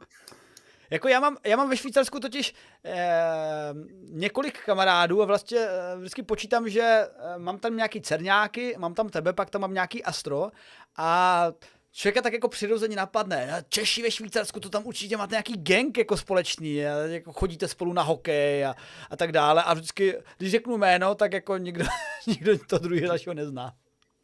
Jako 0.91 1.09
já 1.09 1.20
mám, 1.20 1.36
já 1.45 1.57
mám 1.57 1.70
ve 1.70 1.76
Švýcarsku 1.76 2.20
totiž 2.20 2.55
eh, 2.84 3.74
několik 4.09 4.64
kamarádů 4.64 5.22
a 5.22 5.26
vlastně 5.26 5.59
eh, 5.59 5.97
vždycky 5.97 6.22
počítám, 6.22 6.68
že 6.68 6.82
eh, 6.82 7.38
mám 7.38 7.59
tam 7.59 7.76
nějaký 7.76 8.01
cerňáky, 8.01 8.74
mám 8.78 8.95
tam 8.95 9.09
tebe, 9.09 9.32
pak 9.32 9.51
tam 9.51 9.61
mám 9.61 9.74
nějaký 9.74 10.05
astro 10.05 10.51
a 10.97 11.47
člověka 11.93 12.22
tak 12.22 12.32
jako 12.32 12.49
přirozeně 12.49 12.97
napadne, 12.97 13.64
Češi 13.68 14.03
ve 14.03 14.11
Švýcarsku, 14.11 14.61
to 14.61 14.68
tam 14.68 14.86
určitě 14.86 15.16
máte 15.16 15.32
nějaký 15.32 15.57
gang 15.57 15.99
jako 15.99 16.16
společný, 16.16 16.86
a 16.86 16.91
jako 16.91 17.32
chodíte 17.32 17.68
spolu 17.68 17.93
na 17.93 18.03
hokej 18.03 18.66
a, 18.66 18.74
a 19.11 19.16
tak 19.16 19.32
dále 19.32 19.62
a 19.62 19.74
vždycky, 19.74 20.14
když 20.38 20.51
řeknu 20.51 20.76
jméno, 20.76 21.14
tak 21.14 21.32
jako 21.32 21.57
nikdo, 21.57 21.84
nikdo 22.26 22.59
to 22.59 22.78
druhý 22.78 23.01
dalšího 23.01 23.34
nezná. 23.34 23.72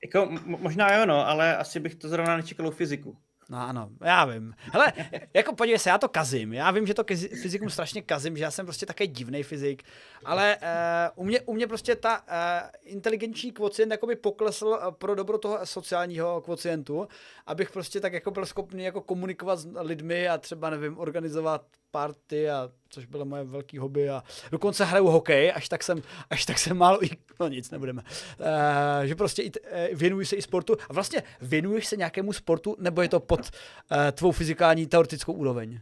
Jako, 0.05 0.29
možná 0.45 0.95
jo, 0.95 1.07
no, 1.07 1.29
ale 1.29 1.57
asi 1.57 1.81
bych 1.81 1.95
to 1.95 2.09
zrovna 2.09 2.37
nečekal 2.37 2.67
u 2.67 2.71
fyziku. 2.71 3.17
No 3.49 3.59
ano, 3.59 3.89
já 4.05 4.25
vím. 4.25 4.55
Hele, 4.73 4.93
jako 5.35 5.55
podívej 5.55 5.79
se, 5.79 5.91
já 5.91 5.99
to 5.99 6.09
kazím. 6.09 6.53
Já 6.53 6.71
vím, 6.71 6.87
že 6.87 6.95
to 6.95 7.05
fyzikum 7.43 7.71
strašně 7.71 8.03
kazím, 8.03 8.37
že 8.37 8.45
já 8.45 8.51
jsem 8.51 8.67
prostě 8.67 8.87
takový 8.87 9.07
divný 9.07 9.43
fyzik, 9.43 9.83
ale 10.25 10.57
uh, 10.57 11.23
u, 11.23 11.27
mě, 11.27 11.41
u 11.41 11.55
mě 11.55 11.67
prostě 11.67 11.97
ta 11.97 12.21
uh, 12.21 12.71
inteligenční 12.83 13.53
kvocient 13.53 13.91
jakoby 13.91 14.17
poklesl 14.17 14.79
pro 14.91 15.15
dobro 15.15 15.39
toho 15.39 15.59
sociálního 15.65 16.41
kvocientu, 16.41 17.09
abych 17.47 17.71
prostě 17.71 18.01
tak 18.01 18.13
jako 18.13 18.31
byl 18.31 18.47
schopný 18.47 18.85
jako 18.85 19.01
komunikovat 19.01 19.57
s 19.57 19.69
lidmi 19.81 20.29
a 20.29 20.39
třeba, 20.39 20.71
nevím, 20.71 20.99
organizovat 20.99 21.63
party 21.97 22.51
a 22.51 22.71
což 22.89 23.07
bylo 23.07 23.25
moje 23.25 23.45
velký 23.45 23.79
hobby 23.79 24.11
a 24.11 24.23
dokonce 24.51 24.85
hraju 24.85 25.07
hokej, 25.07 25.53
až 25.55 25.69
tak 25.69 25.83
jsem, 25.83 26.03
až 26.31 26.45
tak 26.45 26.59
jsem 26.59 26.77
málo 26.77 27.05
i, 27.05 27.11
no 27.41 27.49
nic, 27.49 27.71
nebudeme, 27.71 28.03
uh, 28.03 29.05
že 29.05 29.15
prostě 29.15 29.43
i, 29.43 29.51
uh, 29.51 29.99
věnuji 29.99 30.27
se 30.27 30.37
i 30.37 30.43
sportu 30.43 30.77
a 30.89 30.93
vlastně 30.93 31.23
věnuješ 31.41 31.87
se 31.87 31.97
nějakému 31.97 32.33
sportu, 32.33 32.77
nebo 32.79 33.03
je 33.03 33.09
to 33.09 33.21
pod 33.21 33.41
uh, 33.41 33.97
tvou 34.13 34.33
fyzikální 34.33 34.87
teoretickou 34.87 35.33
úroveň? 35.33 35.81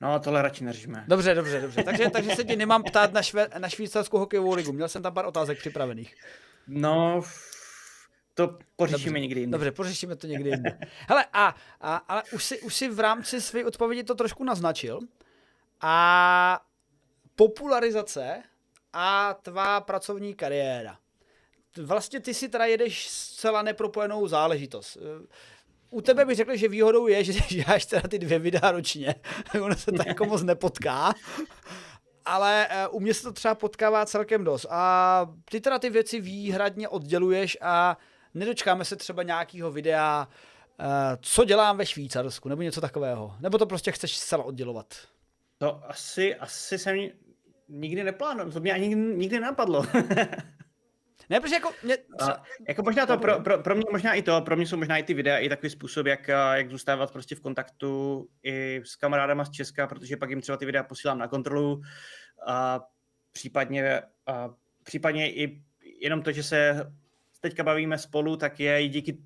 No, 0.00 0.20
tohle 0.20 0.42
radši 0.42 0.64
neříme. 0.64 1.04
Dobře, 1.08 1.34
dobře, 1.34 1.60
dobře. 1.60 1.82
Takže, 1.82 2.10
takže 2.10 2.36
se 2.36 2.44
ti 2.44 2.56
nemám 2.56 2.82
ptát 2.82 3.12
na, 3.12 3.22
šve, 3.22 3.48
na 3.58 3.68
švýcarskou 3.68 4.18
hokejovou 4.18 4.54
ligu. 4.54 4.72
Měl 4.72 4.88
jsem 4.88 5.02
tam 5.02 5.14
pár 5.14 5.26
otázek 5.26 5.58
připravených. 5.58 6.14
No, 6.66 7.22
to 8.34 8.58
pořešíme 8.76 9.10
dobře, 9.10 9.20
někdy 9.20 9.40
jinde. 9.40 9.54
Dobře, 9.58 9.72
pořešíme 9.72 10.16
to 10.16 10.26
někdy 10.26 10.50
jinde. 10.50 10.78
Hele, 11.08 11.26
a, 11.32 11.54
a, 11.80 11.96
ale 11.96 12.22
už 12.32 12.44
si, 12.44 12.60
už 12.60 12.74
si 12.74 12.88
v 12.88 13.00
rámci 13.00 13.40
své 13.40 13.64
odpovědi 13.64 14.04
to 14.04 14.14
trošku 14.14 14.44
naznačil. 14.44 15.00
A 15.80 16.60
popularizace 17.36 18.42
a 18.92 19.34
tvá 19.42 19.80
pracovní 19.80 20.34
kariéra. 20.34 20.98
Vlastně 21.82 22.20
ty 22.20 22.34
si 22.34 22.48
teda 22.48 22.64
jedeš 22.64 23.08
zcela 23.08 23.62
nepropojenou 23.62 24.28
záležitost. 24.28 24.98
U 25.90 26.00
tebe 26.00 26.24
bych 26.24 26.36
řekl, 26.36 26.56
že 26.56 26.68
výhodou 26.68 27.06
je, 27.06 27.24
že 27.24 27.32
děláš 27.50 27.86
teda 27.86 28.08
ty 28.08 28.18
dvě 28.18 28.38
videa 28.38 28.70
ročně. 28.70 29.14
ono 29.62 29.74
se 29.74 29.92
to 29.92 30.02
jako 30.06 30.24
moc 30.24 30.42
nepotká. 30.42 31.14
Ale 32.24 32.66
eh, 32.70 32.88
u 32.88 33.00
mě 33.00 33.14
se 33.14 33.22
to 33.22 33.32
třeba 33.32 33.54
potkává 33.54 34.06
celkem 34.06 34.44
dost. 34.44 34.66
A 34.70 35.26
ty 35.50 35.60
teda 35.60 35.78
ty 35.78 35.90
věci 35.90 36.20
výhradně 36.20 36.88
odděluješ 36.88 37.58
a 37.60 37.98
nedočkáme 38.34 38.84
se 38.84 38.96
třeba 38.96 39.22
nějakého 39.22 39.72
videa, 39.72 40.28
uh, 40.80 40.86
co 41.20 41.44
dělám 41.44 41.76
ve 41.76 41.86
Švýcarsku, 41.86 42.48
nebo 42.48 42.62
něco 42.62 42.80
takového. 42.80 43.36
Nebo 43.40 43.58
to 43.58 43.66
prostě 43.66 43.92
chceš 43.92 44.16
zcela 44.16 44.44
oddělovat? 44.44 44.94
To 45.58 45.90
asi, 45.90 46.34
asi 46.34 46.78
jsem 46.78 46.96
nikdy 47.68 48.04
neplánoval, 48.04 48.52
to 48.52 48.60
mě 48.60 48.72
ani 48.72 48.94
nikdy 48.94 49.40
napadlo. 49.40 49.86
Ne, 51.30 51.40
protože 51.40 51.54
jako... 51.54 51.72
Mě 51.82 51.96
třeba... 52.18 52.42
jako 52.68 52.82
možná 52.82 53.06
to, 53.06 53.18
pro, 53.18 53.40
pro, 53.40 53.62
pro, 53.62 53.74
mě 53.74 53.84
možná 53.92 54.14
i 54.14 54.22
to, 54.22 54.40
pro 54.40 54.56
mě 54.56 54.66
jsou 54.66 54.76
možná 54.76 54.98
i 54.98 55.02
ty 55.02 55.14
videa 55.14 55.38
i 55.38 55.48
takový 55.48 55.70
způsob, 55.70 56.06
jak, 56.06 56.28
jak 56.28 56.70
zůstávat 56.70 57.12
prostě 57.12 57.34
v 57.34 57.40
kontaktu 57.40 58.26
i 58.42 58.80
s 58.84 58.96
kamarádama 58.96 59.44
z 59.44 59.50
Česka, 59.50 59.86
protože 59.86 60.16
pak 60.16 60.30
jim 60.30 60.40
třeba 60.40 60.58
ty 60.58 60.66
videa 60.66 60.82
posílám 60.82 61.18
na 61.18 61.28
kontrolu 61.28 61.82
a 62.46 62.80
případně, 63.32 64.02
a 64.26 64.50
případně 64.82 65.32
i 65.32 65.62
jenom 66.00 66.22
to, 66.22 66.32
že 66.32 66.42
se 66.42 66.92
teďka 67.44 67.62
bavíme 67.64 67.98
spolu, 67.98 68.36
tak 68.36 68.60
je 68.60 68.82
i 68.84 68.88
díky 68.88 69.18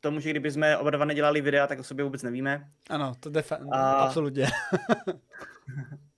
tomu, 0.00 0.20
že 0.20 0.30
kdyby 0.30 0.50
jsme 0.50 0.78
oba 0.78 0.90
dva 0.90 1.04
nedělali 1.04 1.40
videa, 1.40 1.66
tak 1.66 1.78
o 1.78 1.84
sobě 1.84 2.04
vůbec 2.04 2.22
nevíme. 2.22 2.70
Ano, 2.90 3.14
to 3.20 3.30
defa- 3.30 3.68
a... 3.72 3.92
absolutně. 3.92 4.46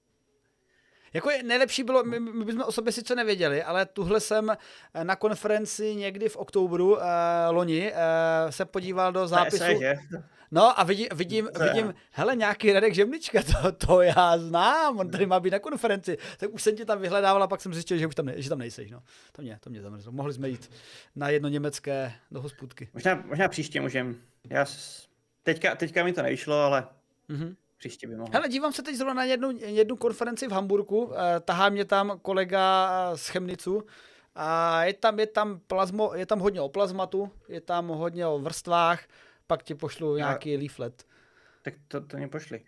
Jako 1.16 1.30
je, 1.30 1.42
nejlepší 1.42 1.82
bylo, 1.82 2.04
my, 2.04 2.20
my 2.20 2.44
bychom 2.44 2.62
o 2.62 2.72
sobě 2.72 2.92
sice 2.92 3.14
nevěděli, 3.14 3.62
ale 3.62 3.86
tuhle 3.86 4.20
jsem 4.20 4.50
eh, 4.50 5.04
na 5.04 5.16
konferenci 5.16 5.94
někdy 5.94 6.28
v 6.28 6.36
oktobru 6.36 6.94
uh, 6.94 7.02
loni 7.50 7.92
uh, 7.92 8.50
se 8.50 8.64
podíval 8.64 9.12
do 9.12 9.28
zápisu. 9.28 9.64
Ne, 9.80 9.98
No 10.50 10.80
a 10.80 10.84
vidím, 10.84 11.06
vidím, 11.14 11.48
vidím 11.60 11.94
hele, 12.10 12.36
nějaký 12.36 12.72
Radek 12.72 12.94
Žemlička, 12.94 13.42
to, 13.42 13.72
to 13.72 14.02
já 14.02 14.38
znám, 14.38 14.98
on 14.98 15.10
tady 15.10 15.26
má 15.26 15.40
být 15.40 15.50
na 15.50 15.58
konferenci. 15.58 16.18
Tak 16.38 16.50
už 16.50 16.62
jsem 16.62 16.76
tě 16.76 16.84
tam 16.84 17.00
vyhledával 17.00 17.42
a 17.42 17.46
pak 17.46 17.60
jsem 17.60 17.74
zjistil, 17.74 17.98
že 17.98 18.06
už 18.06 18.14
tam, 18.14 18.26
ne, 18.26 18.42
že 18.42 18.48
tam 18.48 18.58
nejseš. 18.58 18.90
No. 18.90 19.02
To 19.32 19.42
mě, 19.42 19.58
to 19.60 19.70
mě 19.70 19.82
zamrzlo. 19.82 20.12
Mohli 20.12 20.32
jsme 20.32 20.48
jít 20.48 20.70
na 21.16 21.28
jedno 21.28 21.48
německé 21.48 22.12
do 22.30 22.40
hospůdky. 22.40 22.88
Možná, 22.94 23.22
možná 23.26 23.48
příště 23.48 23.80
můžem. 23.80 24.16
Já 24.50 24.66
teďka, 25.42 25.74
teďka 25.74 26.04
mi 26.04 26.12
to 26.12 26.22
nevyšlo, 26.22 26.60
ale 26.60 26.86
mm-hmm. 27.30 27.56
Příště 27.79 28.07
by 28.07 28.16
mohl. 28.16 28.31
Hele, 28.33 28.49
dívám 28.49 28.72
se 28.72 28.83
teď 28.83 28.97
zrovna 28.97 29.14
na 29.14 29.24
jednu, 29.24 29.51
jednu 29.59 29.97
konferenci 29.97 30.49
v 30.49 30.53
Hamburgu. 30.53 31.12
Eh, 31.14 31.41
tahá 31.41 31.68
mě 31.68 31.85
tam 31.85 32.18
kolega 32.22 32.91
z 33.16 33.29
Chemnicu. 33.29 33.87
A 34.35 34.85
je 34.85 34.95
tam, 34.95 35.18
je 35.18 35.27
tam, 35.27 35.61
plazmo, 35.66 36.14
je 36.14 36.27
tam 36.27 36.39
hodně 36.39 36.61
o 36.61 36.68
plazmatu, 36.68 37.31
je 37.49 37.61
tam 37.61 37.89
hodně 37.89 38.27
o 38.27 38.39
vrstvách, 38.39 39.05
pak 39.47 39.62
ti 39.62 39.74
pošlu 39.74 40.16
nějaký 40.16 40.53
Já... 40.53 40.59
leaflet. 40.59 41.05
Tak 41.62 41.74
to, 41.89 42.01
to 42.01 42.16
mě 42.16 42.29
pošli. 42.29 42.64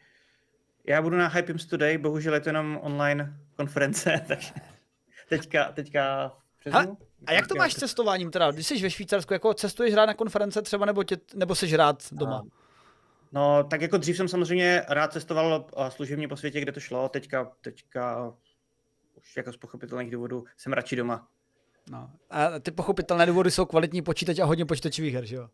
Já 0.87 1.03
budu 1.03 1.17
na 1.17 1.29
Hype 1.29 1.55
Today, 1.71 1.99
bohužel 1.99 2.35
je 2.35 2.41
to 2.41 2.49
jenom 2.49 2.79
online 2.83 3.37
konference, 3.57 4.25
takže 4.29 4.53
teďka, 5.29 5.73
teďka 5.73 6.33
Ha, 6.71 6.87
a 7.27 7.33
jak 7.33 7.47
to 7.47 7.55
máš 7.55 7.73
s 7.73 7.77
cestováním 7.77 8.31
teda? 8.31 8.51
Když 8.51 8.67
jsi 8.67 8.83
ve 8.83 8.91
Švýcarsku, 8.91 9.33
jako 9.33 9.55
cestuješ 9.55 9.95
rád 9.95 10.07
na 10.07 10.15
konference 10.15 10.63
třeba, 10.63 10.87
nebo, 10.87 11.05
tě, 11.05 11.17
nebo 11.35 11.55
jsi 11.55 11.77
rád 11.77 12.03
doma? 12.13 12.43
No, 12.45 12.51
no, 13.33 13.64
tak 13.64 13.81
jako 13.81 13.97
dřív 13.97 14.16
jsem 14.16 14.29
samozřejmě 14.29 14.85
rád 14.89 15.12
cestoval 15.12 15.66
služebně 15.89 16.29
po 16.29 16.37
světě, 16.37 16.61
kde 16.61 16.72
to 16.72 16.81
šlo, 16.81 17.09
teďka, 17.09 17.53
teďka 17.61 18.35
už 19.14 19.37
jako 19.37 19.53
z 19.53 19.57
pochopitelných 19.57 20.11
důvodů 20.11 20.45
jsem 20.57 20.72
radši 20.72 20.97
doma. 20.97 21.29
No. 21.91 22.11
A 22.31 22.59
ty 22.59 22.70
pochopitelné 22.70 23.26
důvody 23.26 23.51
jsou 23.51 23.64
kvalitní 23.64 24.03
počítač 24.03 24.39
a 24.39 24.45
hodně 24.45 24.64
počítačových 24.64 25.14
her, 25.14 25.24
že 25.24 25.37
jo? 25.37 25.49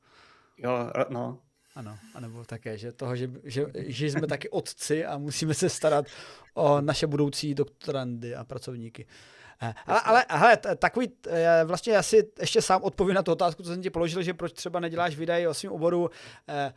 Jo, 0.59 0.91
no. 1.09 1.39
Ano, 1.75 1.99
anebo 2.15 2.45
také, 2.45 2.79
že 2.79 2.93
toho, 2.93 3.17
že, 3.17 3.31
že, 3.45 3.67
že 3.75 4.11
jsme 4.11 4.27
taky 4.27 4.51
otci 4.51 5.05
a 5.05 5.19
musíme 5.19 5.55
se 5.55 5.69
starat 5.69 6.07
o 6.55 6.81
naše 6.81 7.07
budoucí 7.07 7.55
doktorandy 7.55 8.35
a 8.35 8.45
pracovníky. 8.45 9.07
Eh, 9.63 9.75
ale, 9.87 10.01
ale 10.01 10.25
hele, 10.31 10.57
takový, 10.57 11.09
eh, 11.29 11.65
vlastně 11.65 11.93
já 11.93 12.03
si 12.03 12.31
ještě 12.41 12.63
sám 12.63 12.83
odpovím 12.83 13.15
na 13.15 13.23
tu 13.23 13.33
otázku, 13.33 13.63
co 13.63 13.69
jsem 13.69 13.83
ti 13.83 13.91
položil, 13.91 14.23
že 14.23 14.35
proč 14.35 14.53
třeba 14.53 14.81
neděláš 14.81 15.17
videa 15.17 15.51
o 15.51 15.55
svém 15.55 15.73
oboru 15.73 16.11
eh, 16.49 16.75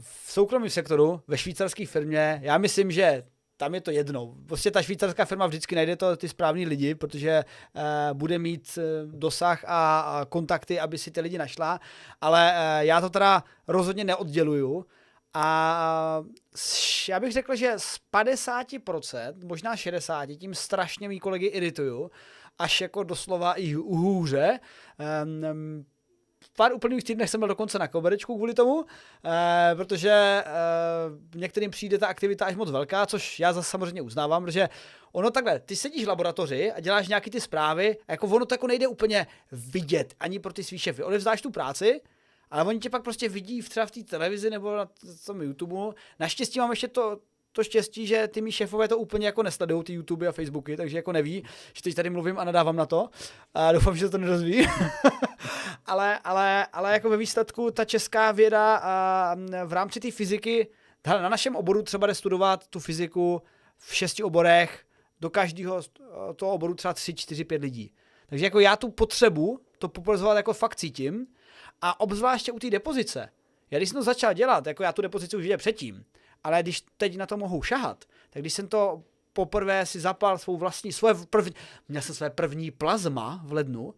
v 0.00 0.32
soukromém 0.32 0.70
sektoru, 0.70 1.22
ve 1.28 1.38
švýcarské 1.38 1.86
firmě. 1.86 2.40
Já 2.42 2.58
myslím, 2.58 2.90
že 2.90 3.22
tam 3.60 3.74
je 3.74 3.80
to 3.80 3.90
jedno. 3.90 4.34
Prostě 4.46 4.70
ta 4.70 4.82
švýcarská 4.82 5.24
firma 5.24 5.46
vždycky 5.46 5.74
najde 5.74 5.96
to 5.96 6.16
ty 6.16 6.28
správní 6.28 6.66
lidi, 6.66 6.94
protože 6.94 7.44
uh, 7.44 7.82
bude 8.18 8.38
mít 8.38 8.78
uh, 8.78 9.12
dosah 9.12 9.64
a, 9.66 10.00
a 10.00 10.24
kontakty, 10.24 10.80
aby 10.80 10.98
si 10.98 11.10
ty 11.10 11.20
lidi 11.20 11.38
našla, 11.38 11.80
ale 12.20 12.52
uh, 12.52 12.86
já 12.86 13.00
to 13.00 13.10
teda 13.10 13.44
rozhodně 13.68 14.04
neodděluju. 14.04 14.86
A 15.34 16.22
já 17.08 17.20
bych 17.20 17.32
řekl, 17.32 17.56
že 17.56 17.74
z 17.76 18.00
50%, 18.12 19.34
možná 19.44 19.74
60%, 19.74 20.38
tím 20.38 20.54
strašně 20.54 21.08
mý 21.08 21.20
kolegy 21.20 21.46
irituju, 21.46 22.10
až 22.58 22.80
jako 22.80 23.02
doslova 23.02 23.54
i 23.54 23.72
hůře. 23.72 24.60
Um, 25.24 25.84
v 26.52 26.56
pár 26.56 26.72
úplných 26.72 27.04
týdnech 27.04 27.30
jsem 27.30 27.40
byl 27.40 27.48
dokonce 27.48 27.78
na 27.78 27.88
koberečku 27.88 28.36
kvůli 28.36 28.54
tomu, 28.54 28.84
eh, 29.24 29.74
protože 29.74 30.10
eh, 30.10 30.44
některým 31.34 31.70
přijde 31.70 31.98
ta 31.98 32.06
aktivita 32.06 32.44
až 32.44 32.56
moc 32.56 32.70
velká, 32.70 33.06
což 33.06 33.40
já 33.40 33.52
zase 33.52 33.70
samozřejmě 33.70 34.02
uznávám, 34.02 34.44
protože 34.44 34.68
ono 35.12 35.30
takhle, 35.30 35.60
ty 35.60 35.76
sedíš 35.76 36.04
v 36.04 36.08
laboratoři 36.08 36.72
a 36.72 36.80
děláš 36.80 37.08
nějaký 37.08 37.30
ty 37.30 37.40
zprávy 37.40 37.96
a 38.08 38.12
jako 38.12 38.26
ono 38.26 38.46
to 38.46 38.54
jako 38.54 38.66
nejde 38.66 38.86
úplně 38.86 39.26
vidět 39.52 40.14
ani 40.20 40.38
pro 40.38 40.52
ty 40.52 40.64
svý 40.64 40.78
šefy. 40.78 41.02
Odevzdáš 41.02 41.42
tu 41.42 41.50
práci, 41.50 42.00
ale 42.50 42.64
oni 42.64 42.78
tě 42.78 42.90
pak 42.90 43.02
prostě 43.02 43.28
vidí 43.28 43.62
třeba 43.62 43.86
v 43.86 43.90
té 43.90 44.02
televizi 44.02 44.50
nebo 44.50 44.76
na 44.76 44.88
tom 45.26 45.42
YouTube. 45.42 45.96
Naštěstí 46.18 46.58
mám 46.58 46.70
ještě 46.70 46.88
to, 46.88 47.18
to 47.52 47.64
štěstí, 47.64 48.06
že 48.06 48.28
ty 48.28 48.40
mý 48.40 48.52
šéfové 48.52 48.88
to 48.88 48.98
úplně 48.98 49.26
jako 49.26 49.42
nesledují, 49.42 49.84
ty 49.84 49.92
YouTube 49.92 50.28
a 50.28 50.32
Facebooky, 50.32 50.76
takže 50.76 50.96
jako 50.96 51.12
neví, 51.12 51.44
že 51.72 51.82
teď 51.82 51.94
tady 51.94 52.10
mluvím 52.10 52.38
a 52.38 52.44
nadávám 52.44 52.76
na 52.76 52.86
to. 52.86 53.08
A 53.54 53.72
doufám, 53.72 53.96
že 53.96 54.08
to 54.08 54.18
nedozví. 54.18 54.66
ale, 55.86 56.18
ale, 56.18 56.66
ale 56.66 56.92
jako 56.92 57.10
ve 57.10 57.16
výsledku 57.16 57.70
ta 57.70 57.84
česká 57.84 58.32
věda 58.32 58.76
a 58.82 59.36
v 59.64 59.72
rámci 59.72 60.00
té 60.00 60.10
fyziky, 60.10 60.68
na 61.06 61.28
našem 61.28 61.56
oboru 61.56 61.82
třeba 61.82 62.06
jde 62.06 62.14
studovat 62.14 62.66
tu 62.66 62.80
fyziku 62.80 63.42
v 63.78 63.94
šesti 63.94 64.22
oborech, 64.22 64.84
do 65.20 65.30
každého 65.30 65.82
toho 66.36 66.52
oboru 66.52 66.74
třeba 66.74 66.94
3, 66.94 67.14
4, 67.14 67.44
5 67.44 67.62
lidí. 67.62 67.92
Takže 68.26 68.44
jako 68.44 68.60
já 68.60 68.76
tu 68.76 68.90
potřebu 68.90 69.60
to 69.78 69.88
popularizovat 69.88 70.36
jako 70.36 70.52
fakt 70.52 70.76
cítím 70.76 71.26
a 71.80 72.00
obzvláště 72.00 72.52
u 72.52 72.58
té 72.58 72.70
depozice. 72.70 73.28
Já 73.70 73.78
když 73.78 73.88
jsem 73.88 73.98
to 73.98 74.02
začal 74.02 74.34
dělat, 74.34 74.66
jako 74.66 74.82
já 74.82 74.92
tu 74.92 75.02
depozici 75.02 75.36
už 75.36 75.42
viděl 75.42 75.58
předtím, 75.58 76.04
ale 76.44 76.62
když 76.62 76.84
teď 76.96 77.16
na 77.16 77.26
to 77.26 77.36
mohu 77.36 77.62
šahat, 77.62 78.04
tak 78.30 78.42
když 78.42 78.52
jsem 78.52 78.68
to 78.68 79.02
poprvé 79.32 79.86
si 79.86 80.00
zapal 80.00 80.38
svou 80.38 80.56
vlastní, 80.56 80.92
svoje 80.92 81.14
první, 81.30 81.52
měl 81.88 82.02
jsem 82.02 82.14
své 82.14 82.30
první 82.30 82.70
plazma 82.70 83.40
v 83.44 83.52
lednu, 83.52 83.94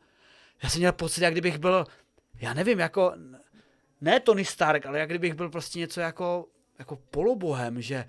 já 0.63 0.69
jsem 0.69 0.79
měl 0.79 0.93
pocit, 0.93 1.23
jak 1.23 1.33
kdybych 1.33 1.59
byl, 1.59 1.85
já 2.41 2.55
nevím, 2.55 2.79
jako, 2.79 3.15
ne 4.01 4.21
Tony 4.21 4.45
Stark, 4.45 4.87
ale 4.87 4.99
jak 4.99 5.09
kdybych 5.09 5.35
byl 5.35 5.51
prostě 5.51 5.79
něco 5.79 6.01
jako, 6.01 6.47
jako 6.79 6.97
polobohem, 6.97 7.83
že 7.83 8.05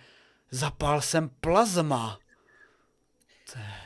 zapal 0.51 1.01
jsem 1.01 1.29
plazma. 1.29 2.19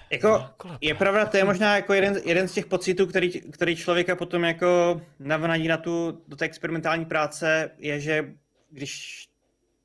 Jako, 0.10 0.46
je 0.82 0.96
pravda, 0.96 1.26
to 1.26 1.38
je 1.38 1.44
možná 1.44 1.76
jako 1.76 1.94
jeden, 1.94 2.22
jeden 2.26 2.48
z 2.48 2.54
těch 2.54 2.66
pocitů, 2.66 3.08
který, 3.08 3.42
který 3.42 3.76
člověka 3.76 4.16
potom 4.16 4.44
jako 4.44 5.02
navnadí 5.20 5.68
na 5.68 5.78
tu, 5.78 6.24
do 6.28 6.36
té 6.36 6.46
experimentální 6.46 7.06
práce, 7.06 7.72
je, 7.78 8.00
že 8.00 8.34
když 8.70 9.28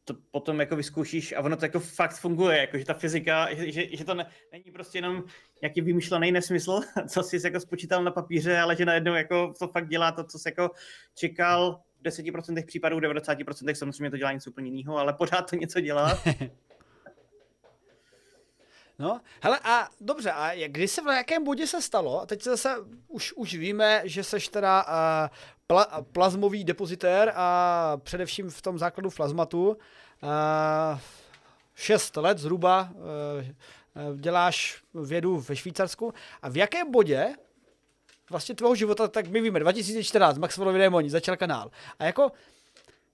to 0.04 0.14
potom 0.30 0.60
jako 0.60 0.76
vyzkoušíš 0.76 1.32
a 1.32 1.40
ono 1.40 1.56
to 1.56 1.64
jako 1.64 1.80
fakt 1.80 2.16
funguje, 2.16 2.58
jako 2.58 2.78
že 2.78 2.84
ta 2.84 2.94
fyzika, 2.94 3.54
že, 3.54 3.96
že, 3.96 4.04
to 4.04 4.14
ne, 4.14 4.26
není 4.52 4.64
prostě 4.64 4.98
jenom 4.98 5.24
nějaký 5.62 5.80
vymyšlený 5.80 6.32
nesmysl, 6.32 6.80
co 7.08 7.22
jsi 7.22 7.40
jako 7.44 7.60
spočítal 7.60 8.04
na 8.04 8.10
papíře, 8.10 8.58
ale 8.58 8.76
že 8.76 8.84
najednou 8.84 9.14
jako 9.14 9.54
to 9.58 9.68
fakt 9.68 9.88
dělá 9.88 10.12
to, 10.12 10.24
co 10.24 10.38
jsi 10.38 10.48
jako 10.48 10.70
čekal 11.14 11.80
v 12.00 12.02
10% 12.02 12.66
případů, 12.66 12.96
v 12.96 13.00
90% 13.00 13.74
samozřejmě 13.74 14.10
to 14.10 14.16
dělá 14.16 14.32
něco 14.32 14.50
úplně 14.50 14.70
jiného, 14.70 14.98
ale 14.98 15.12
pořád 15.12 15.50
to 15.50 15.56
něco 15.56 15.80
dělá. 15.80 16.18
No, 18.98 19.20
hele, 19.42 19.60
a 19.64 19.88
dobře, 20.00 20.32
a 20.32 20.68
kdy 20.68 20.88
se 20.88 21.02
v 21.02 21.06
jakém 21.06 21.44
bodě 21.44 21.66
se 21.66 21.82
stalo? 21.82 22.20
A 22.20 22.26
teď 22.26 22.42
zase 22.42 22.76
už, 23.08 23.32
už 23.32 23.54
víme, 23.54 24.02
že 24.04 24.24
seš 24.24 24.48
teda 24.48 24.84
uh, 24.84 25.36
pla, 25.66 26.04
plazmový 26.12 26.64
depozitér 26.64 27.32
a 27.34 27.96
především 27.96 28.50
v 28.50 28.62
tom 28.62 28.78
základu 28.78 29.10
plazmatu. 29.10 29.68
Uh, 29.68 30.98
šest 31.74 32.16
let 32.16 32.38
zhruba 32.38 32.88
uh, 32.92 34.20
děláš 34.20 34.82
vědu 34.94 35.40
ve 35.40 35.56
Švýcarsku. 35.56 36.14
A 36.42 36.48
v 36.48 36.56
jakém 36.56 36.90
bodě 36.90 37.34
vlastně 38.30 38.54
tvého 38.54 38.74
života, 38.74 39.08
tak 39.08 39.26
my 39.26 39.40
víme, 39.40 39.60
2014, 39.60 40.38
Maxwellovi 40.38 40.78
démoni, 40.78 41.10
začal 41.10 41.36
kanál. 41.36 41.70
A 41.98 42.04
jako, 42.04 42.32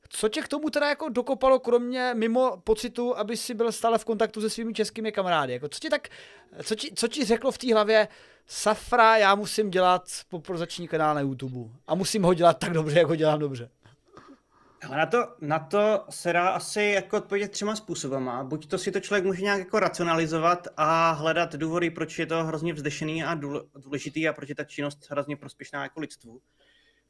co 0.09 0.28
tě 0.28 0.42
k 0.42 0.48
tomu 0.48 0.70
teda 0.70 0.88
jako 0.88 1.09
dokopalo, 1.09 1.61
kromě 1.61 2.14
mimo 2.14 2.56
pocitu, 2.64 3.18
aby 3.18 3.36
si 3.36 3.54
byl 3.54 3.72
stále 3.72 3.98
v 3.98 4.04
kontaktu 4.04 4.40
se 4.40 4.50
svými 4.50 4.74
českými 4.74 5.12
kamarády? 5.12 5.52
Jako, 5.52 5.68
co 5.68 5.78
ti 5.78 5.90
tak, 5.90 6.09
co 6.62 6.74
ti, 6.74 6.92
co 6.94 7.09
ti 7.09 7.24
řeklo 7.24 7.50
v 7.50 7.59
té 7.59 7.74
hlavě, 7.74 8.09
Safra, 8.46 9.16
já 9.16 9.34
musím 9.34 9.70
dělat 9.70 10.02
popularizační 10.28 10.88
kanál 10.88 11.14
na 11.14 11.20
YouTube 11.20 11.70
a 11.86 11.94
musím 11.94 12.22
ho 12.22 12.34
dělat 12.34 12.59
tak 12.59 12.72
dobře, 12.72 12.98
jako 12.98 13.14
dělám 13.14 13.38
dobře. 13.38 13.70
Na 14.90 15.06
to, 15.06 15.18
na 15.40 15.59
to 15.59 16.04
se 16.11 16.32
dá 16.32 16.48
asi 16.48 16.82
jako 16.82 17.16
odpovědět 17.16 17.48
třema 17.48 17.76
způsobama. 17.76 18.44
Buď 18.44 18.68
to 18.68 18.78
si 18.78 18.92
to 18.92 19.00
člověk 19.00 19.24
může 19.24 19.42
nějak 19.42 19.59
jako 19.59 19.80
racionalizovat 19.80 20.68
a 20.76 21.11
hledat 21.11 21.54
důvody, 21.54 21.90
proč 21.90 22.18
je 22.18 22.26
to 22.26 22.44
hrozně 22.44 22.72
vzdešený 22.72 23.24
a 23.24 23.40
důležitý 23.76 24.28
a 24.28 24.32
proč 24.32 24.48
je 24.48 24.54
ta 24.54 24.64
činnost 24.64 25.06
hrozně 25.11 25.36
prospěšná 25.36 25.82
jako 25.82 26.00
lidstvu. 26.00 26.40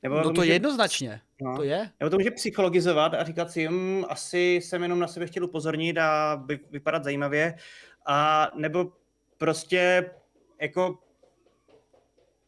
Nebo 0.03 0.17
no 0.17 0.23
to, 0.23 0.41
může, 0.41 0.53
jednoznačně, 0.53 1.21
no, 1.43 1.57
to 1.57 1.63
je. 1.63 1.91
Nebo 2.01 2.11
to 2.11 2.17
může 2.17 2.31
psychologizovat 2.31 3.15
a 3.15 3.25
říkat 3.25 3.51
si, 3.51 3.69
hm, 3.69 4.05
asi 4.09 4.55
jsem 4.55 4.83
jenom 4.83 4.99
na 4.99 5.09
sebe 5.09 5.27
chtěl 5.27 5.45
upozornit 5.45 5.99
a 5.99 6.35
vy, 6.35 6.61
vypadat 6.71 7.05
zajímavě. 7.05 7.55
A 8.07 8.51
nebo 8.55 8.93
prostě 9.39 10.11
jako 10.61 10.99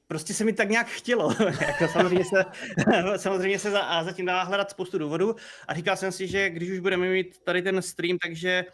prostě 0.07 0.35
se 0.35 0.45
mi 0.45 0.53
tak 0.53 0.69
nějak 0.69 0.87
chtělo. 0.87 1.35
jako 1.67 1.89
samozřejmě 1.93 2.25
se, 2.25 2.45
samozřejmě 3.17 3.59
se 3.59 3.71
za, 3.71 3.81
a 3.81 4.05
zatím 4.05 4.27
dá 4.27 4.43
hledat 4.43 4.71
spoustu 4.71 4.99
důvodů. 4.99 5.35
A 5.69 5.75
říkal 5.75 5.97
jsem 5.97 6.13
si, 6.13 6.29
že 6.29 6.51
když 6.51 6.71
už 6.71 6.79
budeme 6.79 7.11
mít 7.11 7.39
tady 7.45 7.63
ten 7.63 7.83
stream, 7.83 8.19
takže 8.23 8.65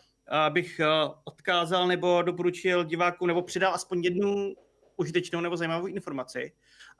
bych 0.50 0.80
odkázal 1.24 1.86
nebo 1.86 2.22
doporučil 2.22 2.84
divákům 2.84 3.28
nebo 3.28 3.42
přidal 3.42 3.74
aspoň 3.74 4.02
jednu 4.04 4.54
užitečnou 4.96 5.40
nebo 5.40 5.56
zajímavou 5.56 5.86
informaci. 5.86 6.52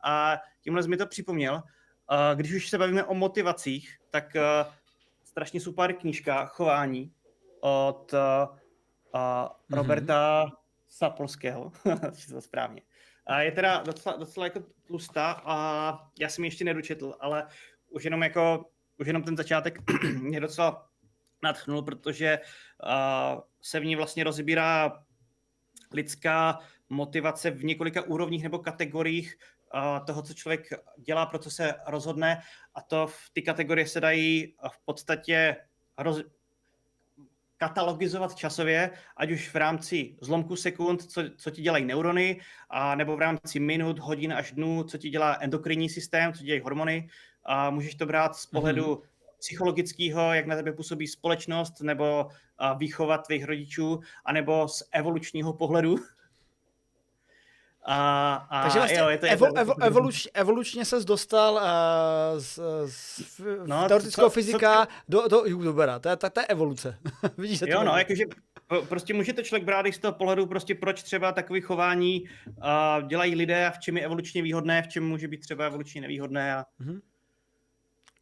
A 0.05 0.37
tímhle 0.61 0.83
jsi 0.83 0.89
mi 0.89 0.97
to 0.97 1.07
připomněl. 1.07 1.63
Když 2.35 2.53
už 2.53 2.69
se 2.69 2.79
bavíme 2.79 3.05
o 3.05 3.15
motivacích, 3.15 3.97
tak 4.11 4.37
strašně 5.25 5.61
super 5.61 5.93
knížka 5.93 6.47
Chování 6.47 7.13
od 7.61 8.13
mm-hmm. 8.13 9.49
Roberta 9.71 10.53
Sapolského, 10.89 11.73
to 12.31 12.41
správně. 12.41 12.83
A 13.27 13.41
je 13.41 13.53
teda 13.53 13.83
docela, 13.83 14.17
docela 14.17 14.47
jako 14.47 14.61
tlustá 14.87 15.43
a 15.45 15.99
já 16.19 16.29
jsem 16.29 16.45
ji 16.45 16.47
ještě 16.47 16.65
nedočetl, 16.65 17.15
ale 17.21 17.47
už 17.89 18.05
jenom 18.05 18.23
jako, 18.23 18.71
už 18.99 19.07
jenom 19.07 19.23
ten 19.23 19.37
začátek 19.37 19.79
mě 20.21 20.41
docela 20.41 20.91
nadchnul, 21.43 21.83
protože 21.83 22.39
uh, 22.39 23.41
se 23.63 23.81
v 23.81 23.85
ní 23.85 23.97
vlastně 23.97 24.25
rozbírá 24.25 25.05
lidská 25.93 26.59
motivace 26.89 27.51
v 27.51 27.65
několika 27.65 28.03
úrovních 28.03 28.43
nebo 28.43 28.59
kategoriích 28.59 29.37
toho, 30.07 30.23
co 30.23 30.35
člověk 30.35 30.69
dělá, 30.99 31.27
pro 31.27 31.39
co 31.39 31.51
se 31.51 31.75
rozhodne 31.87 32.41
a 32.75 32.81
to 32.81 33.07
v 33.07 33.31
ty 33.33 33.43
kategorie 33.43 33.87
se 33.87 34.01
dají 34.01 34.55
v 34.69 34.85
podstatě 34.85 35.57
roz, 35.99 36.23
katalogizovat 37.57 38.35
časově, 38.35 38.91
ať 39.17 39.31
už 39.31 39.49
v 39.49 39.57
rámci 39.57 40.17
zlomku 40.21 40.57
sekund, 40.57 41.03
co, 41.03 41.23
co 41.37 41.51
ti 41.51 41.63
dělají 41.63 41.85
neurony, 41.85 42.41
a 42.71 42.95
nebo 42.95 43.17
v 43.17 43.21
rámci 43.21 43.61
minut, 43.61 43.99
hodin 43.99 44.33
až 44.33 44.53
dnů, 44.53 44.85
co 44.85 44.99
ti 44.99 45.11
dělá 45.11 45.37
endokrinní 45.41 45.89
systém, 45.89 46.33
co 46.33 46.39
ti 46.39 46.45
dělají 46.45 46.63
hormony. 46.63 47.09
A 47.45 47.71
můžeš 47.71 47.95
to 47.95 48.07
brát 48.07 48.37
z 48.37 48.47
pohledu 48.47 48.85
mm-hmm. 48.85 49.03
psychologického, 49.39 50.35
jak 50.35 50.47
na 50.47 50.57
tebe 50.57 50.73
působí 50.73 51.07
společnost, 51.07 51.81
nebo 51.81 52.29
výchova 52.79 53.19
tvých 53.19 53.45
rodičů, 53.45 54.01
anebo 54.25 54.69
z 54.69 54.83
evolučního 54.93 55.53
pohledu, 55.53 55.97
a, 57.89 58.35
a 58.51 58.63
Takže 58.63 58.79
vlastně 58.79 58.99
jo, 58.99 59.09
je 59.09 59.19
to 59.19 59.27
evo, 59.27 59.57
evo, 59.57 59.83
evoluč, 59.83 60.29
evolučně 60.35 60.85
ses 60.85 61.05
dostal 61.05 61.55
uh, 61.55 62.41
z, 62.41 62.59
z 62.87 63.21
no, 63.67 63.89
teoretického 63.89 64.31
fyzika 64.31 64.87
co, 64.87 64.93
do, 65.09 65.29
do 65.29 65.45
youtubera. 65.47 65.99
To 65.99 66.09
je, 66.09 66.17
to, 66.17 66.31
to 66.31 66.41
je 66.41 66.47
evoluce. 66.47 66.99
Vidíš, 67.39 67.61
jo, 67.67 67.85
no, 67.85 67.99
jakože 67.99 68.25
prostě 68.89 69.15
může 69.15 69.33
to 69.33 69.43
člověk 69.43 69.65
brát 69.65 69.87
i 69.87 69.93
z 69.93 69.99
toho 69.99 70.13
pohledu, 70.13 70.47
prostě 70.47 70.75
proč 70.75 71.03
třeba 71.03 71.33
takové 71.33 71.61
chování 71.61 72.25
uh, 72.47 73.09
dělají 73.09 73.35
lidé 73.35 73.67
a 73.67 73.71
v 73.71 73.79
čem 73.79 73.97
je 73.97 74.05
evolučně 74.05 74.43
výhodné, 74.43 74.83
v 74.83 74.89
čem 74.89 75.09
může 75.09 75.29
být 75.29 75.41
třeba 75.41 75.67
evolučně 75.67 76.01
nevýhodné. 76.01 76.57
A... 76.57 76.65
Mm-hmm. 76.81 77.01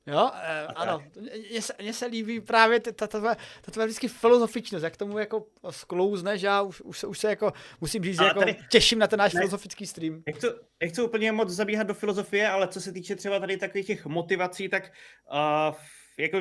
Jo, 0.06 0.30
eh, 0.34 0.66
ano, 0.66 1.02
mně 1.50 1.62
se, 1.62 1.74
mně 1.82 1.92
se 1.92 2.06
líbí 2.06 2.40
právě 2.40 2.80
ta, 2.80 2.92
ta, 2.92 3.06
ta, 3.06 3.34
ta 3.62 3.72
tvoje 3.72 3.86
vždycky 3.86 4.08
filozofičnost, 4.08 4.84
jak 4.84 4.96
tomu 4.96 5.18
jako 5.18 5.46
sklouzne, 5.70 6.38
že 6.38 6.46
já 6.46 6.62
už, 6.62 6.80
už, 6.80 6.98
se, 6.98 7.06
už 7.06 7.18
se 7.18 7.28
jako, 7.28 7.52
musím 7.80 8.04
říct, 8.04 8.20
jako 8.20 8.38
tady, 8.38 8.56
těším 8.70 8.98
na 8.98 9.06
ten 9.06 9.18
náš 9.18 9.34
ne, 9.34 9.40
filozofický 9.40 9.86
stream. 9.86 10.22
Nechci, 10.26 10.46
nechci 10.80 11.02
úplně 11.02 11.32
moc 11.32 11.48
zabíhat 11.48 11.86
do 11.86 11.94
filozofie, 11.94 12.48
ale 12.48 12.68
co 12.68 12.80
se 12.80 12.92
týče 12.92 13.16
třeba 13.16 13.40
tady 13.40 13.56
takových 13.56 13.86
těch 13.86 14.06
motivací, 14.06 14.68
tak 14.68 14.92
uh, 15.32 15.74
jako 16.18 16.38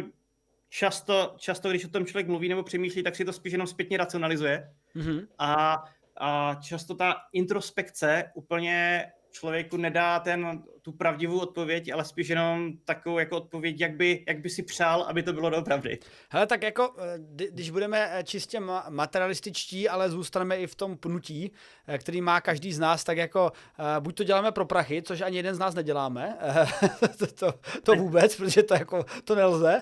často, 0.69 1.35
často, 1.37 1.69
když 1.69 1.85
o 1.85 1.89
tom 1.89 2.05
člověk 2.05 2.27
mluví 2.27 2.49
nebo 2.49 2.63
přemýšlí, 2.63 3.03
tak 3.03 3.15
si 3.15 3.25
to 3.25 3.33
spíš 3.33 3.51
jenom 3.51 3.67
zpětně 3.67 3.97
racionalizuje. 3.97 4.73
Mm-hmm. 4.95 5.27
A, 5.39 5.83
a 6.17 6.55
často 6.63 6.95
ta 6.95 7.15
introspekce 7.33 8.31
úplně 8.33 9.05
člověku 9.31 9.77
nedá 9.77 10.19
ten, 10.19 10.63
tu 10.83 10.91
pravdivou 10.91 11.39
odpověď, 11.39 11.93
ale 11.93 12.05
spíš 12.05 12.27
jenom 12.27 12.71
takovou 12.85 13.19
jako 13.19 13.37
odpověď, 13.37 13.79
jak 13.79 13.95
by, 13.95 14.23
jak 14.27 14.39
by 14.39 14.49
si 14.49 14.63
přál, 14.63 15.01
aby 15.01 15.23
to 15.23 15.33
bylo 15.33 15.49
doopravdy. 15.49 15.99
Hele, 16.29 16.47
tak 16.47 16.63
jako, 16.63 16.95
eh, 16.97 17.19
když 17.51 17.69
budeme 17.69 18.09
eh, 18.11 18.23
čistě 18.23 18.59
materialističtí, 18.89 19.89
ale 19.89 20.09
zůstaneme 20.09 20.57
i 20.57 20.67
v 20.67 20.75
tom 20.75 20.97
pnutí, 20.97 21.51
eh, 21.87 21.97
který 21.97 22.21
má 22.21 22.41
každý 22.41 22.73
z 22.73 22.79
nás, 22.79 23.03
tak 23.03 23.17
jako 23.17 23.51
buď 23.99 24.15
to 24.15 24.23
děláme 24.23 24.51
pro 24.51 24.65
prachy, 24.65 25.01
což 25.01 25.21
ani 25.21 25.37
jeden 25.37 25.55
z 25.55 25.59
nás 25.59 25.75
neděláme, 25.75 26.37
to, 27.17 27.27
to, 27.27 27.53
to 27.83 27.95
vůbec, 27.95 28.35
protože 28.35 28.63
to 28.63 28.73
jako, 28.73 29.05
to 29.23 29.35
nelze 29.35 29.81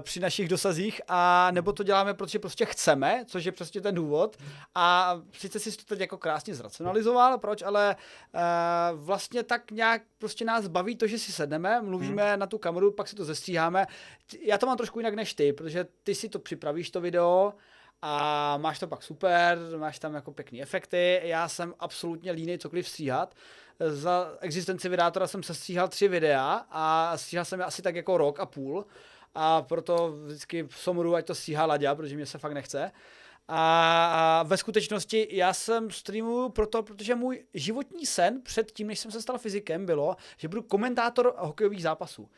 při 0.00 0.20
našich 0.20 0.48
dosazích, 0.48 1.00
a 1.08 1.50
nebo 1.50 1.72
to 1.72 1.82
děláme, 1.82 2.14
protože 2.14 2.38
prostě 2.38 2.64
chceme, 2.64 3.24
což 3.26 3.44
je 3.44 3.52
přesně 3.52 3.80
ten 3.80 3.94
důvod. 3.94 4.36
A 4.74 5.18
sice 5.32 5.60
si 5.60 5.76
to 5.76 5.84
teď 5.84 6.00
jako 6.00 6.18
krásně 6.18 6.54
zracionalizoval, 6.54 7.38
proč, 7.38 7.62
ale 7.62 7.96
vlastně 8.94 9.42
tak 9.42 9.70
nějak 9.70 10.02
prostě 10.20 10.44
nás 10.44 10.68
baví 10.68 10.96
to, 10.96 11.06
že 11.06 11.18
si 11.18 11.32
sedneme, 11.32 11.82
mluvíme 11.82 12.30
hmm. 12.30 12.40
na 12.40 12.46
tu 12.46 12.58
kameru, 12.58 12.92
pak 12.92 13.08
si 13.08 13.16
to 13.16 13.24
zestříháme. 13.24 13.86
Já 14.42 14.58
to 14.58 14.66
mám 14.66 14.76
trošku 14.76 14.98
jinak 14.98 15.14
než 15.14 15.34
ty, 15.34 15.52
protože 15.52 15.86
ty 16.02 16.14
si 16.14 16.28
to 16.28 16.38
připravíš, 16.38 16.90
to 16.90 17.00
video, 17.00 17.52
a 18.02 18.56
máš 18.56 18.78
to 18.78 18.86
pak 18.86 19.02
super, 19.02 19.58
máš 19.76 19.98
tam 19.98 20.14
jako 20.14 20.32
pěkné 20.32 20.60
efekty. 20.60 21.20
Já 21.24 21.48
jsem 21.48 21.74
absolutně 21.78 22.32
líný 22.32 22.58
cokoliv 22.58 22.88
stříhat. 22.88 23.34
Za 23.88 24.36
existenci 24.40 24.88
vydátora 24.88 25.26
jsem 25.26 25.42
se 25.42 25.54
stříhal 25.54 25.88
tři 25.88 26.08
videa 26.08 26.66
a 26.70 27.12
stříhal 27.16 27.44
jsem 27.44 27.60
je 27.60 27.66
asi 27.66 27.82
tak 27.82 27.96
jako 27.96 28.18
rok 28.18 28.40
a 28.40 28.46
půl. 28.46 28.86
A 29.34 29.62
proto 29.62 30.12
vždycky 30.26 30.68
somoru, 30.70 31.14
ať 31.14 31.26
to 31.26 31.34
stříhá 31.34 31.66
Laďa, 31.66 31.94
protože 31.94 32.16
mě 32.16 32.26
se 32.26 32.38
fakt 32.38 32.52
nechce. 32.52 32.90
A 33.52 34.42
ve 34.46 34.56
skutečnosti 34.56 35.28
já 35.30 35.52
jsem 35.52 35.90
streamuju 35.90 36.48
proto, 36.48 36.82
protože 36.82 37.14
můj 37.14 37.44
životní 37.54 38.06
sen 38.06 38.42
před 38.42 38.72
tím, 38.72 38.86
než 38.86 38.98
jsem 38.98 39.10
se 39.10 39.22
stal 39.22 39.38
fyzikem, 39.38 39.86
bylo, 39.86 40.16
že 40.36 40.48
budu 40.48 40.62
komentátor 40.62 41.34
hokejových 41.38 41.82
zápasů. 41.82 42.28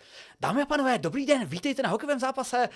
Dámy 0.40 0.62
a 0.62 0.66
panové, 0.66 0.98
dobrý 0.98 1.26
den, 1.26 1.44
vítejte 1.44 1.82
na 1.82 1.88
hokejovém 1.88 2.18
zápase 2.18 2.68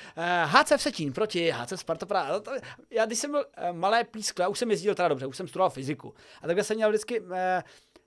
HC 0.45 0.72
eh, 0.72 0.76
Vsetín 0.76 1.12
proti 1.12 1.51
HC 1.51 1.72
Sparta 1.76 2.07
Praha. 2.07 2.43
Já 2.91 3.07
když 3.07 3.18
jsem 3.18 3.30
byl 3.30 3.45
eh, 3.57 3.72
malé 3.72 4.05
pískle, 4.05 4.43
já 4.43 4.49
už 4.49 4.59
jsem 4.59 4.70
jezdil 4.70 4.95
teda 4.95 5.09
dobře, 5.09 5.26
už 5.26 5.37
jsem 5.37 5.49
studoval 5.49 5.70
fyziku. 5.70 6.14
A 6.43 6.47
takhle 6.47 6.64
jsem 6.64 6.76
měl 6.76 6.89
vždycky 6.89 7.22
eh, 7.34 7.62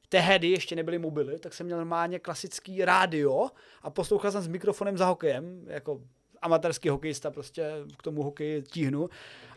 tehdy 0.10 0.48
ještě 0.48 0.76
nebyly 0.76 1.00
mobily, 1.00 1.40
tak 1.40 1.54
jsem 1.54 1.66
měl 1.66 1.78
normálně 1.78 2.20
klasický 2.20 2.86
rádio 2.86 3.50
a 3.82 3.90
poslouchal 3.90 4.32
jsem 4.32 4.42
s 4.42 4.48
mikrofonem 4.48 4.98
za 4.98 5.06
hokejem, 5.06 5.66
jako 5.68 6.02
amatérský 6.42 6.90
hokejista, 6.90 7.32
prostě 7.32 7.72
k 7.98 8.04
tomu 8.04 8.24
hokeji 8.24 8.62
tíhnu. 8.62 9.10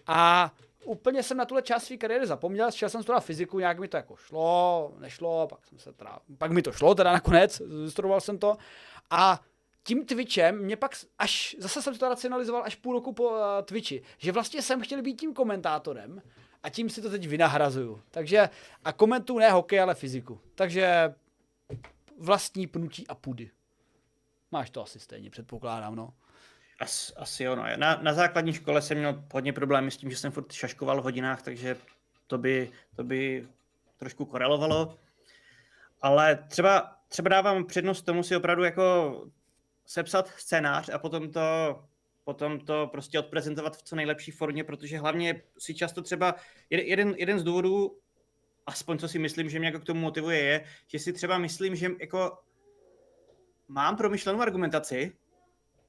A 0.07 0.53
úplně 0.85 1.23
jsem 1.23 1.37
na 1.37 1.45
tuhle 1.45 1.63
část 1.63 1.85
své 1.85 1.97
kariéry 1.97 2.27
zapomněl, 2.27 2.71
šel 2.71 2.89
jsem 2.89 3.03
studovat 3.03 3.21
fyziku, 3.25 3.59
nějak 3.59 3.79
mi 3.79 3.89
to 3.89 3.97
jako 3.97 4.17
šlo, 4.17 4.93
nešlo, 4.99 5.47
pak, 5.47 5.67
jsem 5.67 5.79
se 5.79 5.93
teda, 5.93 6.19
pak 6.39 6.51
mi 6.53 6.63
to 6.63 6.73
šlo 6.73 6.95
teda 6.95 7.13
nakonec, 7.13 7.63
studoval 7.89 8.21
jsem 8.21 8.39
to. 8.39 8.57
A 9.11 9.41
tím 9.85 10.07
Twitchem 10.07 10.59
mě 10.59 10.77
pak 10.77 10.93
až, 11.19 11.57
zase 11.59 11.83
jsem 11.83 11.99
to 11.99 12.09
racionalizoval 12.09 12.63
až 12.65 12.75
půl 12.75 12.93
roku 12.93 13.13
po 13.13 13.31
uh, 13.31 13.39
Twitchi, 13.65 14.03
že 14.19 14.33
vlastně 14.33 14.63
jsem 14.63 14.81
chtěl 14.81 15.03
být 15.03 15.21
tím 15.21 15.35
komentátorem 15.35 16.23
a 16.63 16.69
tím 16.69 16.91
si 16.91 17.03
to 17.03 17.11
teď 17.11 17.29
vynahrazuju. 17.29 18.03
Takže 18.11 18.49
a 18.85 18.93
komentuju 18.93 19.39
ne 19.39 19.51
hokej, 19.51 19.81
ale 19.81 19.95
fyziku. 19.95 20.41
Takže 20.55 21.15
vlastní 22.19 22.67
pnutí 22.67 23.07
a 23.07 23.15
pudy. 23.15 23.51
Máš 24.51 24.71
to 24.71 24.83
asi 24.83 25.01
stejně, 25.01 25.31
předpokládám, 25.31 25.97
no. 25.97 26.15
As, 26.83 27.13
asi 27.17 27.45
jo, 27.45 27.57
no. 27.57 27.65
Na, 27.77 27.99
na 28.03 28.13
základní 28.13 28.53
škole 28.53 28.83
jsem 28.83 28.99
měl 28.99 29.25
hodně 29.33 29.53
problémy 29.53 29.91
s 29.91 29.97
tím, 29.97 30.11
že 30.11 30.17
jsem 30.17 30.33
furt 30.33 30.53
šaškoval 30.53 31.01
v 31.01 31.05
hodinách, 31.05 31.43
takže 31.43 31.77
to 32.27 32.39
by, 32.39 32.71
to 32.97 33.05
by 33.05 33.49
trošku 33.97 34.25
korelovalo. 34.25 34.99
Ale 36.01 36.45
třeba, 36.49 36.97
třeba 37.09 37.29
dávám 37.29 37.65
přednost 37.65 38.03
tomu 38.03 38.23
si 38.23 38.37
opravdu 38.37 38.65
jako 38.65 39.27
sepsat 39.87 40.29
scénář 40.29 40.89
a 40.89 40.99
potom 40.99 41.31
to, 41.31 41.41
potom 42.25 42.61
to 42.61 42.87
prostě 42.93 43.19
odprezentovat 43.19 43.77
v 43.77 43.83
co 43.83 43.97
nejlepší 43.97 44.31
formě, 44.31 44.65
protože 44.65 44.99
hlavně 44.99 45.43
si 45.59 45.75
často 45.75 46.03
třeba, 46.03 46.35
jeden, 46.71 47.15
jeden 47.19 47.39
z 47.39 47.45
důvodů, 47.45 47.99
aspoň 48.67 48.99
co 48.99 49.09
si 49.09 49.19
myslím, 49.19 49.51
že 49.51 49.59
mě 49.59 49.69
jako 49.69 49.81
k 49.81 49.85
tomu 49.85 50.01
motivuje, 50.01 50.39
je, 50.39 50.65
že 50.87 50.99
si 50.99 51.13
třeba 51.13 51.39
myslím, 51.39 51.77
že 51.77 51.91
jako 52.01 52.39
mám 53.69 53.97
promyšlenou 53.97 54.41
argumentaci, 54.41 55.13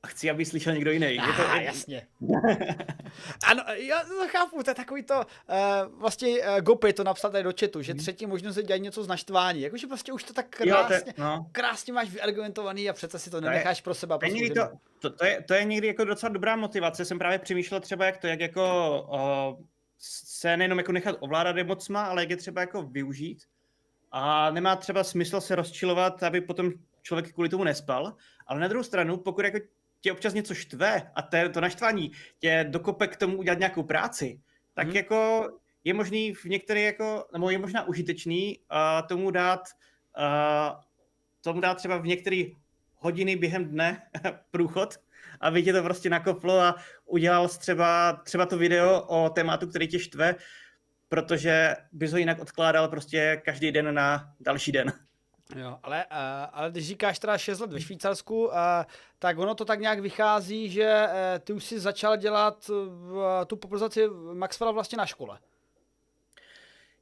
a 0.03 0.07
chci, 0.07 0.29
aby 0.29 0.45
slyšel 0.45 0.73
někdo 0.73 0.91
jiný. 0.91 1.19
Ah, 1.19 1.27
je 1.27 1.33
to, 1.33 1.55
je... 1.55 1.63
jasně. 1.63 2.07
ano, 3.47 3.63
já 3.75 4.03
to 4.03 4.27
chápu, 4.27 4.63
to 4.63 4.71
je 4.71 4.75
takový 4.75 5.03
to, 5.03 5.15
uh, 5.15 5.99
vlastně 5.99 6.29
uh, 6.29 6.59
Gopy 6.59 6.93
to 6.93 7.03
napsal 7.03 7.31
tady 7.31 7.43
do 7.43 7.53
chatu, 7.59 7.81
že 7.81 7.91
hmm. 7.91 7.99
třetí 7.99 8.25
možnost 8.25 8.57
je 8.57 8.63
dělat 8.63 8.77
něco 8.77 9.03
z 9.03 9.07
naštvání. 9.07 9.61
Jakože 9.61 9.87
prostě 9.87 10.13
už 10.13 10.23
to 10.23 10.33
tak 10.33 10.49
krásně, 10.49 10.95
jo, 11.07 11.13
to, 11.15 11.21
no. 11.21 11.47
krásně 11.51 11.93
máš 11.93 12.09
vyargumentovaný 12.09 12.89
a 12.89 12.93
přece 12.93 13.19
si 13.19 13.29
to 13.29 13.41
nenecháš 13.41 13.81
pro 13.81 13.93
sebe. 13.93 14.17
To, 14.19 14.25
je, 14.25 14.49
to, 14.49 14.69
to, 14.99 15.09
to, 15.09 15.25
je, 15.25 15.41
to 15.41 15.53
je 15.53 15.63
někdy 15.63 15.87
jako 15.87 16.03
docela 16.03 16.33
dobrá 16.33 16.55
motivace. 16.55 17.05
Jsem 17.05 17.19
právě 17.19 17.39
přemýšlel 17.39 17.79
třeba, 17.81 18.05
jak 18.05 18.17
to, 18.17 18.27
jak 18.27 18.39
jako 18.39 19.55
uh, 19.57 19.65
se 19.99 20.57
nejenom 20.57 20.77
jako 20.77 20.91
nechat 20.91 21.15
ovládat 21.19 21.57
emocma, 21.57 22.05
ale 22.05 22.21
jak 22.21 22.29
je 22.29 22.37
třeba 22.37 22.61
jako 22.61 22.81
využít. 22.81 23.43
A 24.11 24.51
nemá 24.51 24.75
třeba 24.75 25.03
smysl 25.03 25.41
se 25.41 25.55
rozčilovat, 25.55 26.23
aby 26.23 26.41
potom 26.41 26.71
člověk 27.01 27.33
kvůli 27.33 27.49
tomu 27.49 27.63
nespal. 27.63 28.15
Ale 28.47 28.59
na 28.59 28.67
druhou 28.67 28.83
stranu, 28.83 29.17
pokud 29.17 29.45
jako 29.45 29.59
tě 30.03 30.11
občas 30.11 30.33
něco 30.33 30.53
štve 30.53 31.11
a 31.15 31.21
to, 31.21 31.37
to 31.53 31.61
naštvání 31.61 32.11
tě 32.39 32.65
dokope 32.69 33.07
k 33.07 33.15
tomu 33.15 33.37
udělat 33.37 33.59
nějakou 33.59 33.83
práci, 33.83 34.41
tak 34.73 34.87
hmm. 34.87 34.95
jako 34.95 35.49
je 35.83 35.93
možný 35.93 36.33
v 36.33 36.45
některé 36.45 36.81
jako, 36.81 37.25
nebo 37.33 37.49
je 37.49 37.57
možná 37.57 37.87
užitečný 37.87 38.59
uh, 38.59 39.07
tomu 39.07 39.31
dát 39.31 39.61
uh, 40.17 40.81
tomu 41.41 41.61
dát 41.61 41.73
třeba 41.73 41.97
v 41.97 42.05
některé 42.05 42.43
hodiny 42.95 43.35
během 43.35 43.65
dne 43.65 44.01
průchod, 44.51 44.95
aby 45.41 45.63
tě 45.63 45.73
to 45.73 45.83
prostě 45.83 46.09
nakoplo 46.09 46.59
a 46.59 46.75
udělal 47.05 47.47
třeba, 47.47 48.13
třeba 48.13 48.45
to 48.45 48.57
video 48.57 49.01
o 49.01 49.29
tématu, 49.29 49.67
který 49.67 49.87
tě 49.87 49.99
štve, 49.99 50.35
protože 51.09 51.75
bys 51.91 52.11
ho 52.11 52.17
jinak 52.17 52.39
odkládal 52.39 52.87
prostě 52.87 53.41
každý 53.45 53.71
den 53.71 53.93
na 53.93 54.33
další 54.39 54.71
den. 54.71 54.93
Jo, 55.55 55.79
ale, 55.83 56.05
uh, 56.05 56.17
ale 56.51 56.71
když 56.71 56.87
říkáš 56.87 57.19
teda 57.19 57.37
6 57.37 57.59
let 57.59 57.71
ve 57.71 57.81
Švýcarsku, 57.81 58.45
uh, 58.45 58.53
tak 59.19 59.37
ono 59.37 59.55
to 59.55 59.65
tak 59.65 59.79
nějak 59.79 59.99
vychází, 59.99 60.69
že 60.69 61.05
uh, 61.07 61.39
ty 61.39 61.53
už 61.53 61.63
si 61.63 61.79
začal 61.79 62.17
dělat 62.17 62.69
uh, 62.69 62.77
tu 63.47 63.55
popularizaci 63.55 64.07
Maxwella 64.33 64.71
vlastně 64.71 64.97
na 64.97 65.05
škole. 65.05 65.39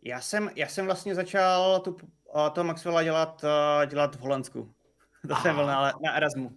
Já 0.01 0.21
jsem, 0.21 0.49
já 0.55 0.67
jsem 0.67 0.85
vlastně 0.85 1.15
začal 1.15 1.79
tu, 1.79 1.91
uh, 1.91 2.49
toho 2.49 2.65
Maxwella 2.65 3.03
dělat, 3.03 3.43
uh, 3.43 3.89
dělat 3.89 4.15
v 4.15 4.19
Holandsku. 4.19 4.73
To 5.27 5.33
Aha. 5.33 5.41
jsem 5.41 5.55
byl 5.55 5.65
na, 5.65 5.93
na 6.03 6.13
Erasmu. 6.13 6.51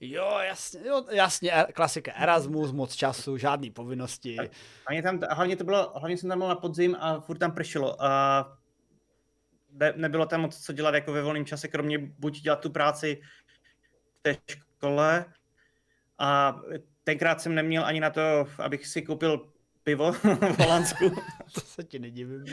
Jo, 0.00 0.38
jasně, 0.38 0.80
jo, 0.84 1.04
jasně, 1.10 1.52
klasika, 1.74 2.12
Erasmus, 2.12 2.72
moc 2.72 2.94
času, 2.94 3.36
žádný 3.36 3.70
povinnosti. 3.70 4.36
Hlavně, 4.86 5.02
tam, 5.02 5.20
hlavně, 5.30 5.56
to 5.56 5.64
bylo, 5.64 5.92
hlavně 5.96 6.16
jsem 6.16 6.28
tam 6.28 6.38
byl 6.38 6.48
na 6.48 6.54
podzim 6.54 6.96
a 7.00 7.20
furt 7.20 7.38
tam 7.38 7.52
pršelo. 7.52 7.96
Uh, 7.96 8.06
ne, 9.72 9.92
nebylo 9.96 10.26
tam 10.26 10.40
moc 10.40 10.64
co 10.64 10.72
dělat 10.72 10.94
jako 10.94 11.12
ve 11.12 11.22
volném 11.22 11.44
čase, 11.44 11.68
kromě 11.68 11.98
buď 11.98 12.40
dělat 12.40 12.60
tu 12.60 12.70
práci 12.70 13.20
v 14.12 14.22
té 14.22 14.36
škole 14.50 15.24
a 16.18 16.60
tenkrát 17.04 17.40
jsem 17.40 17.54
neměl 17.54 17.84
ani 17.84 18.00
na 18.00 18.10
to, 18.10 18.48
abych 18.58 18.86
si 18.86 19.02
koupil 19.02 19.52
pivo 19.84 20.12
v 20.12 20.58
Holandsku. 20.58 21.10
to 21.54 21.60
se 21.60 21.84
ti 21.84 21.98
nedivím 21.98 22.44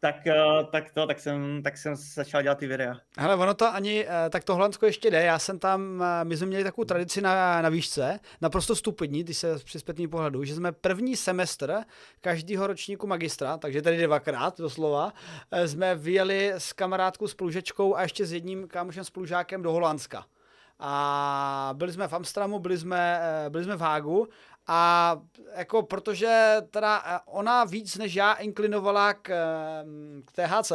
tak, 0.00 0.26
eh, 0.26 0.34
tak 0.72 0.92
to, 0.92 1.06
tak 1.06 1.20
jsem, 1.20 1.62
tak 1.62 1.76
jsem 1.76 1.96
začal 1.96 2.42
dělat 2.42 2.58
ty 2.58 2.66
videa. 2.66 2.96
Hele, 3.18 3.34
ono 3.34 3.54
to 3.54 3.74
ani, 3.74 4.06
eh, 4.08 4.30
tak 4.30 4.44
to 4.44 4.54
Holandsko 4.54 4.86
ještě 4.86 5.10
jde, 5.10 5.22
já 5.22 5.38
jsem 5.38 5.58
tam, 5.58 6.02
eh, 6.02 6.24
my 6.24 6.36
jsme 6.36 6.46
měli 6.46 6.64
takovou 6.64 6.84
tradici 6.84 7.20
na, 7.20 7.62
na 7.62 7.68
výšce, 7.68 8.20
naprosto 8.40 8.76
stupidní, 8.76 9.24
když 9.24 9.36
se 9.36 9.58
při 9.64 9.78
zpětný 9.78 10.08
pohledu, 10.08 10.44
že 10.44 10.54
jsme 10.54 10.72
první 10.72 11.16
semestr 11.16 11.82
každého 12.20 12.66
ročníku 12.66 13.06
magistra, 13.06 13.56
takže 13.56 13.82
tady 13.82 14.06
dvakrát 14.06 14.58
doslova, 14.58 15.12
jsme 15.66 15.94
vyjeli 15.94 16.52
s 16.52 16.72
kamarádkou, 16.72 17.28
spolužečkou 17.28 17.96
a 17.96 18.02
ještě 18.02 18.26
s 18.26 18.32
jedním 18.32 18.68
kámošem 18.68 19.04
spolužákem 19.04 19.62
do 19.62 19.72
Holandska. 19.72 20.24
A 20.78 21.70
byli 21.72 21.92
jsme 21.92 22.08
v 22.08 22.12
Amsterdamu, 22.12 22.58
byli 22.58 22.78
jsme, 22.78 23.20
byli 23.48 23.64
jsme 23.64 23.76
v 23.76 23.80
Hágu 23.80 24.28
a 24.66 25.20
jako 25.56 25.82
protože 25.82 26.56
teda 26.70 27.02
eh, 27.06 27.18
ona 27.26 27.64
víc 27.64 27.96
než 27.96 28.14
já 28.14 28.32
inklinovala 28.32 29.14
k, 29.14 29.30
eh, 29.30 30.22
k 30.24 30.32
THC, 30.32 30.72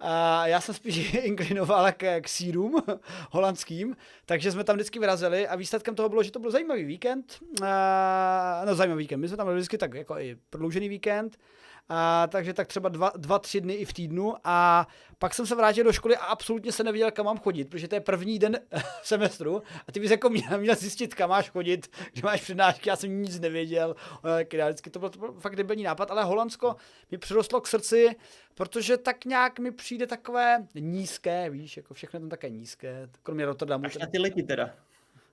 a 0.00 0.46
já 0.46 0.60
jsem 0.60 0.74
spíš 0.74 1.14
inklinovala 1.24 1.92
k, 1.92 2.20
k 2.20 2.28
sírům 2.28 2.82
holandským, 3.30 3.96
takže 4.26 4.52
jsme 4.52 4.64
tam 4.64 4.76
vždycky 4.76 4.98
vyrazili 4.98 5.48
a 5.48 5.56
výsledkem 5.56 5.94
toho 5.94 6.08
bylo, 6.08 6.22
že 6.22 6.32
to 6.32 6.38
byl 6.38 6.50
zajímavý 6.50 6.84
víkend, 6.84 7.38
a, 7.64 8.62
no 8.66 8.74
zajímavý 8.74 9.04
víkend, 9.04 9.20
my 9.20 9.28
jsme 9.28 9.36
tam 9.36 9.46
byli 9.46 9.56
vždycky 9.56 9.78
tak 9.78 9.94
jako 9.94 10.18
i 10.18 10.36
prodloužený 10.50 10.88
víkend 10.88 11.38
a, 11.88 12.26
takže 12.26 12.54
tak 12.54 12.68
třeba 12.68 12.88
dva, 12.88 13.12
dva, 13.16 13.38
tři 13.38 13.60
dny 13.60 13.74
i 13.74 13.84
v 13.84 13.92
týdnu 13.92 14.34
a 14.44 14.86
pak 15.18 15.34
jsem 15.34 15.46
se 15.46 15.54
vrátil 15.54 15.84
do 15.84 15.92
školy 15.92 16.16
a 16.16 16.24
absolutně 16.24 16.72
se 16.72 16.84
nevěděl, 16.84 17.10
kam 17.10 17.26
mám 17.26 17.38
chodit, 17.38 17.64
protože 17.64 17.88
to 17.88 17.94
je 17.94 18.00
první 18.00 18.38
den 18.38 18.58
semestru 19.02 19.62
a 19.88 19.92
ty 19.92 20.00
bys 20.00 20.10
jako 20.10 20.30
měl, 20.30 20.58
měl 20.58 20.74
zjistit, 20.74 21.14
kam 21.14 21.30
máš 21.30 21.50
chodit, 21.50 21.96
že 22.12 22.22
máš 22.24 22.40
přednášky, 22.40 22.88
já 22.88 22.96
jsem 22.96 23.22
nic 23.22 23.40
nevěděl, 23.40 23.96
vždycky 24.64 24.90
to 24.90 24.98
byl, 24.98 25.10
to 25.10 25.18
byl 25.18 25.32
fakt 25.32 25.56
debilní 25.56 25.82
nápad, 25.82 26.10
ale 26.10 26.24
Holandsko 26.24 26.76
mi 27.10 27.18
přirostlo 27.18 27.60
k 27.60 27.66
srdci, 27.66 28.16
protože 28.54 28.96
tak 28.96 29.24
nějak 29.24 29.58
mi 29.58 29.70
přijde 29.70 30.06
takové 30.06 30.66
nízké, 30.74 31.50
víš, 31.50 31.76
jako 31.76 31.94
všechno 31.94 32.20
tam 32.20 32.28
také 32.28 32.50
nízké, 32.50 33.08
kromě 33.22 33.46
Rotterdamu. 33.46 33.86
Až 33.86 33.96
na 33.96 34.06
ty 34.06 34.18
lidi 34.18 34.42
teda. 34.42 34.74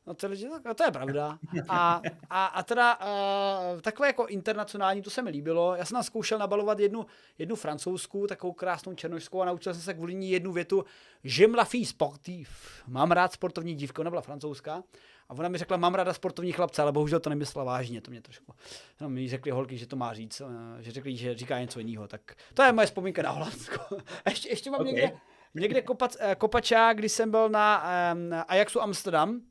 No 0.07 0.13
to, 0.13 0.27
to 0.75 0.83
je 0.83 0.91
pravda. 0.91 1.37
A, 1.69 2.01
a, 2.29 2.45
a 2.45 2.63
teda 2.63 2.99
uh, 2.99 3.81
takové 3.81 4.07
jako 4.07 4.25
internacionální, 4.25 5.01
to 5.01 5.09
se 5.09 5.21
mi 5.21 5.29
líbilo. 5.29 5.75
Já 5.75 5.85
jsem 5.85 6.03
zkoušel 6.03 6.39
nabalovat 6.39 6.79
jednu, 6.79 7.05
jednu 7.37 7.55
francouzskou, 7.55 8.27
takovou 8.27 8.53
krásnou 8.53 8.93
černožskou 8.93 9.41
a 9.41 9.45
naučil 9.45 9.73
jsem 9.73 9.81
se 9.83 9.93
kvůli 9.93 10.15
ní 10.15 10.31
jednu 10.31 10.51
větu. 10.51 10.85
J'aime 11.23 11.57
la 11.57 11.65
fille 11.65 11.85
sportive. 11.85 12.49
Mám 12.87 13.11
rád 13.11 13.33
sportovní 13.33 13.75
dívku, 13.75 14.01
ona 14.01 14.09
byla 14.09 14.21
francouzská. 14.21 14.83
A 15.29 15.33
ona 15.33 15.49
mi 15.49 15.57
řekla, 15.57 15.77
mám 15.77 15.95
ráda 15.95 16.13
sportovní 16.13 16.51
chlapce, 16.51 16.81
ale 16.81 16.91
bohužel 16.91 17.19
to 17.19 17.29
nemyslela 17.29 17.65
vážně, 17.65 18.01
to 18.01 18.11
mě 18.11 18.21
trošku. 18.21 18.53
No, 19.01 19.09
mi 19.09 19.29
řekli 19.29 19.51
holky, 19.51 19.77
že 19.77 19.87
to 19.87 19.95
má 19.95 20.13
říct, 20.13 20.41
eh, 20.41 20.83
že 20.83 20.91
řekli, 20.91 21.17
že 21.17 21.35
říká 21.35 21.59
něco 21.59 21.79
jiného. 21.79 22.07
Tak 22.07 22.21
to 22.53 22.63
je 22.63 22.71
moje 22.71 22.87
vzpomínka 22.87 23.21
na 23.21 23.29
Holandsko. 23.29 23.97
ještě, 24.29 24.49
ještě 24.49 24.71
mám 24.71 24.81
okay. 24.81 24.93
někde, 24.93 25.17
někde 25.55 25.81
kopac, 25.81 26.17
eh, 26.19 26.35
kopačák, 26.35 26.97
když 26.97 27.11
jsem 27.11 27.31
byl 27.31 27.49
na 27.49 27.83
um, 28.13 28.29
Ajaxu 28.47 28.81
Amsterdam, 28.81 29.41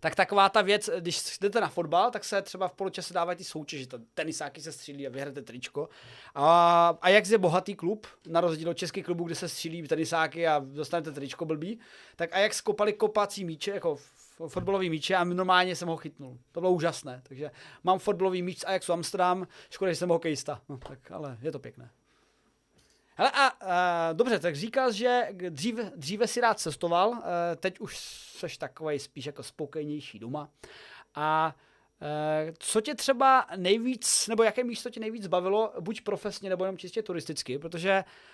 tak 0.00 0.14
taková 0.14 0.48
ta 0.48 0.62
věc, 0.62 0.90
když 0.98 1.38
jdete 1.40 1.60
na 1.60 1.68
fotbal, 1.68 2.10
tak 2.10 2.24
se 2.24 2.42
třeba 2.42 2.68
v 2.68 2.72
poločase 2.72 3.14
dávají 3.14 3.38
ty 3.38 3.44
soutěže, 3.44 3.86
tenisáky 4.14 4.60
se 4.60 4.72
střílí 4.72 5.06
a 5.06 5.10
vyhrajete 5.10 5.42
tričko. 5.42 5.88
A, 6.34 6.98
a 7.00 7.08
jak 7.08 7.28
je 7.28 7.38
bohatý 7.38 7.74
klub, 7.74 8.06
na 8.26 8.40
rozdíl 8.40 8.70
od 8.70 8.78
českých 8.78 9.04
klubů, 9.04 9.24
kde 9.24 9.34
se 9.34 9.48
střílí 9.48 9.82
tenisáky 9.82 10.46
a 10.46 10.58
dostanete 10.58 11.12
tričko 11.12 11.44
blbý, 11.44 11.78
tak 12.16 12.30
a 12.32 12.38
jak 12.38 12.54
skopali 12.54 12.92
kopací 12.92 13.44
míče, 13.44 13.70
jako 13.70 13.98
fotbalový 14.48 14.90
míče 14.90 15.14
a 15.14 15.24
normálně 15.24 15.76
jsem 15.76 15.88
ho 15.88 15.96
chytnul. 15.96 16.38
To 16.52 16.60
bylo 16.60 16.72
úžasné. 16.72 17.22
Takže 17.28 17.50
mám 17.84 17.98
fotbalový 17.98 18.42
míč 18.42 18.58
z 18.58 18.64
Ajaxu 18.64 18.92
Amsterdam, 18.92 19.46
škoda, 19.70 19.92
že 19.92 19.96
jsem 19.96 20.08
hokejista. 20.08 20.60
No, 20.68 20.78
tak 20.78 21.10
ale 21.10 21.38
je 21.42 21.52
to 21.52 21.58
pěkné. 21.58 21.90
Hele 23.16 23.30
a 23.34 23.52
uh, 23.52 24.16
dobře, 24.16 24.38
tak 24.38 24.56
říkal, 24.56 24.92
že 24.92 25.28
dříve, 25.48 25.92
dříve 25.96 26.26
si 26.26 26.40
rád 26.40 26.60
cestoval, 26.60 27.08
uh, 27.08 27.18
teď 27.56 27.80
už 27.80 27.98
seš 28.38 28.58
takový 28.58 28.98
spíš 28.98 29.26
jako 29.26 29.42
spokojenější 29.42 30.18
doma. 30.18 30.48
A 31.14 31.54
uh, 32.46 32.54
co 32.58 32.80
tě 32.80 32.94
třeba 32.94 33.46
nejvíc, 33.56 34.28
nebo 34.28 34.42
jaké 34.42 34.64
místo 34.64 34.90
tě 34.90 35.00
nejvíc 35.00 35.26
bavilo, 35.26 35.72
buď 35.80 36.00
profesně, 36.00 36.50
nebo 36.50 36.64
jenom 36.64 36.78
čistě 36.78 37.02
turisticky, 37.02 37.58
protože 37.58 38.04
uh, 38.06 38.33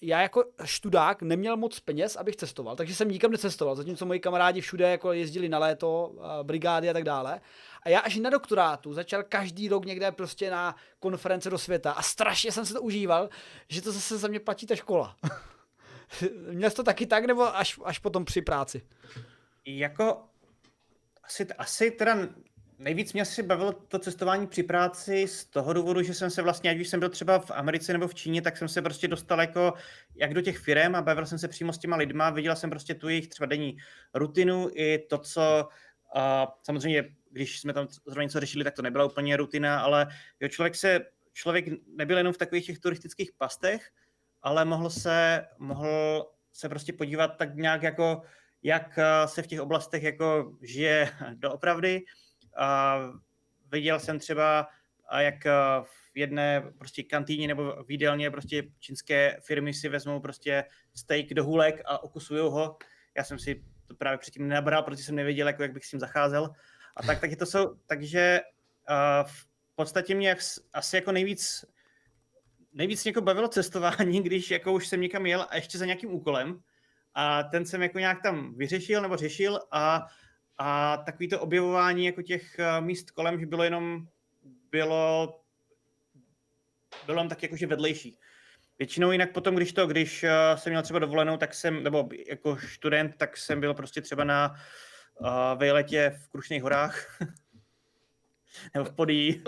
já 0.00 0.20
jako 0.22 0.44
študák 0.64 1.22
neměl 1.22 1.56
moc 1.56 1.80
peněz, 1.80 2.16
abych 2.16 2.36
cestoval, 2.36 2.76
takže 2.76 2.94
jsem 2.94 3.10
nikam 3.10 3.30
necestoval, 3.30 3.76
zatímco 3.76 4.06
moji 4.06 4.20
kamarádi 4.20 4.60
všude 4.60 4.90
jako 4.90 5.12
jezdili 5.12 5.48
na 5.48 5.58
léto, 5.58 6.12
uh, 6.14 6.24
brigády 6.42 6.90
a 6.90 6.92
tak 6.92 7.04
dále. 7.04 7.40
A 7.82 7.88
já 7.88 8.00
až 8.00 8.16
na 8.16 8.30
doktorátu 8.30 8.94
začal 8.94 9.22
každý 9.22 9.68
rok 9.68 9.84
někde 9.84 10.12
prostě 10.12 10.50
na 10.50 10.76
konference 11.00 11.50
do 11.50 11.58
světa 11.58 11.92
a 11.92 12.02
strašně 12.02 12.52
jsem 12.52 12.66
se 12.66 12.74
to 12.74 12.82
užíval, 12.82 13.28
že 13.68 13.82
to 13.82 13.92
zase 13.92 14.18
za 14.18 14.28
mě 14.28 14.40
platí 14.40 14.66
ta 14.66 14.76
škola. 14.76 15.16
Měl 16.50 16.70
jsi 16.70 16.76
to 16.76 16.82
taky 16.82 17.06
tak, 17.06 17.24
nebo 17.24 17.56
až, 17.56 17.80
až 17.84 17.98
potom 17.98 18.24
při 18.24 18.42
práci? 18.42 18.82
Jako 19.66 20.22
asi, 21.24 21.46
asi 21.58 21.90
teda 21.90 22.16
nejvíc 22.82 23.12
mě 23.12 23.22
asi 23.22 23.42
bavilo 23.42 23.72
to 23.72 23.98
cestování 23.98 24.46
při 24.46 24.62
práci 24.62 25.28
z 25.28 25.44
toho 25.44 25.72
důvodu, 25.72 26.02
že 26.02 26.14
jsem 26.14 26.30
se 26.30 26.42
vlastně, 26.42 26.70
ať 26.70 26.80
už 26.80 26.88
jsem 26.88 27.00
byl 27.00 27.08
třeba 27.08 27.38
v 27.38 27.50
Americe 27.50 27.92
nebo 27.92 28.08
v 28.08 28.14
Číně, 28.14 28.42
tak 28.42 28.56
jsem 28.56 28.68
se 28.68 28.82
prostě 28.82 29.08
dostal 29.08 29.40
jako 29.40 29.72
jak 30.14 30.34
do 30.34 30.40
těch 30.40 30.58
firm 30.58 30.94
a 30.94 31.02
bavil 31.02 31.26
jsem 31.26 31.38
se 31.38 31.48
přímo 31.48 31.72
s 31.72 31.78
těma 31.78 31.96
lidma, 31.96 32.30
viděl 32.30 32.56
jsem 32.56 32.70
prostě 32.70 32.94
tu 32.94 33.08
jejich 33.08 33.28
třeba 33.28 33.46
denní 33.46 33.76
rutinu 34.14 34.68
i 34.72 34.98
to, 34.98 35.18
co 35.18 35.68
uh, 36.16 36.22
samozřejmě 36.62 37.04
když 37.32 37.60
jsme 37.60 37.72
tam 37.72 37.86
zrovna 38.06 38.22
něco 38.22 38.40
řešili, 38.40 38.64
tak 38.64 38.74
to 38.74 38.82
nebyla 38.82 39.04
úplně 39.04 39.36
rutina, 39.36 39.80
ale 39.80 40.06
jo, 40.40 40.48
člověk 40.48 40.74
se, 40.74 41.00
člověk 41.32 41.64
nebyl 41.86 42.18
jenom 42.18 42.32
v 42.32 42.38
takových 42.38 42.66
těch 42.66 42.78
turistických 42.78 43.32
pastech, 43.32 43.90
ale 44.42 44.64
mohl 44.64 44.90
se, 44.90 45.46
mohl 45.58 46.26
se 46.52 46.68
prostě 46.68 46.92
podívat 46.92 47.28
tak 47.28 47.54
nějak 47.54 47.82
jako, 47.82 48.22
jak 48.62 48.98
se 49.26 49.42
v 49.42 49.46
těch 49.46 49.60
oblastech 49.60 50.02
jako 50.02 50.56
žije 50.62 51.08
doopravdy. 51.34 52.04
A 52.56 52.98
viděl 53.72 54.00
jsem 54.00 54.18
třeba, 54.18 54.68
jak 55.18 55.46
eh, 55.46 55.52
v 56.12 56.18
jedné 56.18 56.72
prostě 56.78 57.02
kantýně 57.02 57.48
nebo 57.48 57.84
v 57.84 57.90
jídelně 57.90 58.30
prostě 58.30 58.62
čínské 58.78 59.40
firmy 59.40 59.74
si 59.74 59.88
vezmou 59.88 60.20
prostě 60.20 60.64
steak 60.94 61.26
do 61.34 61.44
hulek 61.44 61.82
a 61.84 62.02
okusují 62.02 62.40
ho. 62.40 62.76
Já 63.16 63.24
jsem 63.24 63.38
si 63.38 63.64
to 63.86 63.94
právě 63.94 64.18
předtím 64.18 64.48
nenabral, 64.48 64.82
protože 64.82 65.02
jsem 65.02 65.14
nevěděl, 65.14 65.46
jako, 65.46 65.62
jak 65.62 65.72
bych 65.72 65.84
s 65.84 65.90
tím 65.90 66.00
zacházel. 66.00 66.50
A 66.96 67.02
tak, 67.02 67.20
taky 67.20 67.36
to 67.36 67.46
jsou, 67.46 67.74
takže 67.86 68.40
uh, 68.90 69.28
v 69.28 69.46
podstatě 69.74 70.14
mě 70.14 70.36
asi 70.72 70.96
jako 70.96 71.12
nejvíc, 71.12 71.64
nejvíc 72.72 73.06
jako 73.06 73.20
bavilo 73.20 73.48
cestování, 73.48 74.22
když 74.22 74.50
jako 74.50 74.72
už 74.72 74.88
jsem 74.88 75.00
někam 75.00 75.26
jel 75.26 75.46
a 75.50 75.56
ještě 75.56 75.78
za 75.78 75.86
nějakým 75.86 76.10
úkolem 76.10 76.60
a 77.14 77.42
ten 77.42 77.66
jsem 77.66 77.82
jako 77.82 77.98
nějak 77.98 78.22
tam 78.22 78.54
vyřešil 78.54 79.02
nebo 79.02 79.16
řešil 79.16 79.60
a, 79.70 80.06
a 80.64 80.96
takový 80.96 81.28
to 81.28 81.40
objevování 81.40 82.06
jako 82.06 82.22
těch 82.22 82.56
míst 82.80 83.10
kolem, 83.10 83.40
že 83.40 83.46
bylo 83.46 83.64
jenom, 83.64 84.06
bylo, 84.70 85.34
bylo 87.06 87.18
jenom 87.18 87.28
tak 87.28 87.42
jakože 87.42 87.66
vedlejší. 87.66 88.18
Většinou 88.78 89.12
jinak 89.12 89.32
potom, 89.32 89.54
když 89.54 89.72
to, 89.72 89.86
když 89.86 90.24
jsem 90.54 90.72
měl 90.72 90.82
třeba 90.82 90.98
dovolenou, 90.98 91.36
tak 91.36 91.54
jsem, 91.54 91.82
nebo 91.82 92.08
jako 92.28 92.58
student, 92.74 93.16
tak 93.16 93.36
jsem 93.36 93.60
byl 93.60 93.74
prostě 93.74 94.02
třeba 94.02 94.24
na 94.24 94.54
uh, 95.20 95.28
vejletě 95.56 96.18
v 96.24 96.28
Krušných 96.28 96.62
horách. 96.62 97.20
Nebo 98.74 98.84
v 98.84 98.92
Podí. 98.92 99.42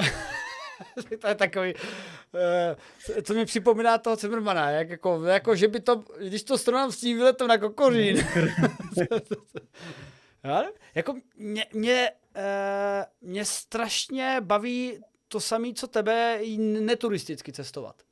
to 1.21 1.29
je 1.29 1.35
takový, 1.35 1.75
uh, 1.75 3.23
co 3.23 3.35
mi 3.35 3.45
připomíná 3.45 3.99
toho 3.99 4.17
Cimrmana, 4.17 4.71
jak 4.71 4.91
jako, 4.91 5.25
jako, 5.25 5.57
že 5.57 5.69
by 5.69 5.81
to, 5.81 6.05
když 6.29 6.43
to 6.43 6.59
srovnám 6.59 6.93
s 6.93 7.01
tím 7.01 7.17
výletem 7.17 7.49
na 7.49 7.59
Kokořín. 7.59 8.27
Já, 10.45 10.65
jako 10.95 11.15
mě, 11.37 11.67
mě, 11.73 12.11
uh, 12.37 13.31
mě 13.31 13.45
strašně 13.45 14.37
baví 14.41 14.99
to 15.29 15.41
samé, 15.41 15.73
co 15.75 15.87
tebe, 15.87 16.41
neturisticky 16.81 17.53
cestovat. 17.53 18.03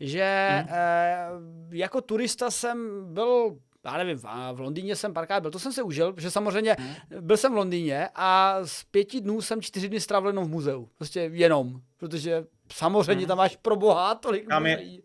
Že 0.00 0.48
hmm. 0.50 0.68
uh, 0.68 1.74
jako 1.74 2.00
turista 2.00 2.50
jsem 2.50 3.04
byl 3.14 3.58
já 3.84 3.96
nevím, 3.96 4.18
v 4.52 4.60
Londýně 4.60 4.96
jsem 4.96 5.14
párkrát 5.14 5.40
byl, 5.40 5.50
to 5.50 5.58
jsem 5.58 5.72
se 5.72 5.82
užil, 5.82 6.12
protože 6.12 6.30
samozřejmě 6.30 6.76
hmm. 6.78 6.94
byl 7.20 7.36
jsem 7.36 7.52
v 7.52 7.56
Londýně 7.56 8.08
a 8.14 8.58
z 8.64 8.84
pěti 8.84 9.20
dnů 9.20 9.42
jsem 9.42 9.62
čtyři 9.62 9.88
dny 9.88 10.00
strávil 10.00 10.30
jenom 10.30 10.44
v 10.44 10.48
muzeu. 10.48 10.88
Prostě 10.96 11.20
jenom, 11.20 11.80
protože 11.96 12.44
samozřejmě 12.72 13.22
hmm. 13.22 13.28
tam 13.28 13.38
máš 13.38 13.56
pro 13.56 13.76
boha 13.76 14.14
tolik 14.14 14.48
tam 14.48 14.66
je... 14.66 14.98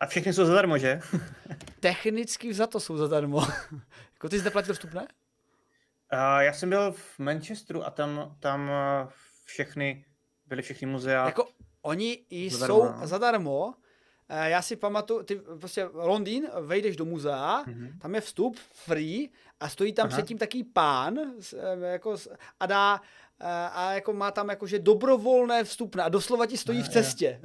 A 0.00 0.06
všechny 0.06 0.32
jsou 0.32 0.44
zadarmo, 0.44 0.78
že? 0.78 1.00
Technicky 1.80 2.54
za 2.54 2.66
to 2.66 2.80
jsou 2.80 2.96
zadarmo. 2.96 3.40
jako 4.14 4.28
ty 4.28 4.38
zde 4.38 4.50
platil 4.50 4.74
vstupné? 4.74 5.06
Uh, 6.12 6.38
já 6.38 6.52
jsem 6.52 6.70
byl 6.70 6.92
v 6.92 7.18
Manchesteru 7.18 7.86
a 7.86 7.90
tam, 7.90 8.36
tam 8.40 8.62
uh, 8.68 9.10
všechny, 9.44 10.04
byly 10.46 10.62
všechny 10.62 10.86
muzea. 10.86 11.26
Jako 11.26 11.48
oni 11.82 12.18
zadarmo, 12.50 12.74
jsou 12.74 12.84
no. 12.84 13.06
zadarmo, 13.06 13.74
Eh, 13.74 13.87
já 14.28 14.62
si 14.62 14.76
pamatuju, 14.76 15.22
ty 15.22 15.36
prostě 15.60 15.88
Londýn, 15.92 16.48
vejdeš 16.60 16.96
do 16.96 17.04
muzea, 17.04 17.64
mm-hmm. 17.64 17.98
tam 17.98 18.14
je 18.14 18.20
vstup 18.20 18.58
free 18.72 19.30
a 19.60 19.68
stojí 19.68 19.92
tam 19.92 20.06
Aha. 20.06 20.16
předtím 20.16 20.38
taký 20.38 20.64
pán 20.64 21.18
eh, 21.18 21.86
jako, 21.86 22.16
a 22.60 22.66
dá 22.66 23.00
eh, 23.40 23.46
a 23.72 23.92
jako 23.92 24.12
má 24.12 24.30
tam 24.30 24.48
jakože 24.48 24.78
dobrovolné 24.78 25.64
vstupné 25.64 26.02
a 26.02 26.08
doslova 26.08 26.46
ti 26.46 26.56
stojí 26.56 26.82
v 26.82 26.88
cestě. 26.88 27.40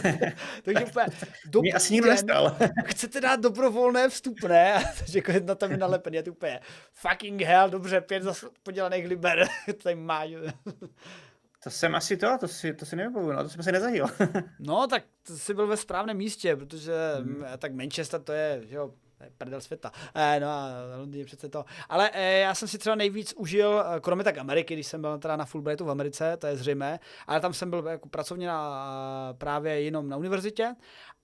Takže 0.62 0.84
úplně, 0.84 1.06
dobrý 1.46 1.72
asi 1.72 1.92
nikdo 1.92 2.10
nestal. 2.10 2.56
chcete 2.84 3.20
dát 3.20 3.40
dobrovolné 3.40 4.08
vstupné? 4.08 4.74
A 4.74 4.82
takže 4.98 5.18
jako 5.18 5.32
jedna 5.32 5.54
tam 5.54 5.70
je 5.70 5.76
nalepený, 5.76 6.16
je 6.16 6.22
to 6.22 6.30
úplně 6.30 6.60
fucking 6.92 7.42
hell, 7.42 7.70
dobře, 7.70 8.00
pět 8.00 8.22
podělaných 8.62 9.06
liber, 9.06 9.48
tady 9.82 9.94
má. 9.94 10.24
To 11.64 11.70
jsem 11.70 11.94
asi 11.94 12.16
to, 12.16 12.38
to 12.40 12.48
si, 12.48 12.74
to 12.74 12.86
si 12.86 12.96
nevybavuju, 12.96 13.32
no, 13.32 13.42
to 13.42 13.48
jsem 13.48 13.62
se 13.62 13.72
nezahyl. 13.72 14.06
no, 14.58 14.86
tak 14.86 15.04
jsi 15.24 15.54
byl 15.54 15.66
ve 15.66 15.76
správném 15.76 16.16
místě, 16.16 16.56
protože 16.56 16.92
hmm. 17.16 17.44
tak 17.58 17.74
Manchester 17.74 18.20
to 18.22 18.32
je, 18.32 18.62
že 18.66 18.76
jo, 18.76 18.94
prdel 19.38 19.60
světa. 19.60 19.92
Eh, 20.14 20.40
no 20.40 20.48
a 20.48 20.68
Londýn 20.98 21.20
je 21.20 21.26
přece 21.26 21.48
to. 21.48 21.64
Ale 21.88 22.10
eh, 22.12 22.38
já 22.38 22.54
jsem 22.54 22.68
si 22.68 22.78
třeba 22.78 22.96
nejvíc 22.96 23.34
užil, 23.36 23.84
eh, 23.86 24.00
kromě 24.00 24.24
tak 24.24 24.38
Ameriky, 24.38 24.74
když 24.74 24.86
jsem 24.86 25.00
byl 25.00 25.18
teda 25.18 25.36
na 25.36 25.44
Fulbrightu 25.44 25.84
v 25.84 25.90
Americe, 25.90 26.36
to 26.36 26.46
je 26.46 26.56
zřejmé, 26.56 27.00
ale 27.26 27.40
tam 27.40 27.54
jsem 27.54 27.70
byl 27.70 27.86
jako 27.86 28.08
pracovně 28.08 28.46
na, 28.46 29.34
právě 29.38 29.80
jenom 29.80 30.08
na 30.08 30.16
univerzitě, 30.16 30.74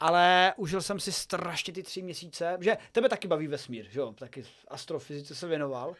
ale 0.00 0.54
užil 0.56 0.82
jsem 0.82 1.00
si 1.00 1.12
strašně 1.12 1.72
ty 1.72 1.82
tři 1.82 2.02
měsíce, 2.02 2.56
že 2.60 2.76
tebe 2.92 3.08
taky 3.08 3.28
baví 3.28 3.46
vesmír, 3.46 3.86
že 3.90 4.00
jo, 4.00 4.12
taky 4.12 4.44
astrofyzice 4.68 5.34
se 5.34 5.46
věnoval. 5.46 5.94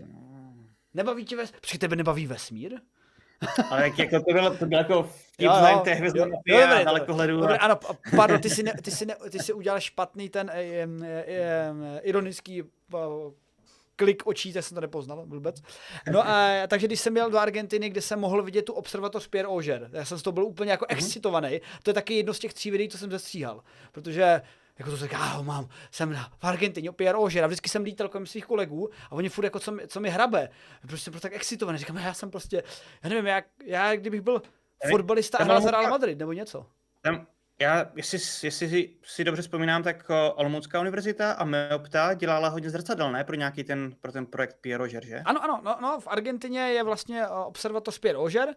Hmm. 0.00 0.70
Nebaví 0.94 1.24
tě 1.24 1.36
vesmír? 1.36 1.60
Při 1.60 1.78
tebe 1.78 1.96
nebaví 1.96 2.26
vesmír? 2.26 2.80
Ale 3.70 3.82
jak, 3.82 3.98
jako 3.98 4.16
to 4.20 4.32
bylo, 4.32 4.56
to 4.56 4.66
bylo 4.66 4.78
jako 4.80 5.02
vtip 5.02 5.50
z 5.52 5.82
té 5.84 5.94
hvězdnopy 5.94 6.54
a 6.54 6.84
dalekohledu. 6.84 7.40
Dobré, 7.40 7.56
ano, 7.56 7.78
pardon, 8.16 8.40
ty 8.40 8.50
jsi, 8.50 8.62
ne, 8.62 8.72
ty, 8.82 8.90
jsi 8.90 9.06
ne, 9.06 9.16
ty 9.30 9.38
jsi 9.38 9.52
udělal 9.52 9.80
špatný 9.80 10.28
ten 10.28 10.50
e, 10.50 10.62
e, 10.62 10.88
e, 11.26 12.00
ironický 12.02 12.62
klik 13.96 14.26
očí, 14.26 14.52
tak 14.52 14.64
jsem 14.64 14.74
to 14.74 14.80
nepoznal 14.80 15.24
vůbec. 15.26 15.62
No 16.12 16.28
a 16.28 16.50
takže 16.68 16.86
když 16.86 17.00
jsem 17.00 17.12
měl 17.12 17.30
do 17.30 17.38
Argentiny, 17.38 17.90
kde 17.90 18.00
jsem 18.00 18.20
mohl 18.20 18.42
vidět 18.42 18.62
tu 18.62 18.72
observatoř 18.72 19.28
Pierre 19.28 19.48
Auger, 19.48 19.90
já 19.92 20.04
jsem 20.04 20.18
z 20.18 20.22
toho 20.22 20.32
byl 20.32 20.44
úplně 20.44 20.70
jako 20.70 20.84
mm-hmm. 20.84 20.96
excitovaný. 20.96 21.60
To 21.82 21.90
je 21.90 21.94
taky 21.94 22.14
jedno 22.14 22.34
z 22.34 22.38
těch 22.38 22.54
tří 22.54 22.70
videí, 22.70 22.88
co 22.88 22.98
jsem 22.98 23.10
zestříhal. 23.10 23.62
Protože 23.92 24.40
jako 24.78 24.90
to 24.90 24.96
říká, 24.96 25.42
mám, 25.42 25.68
jsem 25.90 26.14
v 26.38 26.44
Argentině, 26.44 26.92
Pierre 26.92 27.18
Auger, 27.18 27.44
a 27.44 27.46
vždycky 27.46 27.68
jsem 27.68 27.84
lítal 27.84 28.08
kolem 28.08 28.26
svých 28.26 28.46
kolegů 28.46 28.90
a 29.10 29.12
oni 29.12 29.28
furt 29.28 29.44
jako, 29.44 29.60
co 29.60 29.72
mi, 29.72 29.88
co 29.88 30.00
mi 30.00 30.10
hrabe. 30.10 30.48
Prostě 30.80 31.04
jsem 31.04 31.12
prostě 31.12 31.28
tak 31.28 31.36
excitovaný, 31.36 31.78
říkám, 31.78 31.96
já 31.96 32.14
jsem 32.14 32.30
prostě, 32.30 32.62
já 33.02 33.08
nevím, 33.08 33.26
jak, 33.26 33.44
já 33.64 33.96
kdybych 33.96 34.20
byl 34.20 34.42
fotbalista 34.90 35.38
a 35.38 35.44
hrál 35.44 35.60
za 35.60 35.70
Real 35.70 35.90
Madrid 35.90 36.18
nebo 36.18 36.32
něco. 36.32 36.66
Tam, 37.02 37.26
já, 37.60 37.86
jestli, 37.94 38.18
jestli 38.46 38.68
si, 38.68 38.90
si 39.02 39.24
dobře 39.24 39.42
vzpomínám, 39.42 39.82
tak 39.82 40.10
Olomoucká 40.34 40.80
univerzita 40.80 41.32
a 41.32 41.44
Meopta 41.44 42.14
dělala 42.14 42.48
hodně 42.48 42.70
zrcadel, 42.70 43.12
ne? 43.12 43.24
Pro 43.24 43.36
nějaký 43.36 43.64
ten, 43.64 43.94
pro 44.00 44.12
ten 44.12 44.26
projekt 44.26 44.56
Pierre 44.60 44.78
Roger, 44.78 45.06
že? 45.06 45.22
Ano, 45.24 45.44
ano, 45.44 45.60
no, 45.64 45.76
no 45.82 46.00
v 46.00 46.08
Argentině 46.08 46.60
je 46.60 46.82
vlastně 46.82 47.28
observatoř 47.28 47.98
Pierre 47.98 48.18
Roger, 48.18 48.48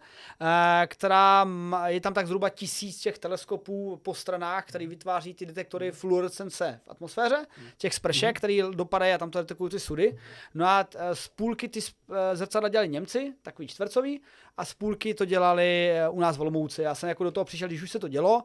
eh, 0.41 0.88
která 0.88 1.48
je 1.86 2.02
tam 2.02 2.14
tak 2.14 2.28
zhruba 2.28 2.50
tisíc 2.50 3.00
těch 3.00 3.20
teleskopů 3.20 4.00
po 4.04 4.14
stranách, 4.14 4.66
který 4.66 4.88
vytváří 4.88 5.34
ty 5.34 5.45
detektory 5.45 5.91
fluorescence 5.91 6.80
v 6.86 6.91
atmosféře, 6.91 7.45
těch 7.78 7.93
spršek, 7.93 8.30
mm. 8.30 8.34
který 8.34 8.62
dopadají 8.72 9.14
a 9.14 9.18
tam 9.18 9.32
to 9.32 9.39
detekují 9.39 9.72
ty 9.72 9.80
sudy. 9.80 10.18
No 10.54 10.66
a 10.66 10.88
eh, 10.95 11.16
z 11.16 11.28
půlky 11.28 11.68
ty 11.68 11.80
eh, 11.80 12.36
zrcadla 12.36 12.70
dělali 12.70 12.89
Němci, 12.89 13.34
takový 13.41 13.68
čtvercový, 13.68 14.22
a 14.58 14.66
z 14.66 14.74
půlky 14.74 15.14
to 15.14 15.26
dělali 15.26 15.91
u 16.10 16.20
nás 16.20 16.38
v 16.38 16.41
Olomouci. 16.41 16.82
Já 16.82 16.95
jsem 16.95 17.10
jako 17.10 17.24
do 17.24 17.32
toho 17.32 17.45
přišel, 17.45 17.68
když 17.68 17.82
už 17.82 17.91
se 17.91 18.00
to 18.00 18.08
dělo, 18.08 18.43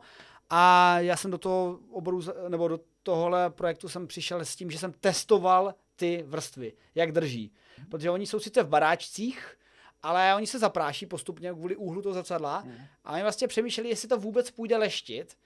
a 0.55 0.99
já 0.99 1.17
jsem 1.17 1.31
do 1.31 1.39
toho 1.39 1.79
oboru, 1.91 2.21
nebo 2.49 2.69
do 2.69 2.81
tohohle 3.03 3.51
projektu 3.51 3.89
jsem 3.89 4.07
přišel 4.07 4.41
s 4.41 4.57
tím, 4.57 4.71
že 4.71 4.79
jsem 4.79 4.93
testoval 4.93 5.75
ty 5.97 6.25
vrstvy, 6.27 6.73
jak 6.95 7.13
drží. 7.13 7.53
Protože 7.91 8.11
oni 8.11 8.27
jsou 8.27 8.41
sice 8.41 8.63
v 8.63 8.69
baráčcích, 8.69 9.59
ale 10.03 10.35
oni 10.35 10.47
se 10.47 10.59
zapráší 10.59 11.07
postupně 11.07 11.53
kvůli 11.53 11.77
úhlu 11.77 12.03
toho 12.03 12.15
zrcadla 12.15 12.59
hmm. 12.59 12.77
a 13.05 13.13
oni 13.13 13.23
vlastně 13.23 13.49
přemýšleli, 13.49 13.89
jestli 13.89 14.09
to 14.09 14.19
vůbec 14.19 14.51
půjde 14.51 14.77
leštit 14.77 15.37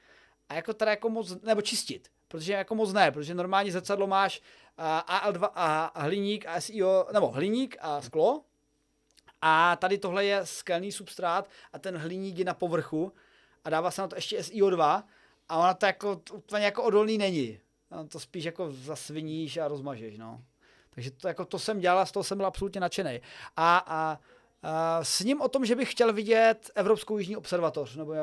a 0.49 0.55
jako 0.55 0.75
teda 0.75 0.91
jako 0.91 1.09
moc, 1.09 1.43
nebo 1.43 1.63
čistit, 1.63 2.09
protože 2.29 2.53
jako 2.53 2.75
moc 2.75 2.93
ne, 2.93 3.13
protože 3.13 3.35
normálně 3.35 3.73
zrcadlo 3.73 4.07
máš 4.07 4.43
AL2 4.79 5.51
a 5.55 5.93
hliník 6.01 6.47
a 6.47 6.61
SIO, 6.61 7.07
nebo 7.13 7.29
hliník 7.29 7.77
a 7.81 8.03
sklo 8.03 8.45
a 9.43 9.77
tady 9.77 9.99
tohle 9.99 10.25
je 10.25 10.47
skelný 10.47 10.93
substrát 10.93 11.51
a 11.73 11.79
ten 11.79 11.97
hliník 11.97 12.39
je 12.39 12.45
na 12.45 12.55
povrchu 12.55 13.13
a 13.67 13.71
dává 13.71 13.91
se 13.91 14.03
na 14.03 14.09
to 14.09 14.17
ještě 14.17 14.39
SIO2 14.39 15.03
a 15.49 15.59
ona 15.59 15.75
to 15.75 15.87
jako 15.87 16.21
úplně 16.33 16.65
jako 16.65 16.83
odolný 16.83 17.19
není. 17.19 17.61
No, 17.91 18.09
to 18.09 18.21
spíš 18.21 18.45
jako 18.45 18.73
zasviníš 18.73 19.57
a 19.57 19.69
rozmažeš, 19.69 20.19
no. 20.19 20.45
Takže 20.91 21.11
to, 21.11 21.29
jako 21.29 21.45
to 21.45 21.59
jsem 21.59 21.81
dělal 21.81 21.99
a 21.99 22.07
z 22.07 22.13
toho 22.13 22.25
jsem 22.25 22.39
byl 22.39 22.47
absolutně 22.47 22.81
nadšený. 22.81 23.21
A, 23.57 23.79
a, 23.79 24.19
a 24.63 25.05
s 25.05 25.21
ním 25.21 25.41
o 25.41 25.49
tom, 25.49 25.65
že 25.65 25.75
bych 25.75 25.91
chtěl 25.93 26.13
vidět 26.13 26.71
Evropskou 26.75 27.19
jižní 27.19 27.37
observatoř, 27.37 27.97
nebo 27.97 28.15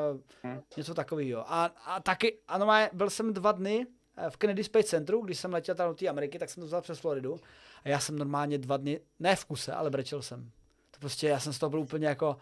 hmm. 0.42 0.60
něco 0.76 0.94
takového. 0.94 1.52
A, 1.52 1.64
a 1.84 2.00
taky, 2.00 2.38
ano, 2.48 2.88
byl 2.92 3.10
jsem 3.10 3.32
dva 3.32 3.52
dny 3.52 3.86
eh, 4.16 4.30
v 4.30 4.36
Kennedy 4.36 4.64
Space 4.64 4.88
Centru, 4.88 5.20
když 5.20 5.38
jsem 5.38 5.52
letěl 5.52 5.74
tam 5.74 5.88
do 5.88 5.94
té 5.94 6.08
Ameriky, 6.08 6.38
tak 6.38 6.50
jsem 6.50 6.60
to 6.60 6.66
vzal 6.66 6.82
přes 6.82 6.98
Floridu. 6.98 7.40
A 7.84 7.88
já 7.88 8.00
jsem 8.00 8.18
normálně 8.18 8.58
dva 8.58 8.76
dny, 8.76 9.00
ne 9.18 9.36
v 9.36 9.44
kuse, 9.44 9.72
ale 9.72 9.90
brečel 9.90 10.22
jsem. 10.22 10.50
To 10.90 11.00
prostě, 11.00 11.28
já 11.28 11.40
jsem 11.40 11.52
z 11.52 11.58
toho 11.58 11.70
byl 11.70 11.80
úplně 11.80 12.06
jako 12.06 12.36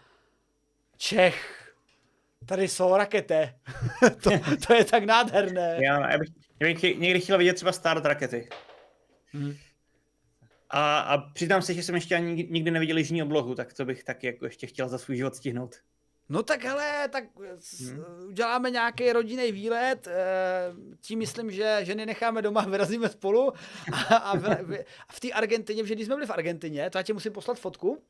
Čech, 0.96 1.61
Tady 2.46 2.68
jsou 2.68 2.96
rakety. 2.96 3.50
to, 4.22 4.30
to 4.66 4.74
je 4.74 4.84
tak 4.84 5.04
nádherné. 5.04 5.78
Já, 5.82 6.10
já, 6.10 6.18
bych, 6.18 6.28
já 6.60 6.66
bych 6.66 6.82
někdy 6.82 7.20
chtěl 7.20 7.38
vidět 7.38 7.54
třeba 7.54 7.72
start 7.72 8.04
rakety. 8.04 8.48
Hmm. 9.32 9.54
A, 10.70 10.98
a 10.98 11.18
přiznám 11.18 11.62
se, 11.62 11.74
že 11.74 11.82
jsem 11.82 11.94
ještě 11.94 12.14
ani 12.14 12.46
nikdy 12.50 12.70
neviděl 12.70 12.98
jižní 12.98 13.22
oblohu, 13.22 13.54
tak 13.54 13.72
to 13.72 13.84
bych 13.84 14.04
taky 14.04 14.26
jako 14.26 14.44
ještě 14.44 14.66
chtěl 14.66 14.88
za 14.88 14.98
svůj 14.98 15.16
život 15.16 15.36
stihnout. 15.36 15.76
No 16.28 16.42
tak 16.42 16.64
hele, 16.64 17.08
tak 17.08 17.24
hmm. 17.80 18.04
uděláme 18.28 18.70
nějaký 18.70 19.12
rodinný 19.12 19.52
výlet, 19.52 20.06
eh, 20.06 20.14
tím 21.00 21.18
myslím, 21.18 21.50
že 21.50 21.78
ženy 21.82 22.06
necháme 22.06 22.42
doma, 22.42 22.64
vyrazíme 22.70 23.08
spolu 23.08 23.52
a, 23.92 24.16
a 24.16 24.36
v, 24.36 24.42
v, 24.42 24.84
v 25.12 25.20
té 25.20 25.30
Argentině, 25.30 25.82
protože 25.82 25.94
když 25.94 26.06
jsme 26.06 26.14
byli 26.14 26.26
v 26.26 26.30
Argentině, 26.30 26.90
to 26.90 26.98
já 26.98 27.02
ti 27.02 27.12
musím 27.12 27.32
poslat 27.32 27.58
fotku, 27.58 28.02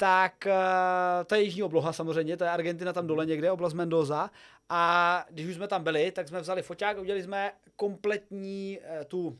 tak 0.00 0.46
uh, 0.46 1.24
to 1.26 1.34
je 1.34 1.42
jižní 1.42 1.62
obloha 1.62 1.92
samozřejmě, 1.92 2.36
to 2.36 2.44
je 2.44 2.50
Argentina 2.50 2.92
tam 2.92 3.06
dole 3.06 3.26
někde, 3.26 3.50
oblast 3.50 3.74
Mendoza. 3.74 4.30
A 4.68 5.24
když 5.30 5.46
už 5.46 5.54
jsme 5.54 5.68
tam 5.68 5.84
byli, 5.84 6.10
tak 6.10 6.28
jsme 6.28 6.40
vzali 6.40 6.62
foťák 6.62 6.96
a 6.96 7.00
udělali 7.00 7.22
jsme 7.22 7.52
kompletní 7.76 8.78
uh, 8.78 9.04
tu, 9.04 9.38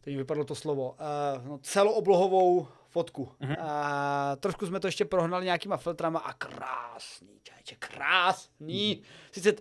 teď 0.00 0.16
vypadlo 0.16 0.44
to 0.44 0.54
slovo, 0.54 0.90
uh, 0.90 1.46
no, 1.46 1.58
celooblohovou 1.58 2.68
fotku. 2.88 3.32
A 3.60 4.36
trošku 4.40 4.66
jsme 4.66 4.80
to 4.80 4.88
ještě 4.88 5.04
prohnali 5.04 5.44
nějakýma 5.44 5.76
filtrama 5.76 6.18
a 6.20 6.32
krásný, 6.32 7.40
čajče, 7.70 7.76
krásný. 7.78 9.02
Sice, 9.32 9.54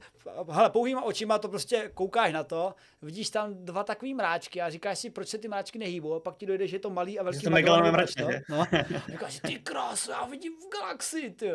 hele, 0.52 0.70
pouhýma 0.70 1.04
očima 1.04 1.38
to 1.38 1.50
prostě 1.50 1.92
koukáš 1.94 2.34
na 2.34 2.44
to, 2.44 2.74
vidíš 3.02 3.30
tam 3.30 3.66
dva 3.66 3.84
takový 3.84 4.14
mráčky 4.14 4.62
a 4.62 4.70
říkáš 4.70 5.00
si, 5.00 5.10
proč 5.10 5.28
se 5.28 5.38
ty 5.38 5.48
mráčky 5.48 5.80
nehýbou, 5.80 6.14
a 6.14 6.20
pak 6.20 6.38
ti 6.38 6.46
dojde, 6.46 6.68
že 6.68 6.76
je 6.76 6.80
to 6.80 6.90
malý 6.90 7.20
a 7.20 7.24
velký 7.24 7.40
to 7.40 7.50
megalonové 7.50 7.92
mráčky, 7.92 8.22
no? 8.22 8.30
no. 8.50 8.66
říkáš 9.12 9.34
si, 9.34 9.42
ty 9.42 9.60
krás, 9.60 10.08
já 10.08 10.26
vidím 10.26 10.54
v 10.54 10.72
galaxii, 10.72 11.30
ty. 11.30 11.52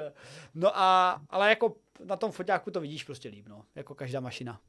No 0.54 0.78
a, 0.78 1.20
ale 1.30 1.48
jako 1.48 1.76
na 2.04 2.16
tom 2.16 2.32
foťáku 2.32 2.70
to 2.70 2.80
vidíš 2.80 3.04
prostě 3.04 3.28
líp, 3.28 3.48
no, 3.48 3.64
jako 3.74 3.94
každá 3.94 4.20
mašina. 4.20 4.60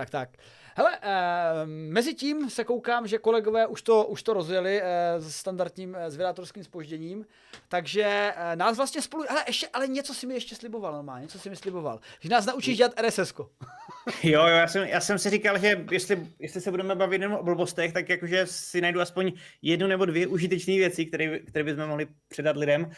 Tak, 0.00 0.10
tak. 0.10 0.30
Hele, 0.74 0.98
eh, 1.02 1.66
mezi 1.66 2.14
tím 2.14 2.50
se 2.50 2.64
koukám, 2.64 3.06
že 3.06 3.18
kolegové 3.18 3.66
už 3.66 3.82
to, 3.82 4.04
už 4.04 4.22
to 4.22 4.32
rozjeli 4.32 4.80
eh, 4.82 5.20
s 5.20 5.36
standardním 5.36 5.96
eh, 5.96 6.10
zvědátorským 6.10 6.64
spožděním, 6.64 7.26
takže 7.68 8.32
eh, 8.36 8.56
nás 8.56 8.76
vlastně 8.76 9.02
spolu, 9.02 9.24
ale, 9.30 9.44
ještě, 9.46 9.68
ale 9.72 9.88
něco 9.88 10.14
si 10.14 10.26
mi 10.26 10.34
ještě 10.34 10.54
sliboval 10.54 10.92
normálně, 10.92 11.22
něco 11.22 11.38
si 11.38 11.50
mi 11.50 11.56
sliboval, 11.56 12.00
že 12.20 12.28
nás 12.28 12.46
naučíš 12.46 12.76
dělat 12.76 13.00
RSS. 13.00 13.34
-ko. 13.34 13.48
jo, 14.22 14.40
jo, 14.40 14.46
já 14.46 14.68
jsem, 14.68 14.82
já 14.88 15.00
jsem 15.00 15.18
si 15.18 15.30
říkal, 15.30 15.58
že 15.58 15.84
jestli, 15.90 16.26
jestli 16.38 16.60
se 16.60 16.70
budeme 16.70 16.94
bavit 16.94 17.22
jenom 17.22 17.38
o 17.38 17.42
blbostech, 17.42 17.92
tak 17.92 18.08
jakože 18.08 18.46
si 18.46 18.80
najdu 18.80 19.00
aspoň 19.00 19.32
jednu 19.62 19.86
nebo 19.86 20.04
dvě 20.04 20.26
užitečné 20.26 20.74
věci, 20.74 21.06
které, 21.06 21.38
které 21.38 21.64
bychom 21.64 21.86
mohli 21.86 22.06
předat 22.28 22.56
lidem. 22.56 22.90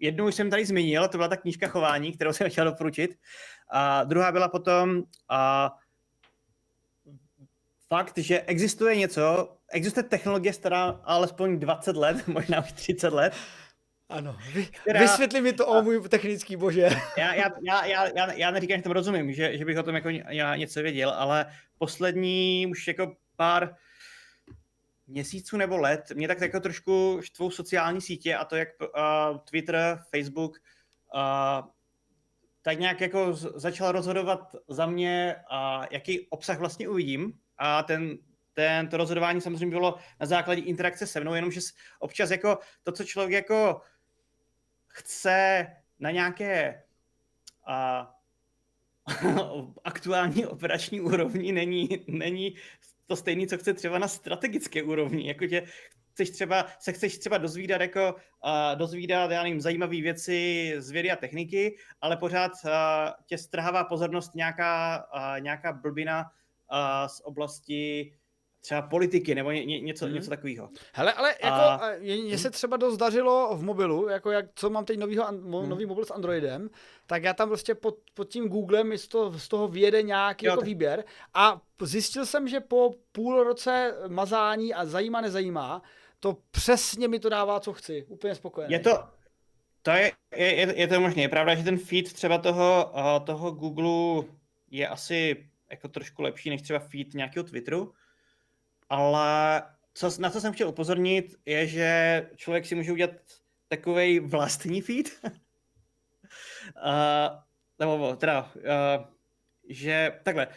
Jednu 0.00 0.26
už 0.26 0.34
jsem 0.34 0.50
tady 0.50 0.66
zmínil, 0.66 1.08
to 1.08 1.18
byla 1.18 1.28
ta 1.28 1.36
knížka 1.36 1.68
chování, 1.68 2.12
kterou 2.12 2.32
jsem 2.32 2.50
chtěl 2.50 2.64
doporučit. 2.64 3.10
A 3.70 4.04
druhá 4.04 4.32
byla 4.32 4.48
potom 4.48 5.02
a 5.28 5.70
fakt, 7.90 8.18
že 8.18 8.40
existuje 8.40 8.96
něco, 8.96 9.56
existuje 9.68 10.04
technologie 10.04 10.52
stará 10.52 11.00
alespoň 11.04 11.58
20 11.58 11.96
let, 11.96 12.26
možná 12.26 12.60
už 12.60 12.72
30 12.72 13.12
let. 13.12 13.34
Ano, 14.08 14.36
Vy, 14.52 14.66
která... 14.66 15.00
vysvětli 15.00 15.40
mi 15.40 15.52
to, 15.52 15.66
o 15.66 15.82
můj 15.82 16.08
technický 16.08 16.56
bože. 16.56 16.88
Já, 17.16 17.34
já, 17.34 17.50
já, 17.62 18.06
já, 18.06 18.32
já 18.32 18.50
neříkám, 18.50 18.76
že 18.76 18.82
to 18.82 18.92
rozumím, 18.92 19.32
že, 19.32 19.58
že 19.58 19.64
bych 19.64 19.78
o 19.78 19.82
tom 19.82 19.94
jako 19.94 20.10
něco 20.56 20.82
věděl, 20.82 21.10
ale 21.10 21.46
poslední 21.78 22.66
už 22.70 22.88
jako 22.88 23.16
pár 23.36 23.76
měsíců 25.06 25.56
nebo 25.56 25.76
let 25.76 26.12
mě 26.14 26.28
tak 26.28 26.40
jako 26.40 26.60
trošku 26.60 27.18
štvou 27.22 27.50
sociální 27.50 28.00
sítě 28.00 28.36
a 28.36 28.44
to 28.44 28.56
jak 28.56 28.68
uh, 28.80 29.38
Twitter, 29.38 29.98
Facebook, 30.10 30.58
uh, 31.14 31.68
tak 32.62 32.78
nějak 32.78 33.00
jako 33.00 33.32
začal 33.32 33.92
rozhodovat 33.92 34.56
za 34.68 34.86
mě, 34.86 35.36
uh, 35.52 35.86
jaký 35.90 36.26
obsah 36.30 36.58
vlastně 36.58 36.88
uvidím 36.88 37.32
a 37.60 37.82
ten, 37.82 38.18
ten, 38.54 38.88
to 38.88 38.96
rozhodování 38.96 39.40
samozřejmě 39.40 39.70
bylo 39.70 39.98
na 40.20 40.26
základě 40.26 40.62
interakce 40.62 41.06
se 41.06 41.20
mnou, 41.20 41.34
jenomže 41.34 41.60
občas 41.98 42.30
jako 42.30 42.58
to, 42.82 42.92
co 42.92 43.04
člověk 43.04 43.32
jako 43.32 43.80
chce 44.86 45.66
na 45.98 46.10
nějaké 46.10 46.82
a, 47.66 48.10
aktuální 49.84 50.46
operační 50.46 51.00
úrovni 51.00 51.52
není, 51.52 51.88
není 52.08 52.54
to 53.06 53.16
stejné, 53.16 53.46
co 53.46 53.58
chce 53.58 53.74
třeba 53.74 53.98
na 53.98 54.08
strategické 54.08 54.82
úrovni. 54.82 55.28
Jako 55.28 55.46
tě, 55.46 55.66
chceš 56.12 56.30
třeba, 56.30 56.66
se 56.78 56.92
chceš 56.92 57.18
třeba 57.18 57.38
dozvídat 57.38 57.80
jako 57.80 58.14
uh, 58.14 58.78
dozvídat, 58.78 59.30
já 59.30 59.42
nevím, 59.42 59.60
zajímavé 59.60 60.00
věci 60.00 60.72
z 60.78 60.90
vědy 60.90 61.10
a 61.10 61.16
techniky, 61.16 61.76
ale 62.00 62.16
pořád 62.16 62.52
uh, 62.64 62.70
tě 63.26 63.38
strhává 63.38 63.84
pozornost 63.84 64.34
nějaká, 64.34 65.04
uh, 65.14 65.40
nějaká 65.40 65.72
blbina 65.72 66.30
uh, 66.72 67.08
z 67.08 67.20
oblasti 67.24 68.12
třeba 68.60 68.82
politiky 68.82 69.34
nebo 69.34 69.50
ně, 69.50 69.64
ně, 69.64 69.80
něco, 69.80 70.04
hmm. 70.04 70.14
něco 70.14 70.30
takového. 70.30 70.68
Hele, 70.92 71.12
ale 71.12 71.34
jako 71.44 71.56
a... 71.56 71.80
mně 72.00 72.38
se 72.38 72.50
třeba 72.50 72.76
dost 72.76 72.96
dařilo 72.96 73.56
v 73.56 73.62
mobilu, 73.62 74.08
jako 74.08 74.30
jak, 74.30 74.46
co 74.54 74.70
mám 74.70 74.84
teď 74.84 74.98
novýho, 74.98 75.24
hmm. 75.24 75.68
nový 75.68 75.86
mobil 75.86 76.04
s 76.04 76.10
Androidem, 76.10 76.70
tak 77.06 77.22
já 77.22 77.34
tam 77.34 77.48
prostě 77.48 77.74
pod, 77.74 77.96
pod 78.14 78.24
tím 78.24 78.48
Googlem 78.48 78.98
z 78.98 79.08
toho, 79.08 79.38
z 79.38 79.48
toho 79.48 79.68
vyjede 79.68 80.02
nějaký 80.02 80.46
jo, 80.46 80.52
jako 80.52 80.60
tak. 80.60 80.66
výběr 80.66 81.04
a 81.34 81.60
zjistil 81.82 82.26
jsem, 82.26 82.48
že 82.48 82.60
po 82.60 82.90
půl 83.12 83.44
roce 83.44 83.94
mazání 84.08 84.74
a 84.74 84.86
zajímá, 84.86 85.20
nezajímá, 85.20 85.82
to 86.20 86.36
přesně 86.50 87.08
mi 87.08 87.18
to 87.20 87.28
dává, 87.28 87.60
co 87.60 87.72
chci. 87.72 88.04
Úplně 88.08 88.34
spokojený. 88.34 88.72
Je 88.72 88.78
to, 88.80 89.04
To 89.82 89.90
je, 89.90 90.12
je, 90.36 90.74
je 90.80 90.88
to 90.88 91.00
možné. 91.00 91.22
Je 91.22 91.28
pravda, 91.28 91.54
že 91.54 91.64
ten 91.64 91.78
feed 91.78 92.12
třeba 92.12 92.38
toho, 92.38 92.92
uh, 92.94 93.24
toho 93.24 93.50
Google 93.50 94.28
je 94.70 94.88
asi 94.88 95.49
jako 95.70 95.88
trošku 95.88 96.22
lepší 96.22 96.50
než 96.50 96.62
třeba 96.62 96.78
feed 96.78 97.14
nějakého 97.14 97.44
Twitteru, 97.44 97.94
ale 98.88 99.62
co, 99.94 100.10
na 100.18 100.30
co 100.30 100.40
jsem 100.40 100.52
chtěl 100.52 100.68
upozornit, 100.68 101.34
je, 101.46 101.66
že 101.66 102.30
člověk 102.36 102.66
si 102.66 102.74
může 102.74 102.92
udělat 102.92 103.10
takový 103.68 104.20
vlastní 104.20 104.80
feed. 104.80 105.06
uh, 105.24 105.32
nebo 107.78 108.16
teda, 108.16 108.52
uh, 108.54 109.04
že 109.68 110.20
takhle, 110.22 110.48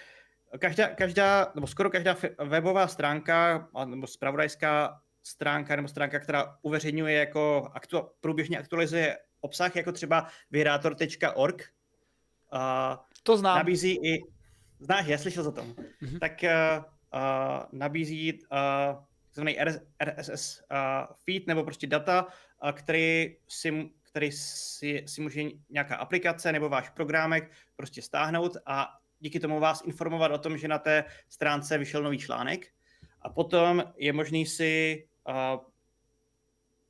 každá, 0.59 0.87
každá, 0.87 1.51
nebo 1.55 1.67
skoro 1.67 1.89
každá 1.89 2.17
webová 2.45 2.87
stránka, 2.87 3.69
nebo 3.85 4.07
spravodajská 4.07 5.01
stránka, 5.23 5.75
nebo 5.75 5.87
stránka, 5.87 6.19
která 6.19 6.57
uveřejňuje 6.61 7.13
jako 7.13 7.69
aktu, 7.73 8.01
průběžně 8.21 8.59
aktualizuje 8.59 9.17
obsah, 9.41 9.75
jako 9.75 9.91
třeba 9.91 10.27
vyhrátor.org, 10.51 11.73
uh, 12.53 12.59
to 13.23 13.37
znám. 13.37 13.57
nabízí 13.57 13.99
i, 14.03 14.32
znáš, 14.83 15.07
já 15.07 15.17
slyšel 15.17 15.43
za 15.43 15.51
tom, 15.51 15.73
mm-hmm. 15.73 16.19
tak 16.19 16.43
uh, 16.43 16.83
uh, 17.13 17.63
nabízí 17.71 18.33
uh, 18.33 19.03
takzvaný 19.25 19.57
RSS 20.03 20.61
uh, 20.71 21.15
feed 21.25 21.47
nebo 21.47 21.63
prostě 21.63 21.87
data, 21.87 22.27
uh, 22.63 22.71
který 22.71 23.35
si 23.47 23.89
který 24.13 24.31
si, 24.31 25.03
si 25.07 25.21
může 25.21 25.43
nějaká 25.69 25.95
aplikace 25.95 26.51
nebo 26.51 26.69
váš 26.69 26.89
programek 26.89 27.51
prostě 27.75 28.01
stáhnout 28.01 28.57
a 28.65 28.89
díky 29.19 29.39
tomu 29.39 29.59
vás 29.59 29.81
informovat 29.85 30.31
o 30.31 30.37
tom, 30.37 30.57
že 30.57 30.67
na 30.67 30.77
té 30.77 31.03
stránce 31.29 31.77
vyšel 31.77 32.03
nový 32.03 32.17
článek. 32.17 32.67
A 33.21 33.29
potom 33.29 33.83
je 33.97 34.13
možný 34.13 34.45
si 34.45 35.03
uh, 35.27 35.59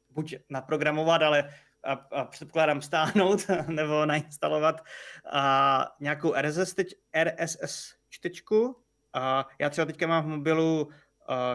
buď 0.10 0.36
naprogramovat, 0.50 1.22
ale 1.22 1.50
a, 1.84 1.92
a 1.92 2.26
předpokládám 2.26 2.82
stáhnout 2.82 3.46
nebo 3.68 4.06
nainstalovat 4.06 4.82
a 5.32 5.96
nějakou 6.00 6.34
RSS, 6.42 6.74
teď, 6.74 6.96
RSS 7.24 7.94
čtečku. 8.10 8.76
A 9.14 9.48
já 9.60 9.70
třeba 9.70 9.86
teďka 9.86 10.08
mám 10.08 10.24
v 10.24 10.28
mobilu 10.28 10.90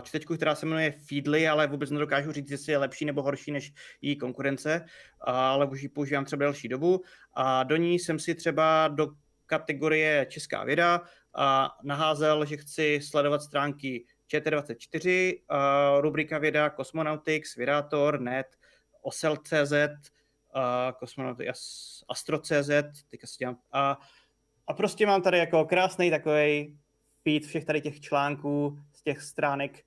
čtečku, 0.02 0.36
která 0.36 0.54
se 0.54 0.66
jmenuje 0.66 0.92
Feedly, 1.08 1.48
ale 1.48 1.66
vůbec 1.66 1.90
nedokážu 1.90 2.32
říct, 2.32 2.50
jestli 2.50 2.72
je 2.72 2.78
lepší 2.78 3.04
nebo 3.04 3.22
horší 3.22 3.52
než 3.52 3.72
její 4.02 4.16
konkurence, 4.16 4.84
ale 5.20 5.66
už 5.66 5.82
ji 5.82 5.88
používám 5.88 6.24
třeba 6.24 6.40
delší 6.40 6.68
dobu. 6.68 7.02
A 7.34 7.62
do 7.62 7.76
ní 7.76 7.98
jsem 7.98 8.18
si 8.18 8.34
třeba 8.34 8.88
do 8.88 9.08
kategorie 9.46 10.26
Česká 10.30 10.64
věda 10.64 11.02
a 11.34 11.76
naházel, 11.82 12.44
že 12.44 12.56
chci 12.56 13.00
sledovat 13.02 13.42
stránky 13.42 14.04
ČT24, 14.32 15.34
rubrika 16.00 16.38
věda, 16.38 16.70
Cosmonautics, 16.70 17.56
Vědátor, 17.56 18.20
Net, 18.20 18.46
Osel.cz, 19.02 19.72
Cosmonautics, 20.98 22.04
Astro.cz, 22.08 22.70
teďka 23.10 23.26
si 23.26 23.36
dělám, 23.38 23.58
a, 23.72 23.98
a 24.66 24.74
prostě 24.74 25.06
mám 25.06 25.22
tady 25.22 25.38
jako 25.38 25.64
krásný 25.64 26.10
takový 26.10 26.78
feed 27.22 27.46
všech 27.46 27.64
tady 27.64 27.80
těch 27.80 28.00
článků 28.00 28.78
z 28.94 29.02
těch 29.02 29.22
stránek, 29.22 29.84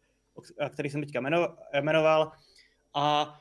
který 0.70 0.90
jsem 0.90 1.02
teďka 1.02 1.22
jmenoval. 1.82 2.32
A 2.94 3.38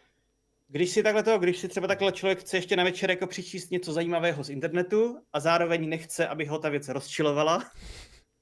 když 0.69 0.91
si 0.91 1.03
takhle 1.03 1.23
to, 1.23 1.39
když 1.39 1.59
si 1.59 1.69
třeba 1.69 1.87
takhle 1.87 2.13
člověk 2.13 2.41
chce 2.41 2.57
ještě 2.57 2.77
na 2.77 2.85
večer 2.85 3.11
jako 3.11 3.27
přičíst 3.27 3.71
něco 3.71 3.93
zajímavého 3.93 4.45
z 4.45 4.51
internetu 4.51 5.23
a 5.33 5.41
zároveň 5.41 5.89
nechce, 5.89 6.29
aby 6.29 6.45
ho 6.45 6.59
ta 6.59 6.69
věc 6.69 6.89
rozčilovala, 6.89 7.71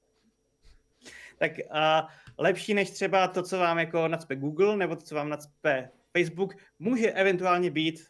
tak 1.39 1.53
a 1.71 2.09
lepší 2.39 2.75
než 2.75 2.91
třeba 2.91 3.29
to, 3.29 3.43
co 3.43 3.59
vám 3.59 3.79
jako 3.79 4.09
nacpe 4.09 4.37
Google 4.37 4.77
nebo 4.77 4.97
to, 4.97 5.03
co 5.03 5.15
vám 5.15 5.29
nacpe 5.29 5.91
Facebook, 6.19 6.55
může 6.79 7.13
eventuálně 7.13 7.71
být 7.71 8.07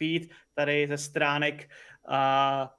feed 0.00 0.30
tady 0.54 0.86
ze 0.88 0.98
stránek 0.98 1.70
a 2.08 2.74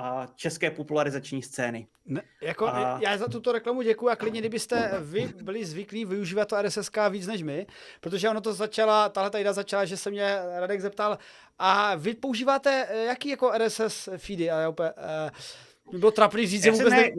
a 0.00 0.26
české 0.34 0.70
popularizační 0.70 1.42
scény. 1.42 1.88
Ne, 2.06 2.22
jako, 2.42 2.68
a... 2.68 2.98
Já 3.02 3.18
za 3.18 3.28
tuto 3.28 3.52
reklamu 3.52 3.82
děkuji 3.82 4.08
a 4.08 4.16
klidně, 4.16 4.40
kdybyste 4.40 4.92
vy 5.00 5.32
byli 5.42 5.64
zvyklí 5.64 6.04
využívat 6.04 6.48
to 6.48 6.62
RSS 6.62 6.90
víc 7.10 7.26
než 7.26 7.42
my, 7.42 7.66
protože 8.00 8.28
ono 8.28 8.40
to 8.40 8.52
začala, 8.52 9.08
tahle 9.08 9.30
ta 9.30 9.52
začala, 9.52 9.84
že 9.84 9.96
se 9.96 10.10
mě 10.10 10.38
Radek 10.58 10.80
zeptal, 10.80 11.18
a 11.58 11.94
vy 11.94 12.14
používáte 12.14 12.86
eh, 12.88 13.04
jaký 13.04 13.28
jako 13.28 13.52
RSS 13.58 14.08
feedy? 14.16 14.50
A 14.50 14.60
já 14.60 14.68
úplně, 14.68 14.90
uh, 15.92 15.98
bylo 15.98 16.12
trapný 16.12 16.46
říct, 16.46 16.62
že 16.62 16.70
vůbec 16.70 16.92
ne... 16.92 17.00
ne... 17.00 17.10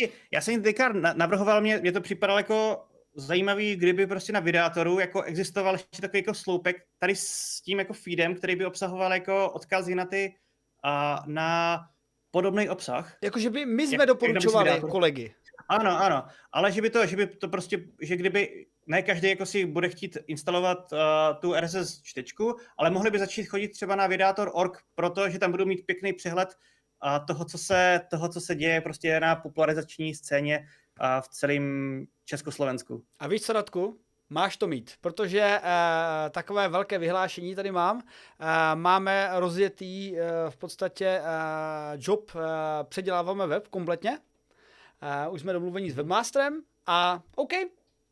Já, 0.00 0.08
já 0.30 0.40
jsem 0.40 0.62
teďka 0.62 0.92
navrhoval, 0.92 1.60
mě, 1.60 1.78
mě 1.78 1.92
to 1.92 2.00
připadalo 2.00 2.38
jako 2.38 2.84
zajímavý, 3.14 3.76
kdyby 3.76 4.06
prostě 4.06 4.32
na 4.32 4.40
videátoru 4.40 4.98
jako 4.98 5.22
existoval 5.22 5.74
ještě 5.74 6.02
takový 6.02 6.18
jako 6.18 6.34
sloupek 6.34 6.76
tady 6.98 7.16
s 7.16 7.60
tím 7.60 7.78
jako 7.78 7.92
feedem, 7.92 8.34
který 8.34 8.56
by 8.56 8.66
obsahoval 8.66 9.12
jako 9.12 9.50
odkazy 9.50 9.94
na 9.94 10.04
ty 10.04 10.34
a 10.84 11.22
na 11.26 11.80
podobný 12.30 12.68
obsah. 12.68 13.16
Jakože 13.22 13.50
by 13.50 13.66
my 13.66 13.86
jsme 13.86 14.02
jak, 14.02 14.08
doporučovali 14.08 14.70
jak 14.70 14.80
kolegy. 14.80 15.34
Ano, 15.68 15.90
ano, 15.90 16.24
ale 16.52 16.72
že 16.72 16.82
by 16.82 16.90
to, 16.90 17.06
že 17.06 17.16
by 17.16 17.26
to 17.26 17.48
prostě, 17.48 17.84
že 18.00 18.16
kdyby 18.16 18.66
ne 18.86 19.02
každý 19.02 19.28
jako 19.28 19.46
si 19.46 19.66
bude 19.66 19.88
chtít 19.88 20.18
instalovat 20.26 20.92
uh, 20.92 20.98
tu 21.40 21.54
RSS 21.60 22.02
čtečku, 22.02 22.56
ale 22.78 22.90
mohli 22.90 23.10
by 23.10 23.18
začít 23.18 23.44
chodit 23.44 23.68
třeba 23.68 23.96
na 23.96 24.06
vydátor.org, 24.06 24.78
protože 24.94 25.38
tam 25.38 25.50
budou 25.50 25.64
mít 25.64 25.86
pěkný 25.86 26.12
přehled 26.12 26.48
uh, 26.48 27.26
toho, 27.26 27.44
co 27.44 27.58
se, 27.58 28.00
toho, 28.10 28.28
co 28.28 28.40
se 28.40 28.54
děje 28.54 28.80
prostě 28.80 29.20
na 29.20 29.36
popularizační 29.36 30.14
scéně 30.14 30.58
uh, 30.58 31.20
v 31.20 31.28
celém 31.28 32.06
Československu. 32.32 33.02
A 33.18 33.28
víš 33.28 33.42
co, 33.42 33.52
Radku? 33.52 33.98
Máš 34.30 34.56
to 34.56 34.66
mít, 34.66 34.92
protože 35.00 35.60
uh, 35.60 36.30
takové 36.30 36.68
velké 36.68 36.98
vyhlášení 36.98 37.54
tady 37.54 37.72
mám. 37.72 37.96
Uh, 37.96 38.02
máme 38.74 39.28
rozjetý 39.32 40.12
uh, 40.12 40.18
v 40.50 40.56
podstatě 40.56 41.20
uh, 41.20 42.00
job, 42.00 42.30
uh, 42.34 42.40
předěláváme 42.82 43.46
web 43.46 43.68
kompletně. 43.68 44.18
Uh, 45.28 45.34
už 45.34 45.40
jsme 45.40 45.52
domluveni 45.52 45.90
s 45.90 45.94
webmasterem 45.94 46.62
a 46.86 47.22
OK, 47.36 47.52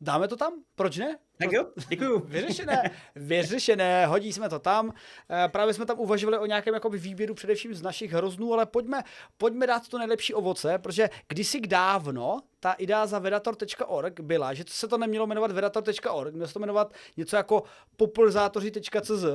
dáme 0.01 0.27
to 0.27 0.37
tam, 0.37 0.53
proč 0.75 0.97
ne? 0.97 1.17
Tak 1.41 1.51
jo, 1.51 1.65
děkuju. 1.89 2.19
Vyřešené, 2.25 2.91
vyřešené, 3.15 4.05
hodí 4.05 4.33
jsme 4.33 4.49
to 4.49 4.59
tam. 4.59 4.93
Eh, 5.29 5.49
právě 5.49 5.73
jsme 5.73 5.85
tam 5.85 5.99
uvažovali 5.99 6.37
o 6.37 6.45
nějakém 6.45 6.73
jakoby 6.73 6.97
výběru 6.97 7.33
především 7.33 7.73
z 7.73 7.81
našich 7.81 8.11
hroznů, 8.11 8.53
ale 8.53 8.65
pojďme, 8.65 9.03
pojďme 9.37 9.67
dát 9.67 9.87
to 9.87 9.97
nejlepší 9.97 10.33
ovoce, 10.33 10.77
protože 10.77 11.09
kdysi 11.27 11.61
dávno 11.61 12.39
ta 12.59 12.71
idea 12.71 13.05
za 13.05 13.19
vedator.org 13.19 14.19
byla, 14.19 14.53
že 14.53 14.63
se 14.67 14.87
to 14.87 14.97
nemělo 14.97 15.27
jmenovat 15.27 15.51
vedator.org, 15.51 16.33
mělo 16.33 16.47
se 16.47 16.53
to 16.53 16.59
jmenovat 16.59 16.93
něco 17.17 17.35
jako 17.35 17.63
popularizátoři.cz, 17.97 19.25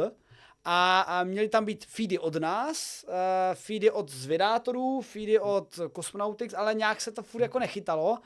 a, 0.68 1.00
a 1.00 1.24
měly 1.24 1.48
tam 1.48 1.64
být 1.64 1.84
feedy 1.84 2.18
od 2.18 2.36
nás, 2.36 3.04
uh, 3.08 3.14
feedy 3.54 3.90
od 3.90 4.10
zvědátorů, 4.10 5.00
feedy 5.00 5.38
od 5.38 5.80
Cosmonautics, 5.96 6.54
ale 6.54 6.74
nějak 6.74 7.00
se 7.00 7.12
to 7.12 7.22
furt 7.22 7.42
jako 7.42 7.58
nechytalo 7.58 8.18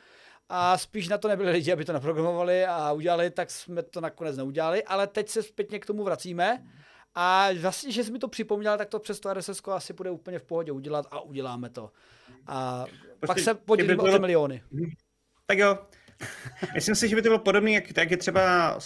a 0.53 0.78
spíš 0.78 1.09
na 1.09 1.18
to 1.18 1.28
nebyli 1.28 1.51
lidi, 1.51 1.72
aby 1.72 1.84
to 1.84 1.92
naprogramovali 1.92 2.64
a 2.66 2.92
udělali, 2.92 3.30
tak 3.30 3.51
jsme 3.51 3.82
to 3.82 4.01
nakonec 4.01 4.36
neudělali, 4.36 4.84
ale 4.84 5.07
teď 5.07 5.28
se 5.28 5.42
zpětně 5.42 5.78
k 5.78 5.86
tomu 5.86 6.05
vracíme. 6.05 6.64
A 7.14 7.48
vlastně, 7.61 7.92
že 7.92 8.05
jsi 8.05 8.12
mi 8.12 8.18
to 8.18 8.28
připomněl, 8.28 8.78
tak 8.78 8.88
to 8.88 8.98
přes 8.98 9.20
to 9.20 9.34
RSS 9.34 9.62
asi 9.68 9.92
bude 9.92 10.11
úplně 10.11 10.38
v 10.38 10.42
pohodě 10.42 10.72
udělat 10.72 11.07
a 11.11 11.20
uděláme 11.20 11.70
to. 11.70 11.92
A 12.46 12.84
prostě, 13.20 13.26
pak 13.26 13.38
se 13.38 13.55
podělíme 13.55 13.96
o 13.96 14.12
ty 14.12 14.18
miliony. 14.18 14.62
Mhm. 14.70 14.90
Tak 15.46 15.59
jo. 15.59 15.78
Myslím 16.74 16.94
si, 16.94 17.09
že 17.09 17.16
by 17.16 17.22
to 17.22 17.28
bylo 17.28 17.38
podobné, 17.38 17.70
jak, 17.70 17.96
jak 17.96 18.11
je 18.11 18.16
třeba 18.16 18.76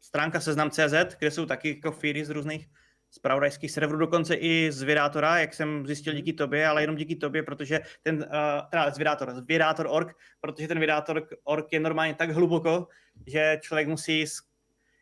stránka 0.00 0.40
seznam.cz, 0.40 1.16
kde 1.18 1.30
jsou 1.30 1.46
taky 1.46 1.68
jako 1.68 1.92
feedy 1.92 2.24
z 2.24 2.30
různých 2.30 2.68
zpravodajských 3.14 3.70
serverů, 3.70 3.98
dokonce 3.98 4.34
i 4.34 4.72
z 4.72 4.82
Vydátora, 4.82 5.38
jak 5.38 5.54
jsem 5.54 5.86
zjistil 5.86 6.12
díky 6.12 6.32
tobě, 6.32 6.66
ale 6.66 6.82
jenom 6.82 6.96
díky 6.96 7.16
tobě, 7.16 7.42
protože 7.42 7.80
ten, 8.02 8.16
uh, 8.16 8.68
teda 8.70 8.90
z 8.90 8.98
Vydátor, 8.98 9.34
z 9.34 9.46
Vydátor.org, 9.46 10.16
protože 10.40 10.68
ten 10.68 10.80
Vydátor.org 10.80 11.72
je 11.72 11.80
normálně 11.80 12.14
tak 12.14 12.30
hluboko, 12.30 12.88
že 13.26 13.58
člověk 13.62 13.88
musí 13.88 14.26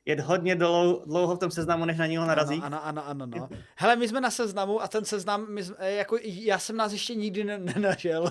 jet 0.05 0.21
hodně 0.21 0.57
dlouho, 0.57 1.03
dlouho 1.07 1.37
v 1.37 1.39
tom 1.39 1.51
seznamu, 1.51 1.85
než 1.85 1.99
na 1.99 2.07
něho 2.07 2.27
narazí. 2.27 2.61
Ano, 2.63 2.85
ano, 2.85 3.07
ano, 3.07 3.25
ano. 3.25 3.37
No. 3.39 3.49
Hele, 3.77 3.97
my 3.97 4.09
jsme 4.09 4.21
na 4.21 4.31
seznamu 4.31 4.83
a 4.83 4.89
ten 4.89 5.05
seznam, 5.05 5.47
my 5.49 5.65
jsme, 5.65 5.77
eh, 5.79 5.93
jako, 5.93 6.19
já 6.23 6.59
jsem 6.59 6.77
nás 6.77 6.93
ještě 6.93 7.15
nikdy 7.15 7.45
ne, 7.45 7.59
nenašel. 7.59 8.31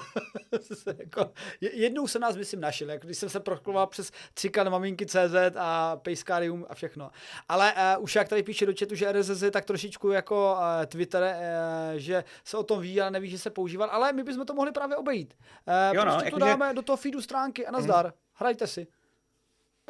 jako, 0.98 1.32
jednou 1.62 2.08
jsem 2.08 2.22
nás, 2.22 2.36
myslím, 2.36 2.62
našel, 2.62 2.90
jako, 2.90 3.08
když 3.08 3.18
jsem 3.18 3.30
se 3.30 3.40
prokloval 3.40 3.88
přes 3.88 4.12
třikan 4.34 4.70
maminky 4.70 5.06
CZ 5.06 5.36
a 5.56 5.98
Pejskarium 5.98 6.66
a 6.70 6.76
všechno. 6.76 7.12
Ale 7.50 7.74
uh, 7.74 8.04
už 8.04 8.16
jak 8.16 8.30
tady 8.30 8.44
píše 8.44 8.66
do 8.66 8.74
chatu, 8.80 8.96
že 8.96 9.12
RSS 9.12 9.42
je 9.42 9.52
tak 9.52 9.66
trošičku 9.66 10.12
jako 10.12 10.58
uh, 10.58 10.86
Twitter, 10.86 11.24
uh, 11.24 11.98
že 11.98 12.24
se 12.44 12.58
o 12.58 12.64
tom 12.64 12.82
ví, 12.82 13.02
ale 13.02 13.12
neví, 13.12 13.30
že 13.30 13.38
se 13.38 13.50
používal, 13.50 13.90
ale 13.92 14.14
my 14.14 14.24
bychom 14.24 14.46
to 14.46 14.54
mohli 14.54 14.72
právě 14.72 14.96
obejít. 14.96 15.34
Uh, 15.68 15.96
jo, 15.96 16.06
no, 16.06 16.12
prostě 16.12 16.32
to 16.32 16.40
dáme 16.40 16.68
že... 16.68 16.74
do 16.74 16.82
toho 16.82 16.98
feedu 16.98 17.22
stránky 17.22 17.68
a 17.68 17.72
nazdar. 17.72 18.06
Hmm. 18.06 18.14
Hrajte 18.34 18.68
si. 18.68 18.88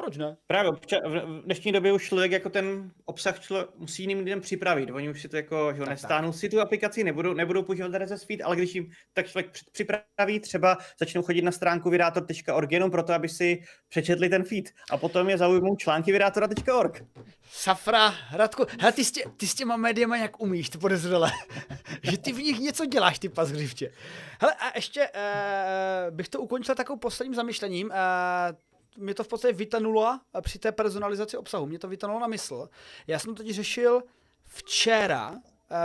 Proč 0.01 0.17
ne? 0.17 0.37
Právě 0.47 0.71
v 1.05 1.41
dnešní 1.45 1.71
době 1.71 1.93
už 1.93 2.07
člověk 2.07 2.31
jako 2.31 2.49
ten 2.49 2.91
obsah 3.05 3.39
člo, 3.39 3.67
musí 3.77 4.03
jiným 4.03 4.17
lidem 4.17 4.41
připravit. 4.41 4.91
Oni 4.91 5.09
už 5.09 5.21
si 5.21 5.29
to 5.29 5.35
jako, 5.35 5.73
že 5.73 5.85
nestáhnou 5.85 6.33
si 6.33 6.49
tu 6.49 6.61
aplikaci, 6.61 7.03
nebudou, 7.03 7.33
nebudou 7.33 7.63
používat 7.63 7.91
RSS 7.97 8.23
feed, 8.23 8.41
ale 8.43 8.55
když 8.55 8.75
jim 8.75 8.91
tak 9.13 9.27
člověk 9.27 9.51
připraví, 9.71 10.39
třeba 10.39 10.77
začnou 10.99 11.21
chodit 11.21 11.41
na 11.41 11.51
stránku 11.51 11.89
vydátor.org 11.89 12.71
jenom 12.71 12.91
proto, 12.91 13.13
aby 13.13 13.29
si 13.29 13.63
přečetli 13.89 14.29
ten 14.29 14.43
feed 14.43 14.65
a 14.91 14.97
potom 14.97 15.29
je 15.29 15.37
zaujmou 15.37 15.75
články 15.75 16.11
vydátora.org. 16.11 17.03
Safra, 17.51 18.13
Radku, 18.31 18.65
hele, 18.79 18.91
ty 18.91 19.05
s, 19.05 19.11
tě, 19.11 19.23
ty 19.37 19.47
s 19.47 19.55
těma 19.55 19.77
médiama 19.77 20.17
jak 20.17 20.41
umíš, 20.41 20.69
ty 20.69 20.77
podezřele, 20.77 21.31
že 22.03 22.17
ty 22.17 22.31
v 22.31 22.37
nich 22.37 22.59
něco 22.59 22.85
děláš, 22.85 23.19
ty 23.19 23.29
pasgřivče. 23.29 23.91
Hele, 24.39 24.53
a 24.53 24.71
ještě 24.75 25.09
uh, 25.09 26.15
bych 26.15 26.29
to 26.29 26.41
ukončil 26.41 26.75
takovou 26.75 26.99
posledním 26.99 27.35
zamyšlením. 27.35 27.87
Uh, 27.87 28.70
mě 28.97 29.13
to 29.13 29.23
v 29.23 29.27
podstatě 29.27 29.53
vytanulo 29.53 30.19
při 30.41 30.59
té 30.59 30.71
personalizaci 30.71 31.37
obsahu. 31.37 31.65
Mě 31.65 31.79
to 31.79 31.87
vytanulo 31.87 32.19
na 32.19 32.27
mysl. 32.27 32.69
Já 33.07 33.19
jsem 33.19 33.35
to 33.35 33.43
teď 33.43 33.51
řešil 33.51 34.03
včera. 34.45 35.35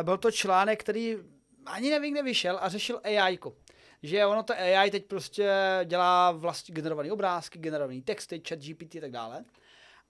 Eh, 0.00 0.02
byl 0.02 0.18
to 0.18 0.30
článek, 0.30 0.80
který 0.80 1.16
ani 1.66 1.90
nevím, 1.90 2.14
kde 2.14 2.22
vyšel 2.22 2.58
a 2.60 2.68
řešil 2.68 3.00
AI. 3.04 3.38
Že 4.02 4.26
ono 4.26 4.42
to 4.42 4.54
AI 4.54 4.90
teď 4.90 5.06
prostě 5.06 5.50
dělá 5.84 6.30
vlastně 6.30 6.74
generované 6.74 7.12
obrázky, 7.12 7.58
generované 7.58 8.02
texty, 8.02 8.42
chat 8.48 8.58
GPT 8.58 8.96
a 8.96 9.00
tak 9.00 9.10
dále. 9.10 9.44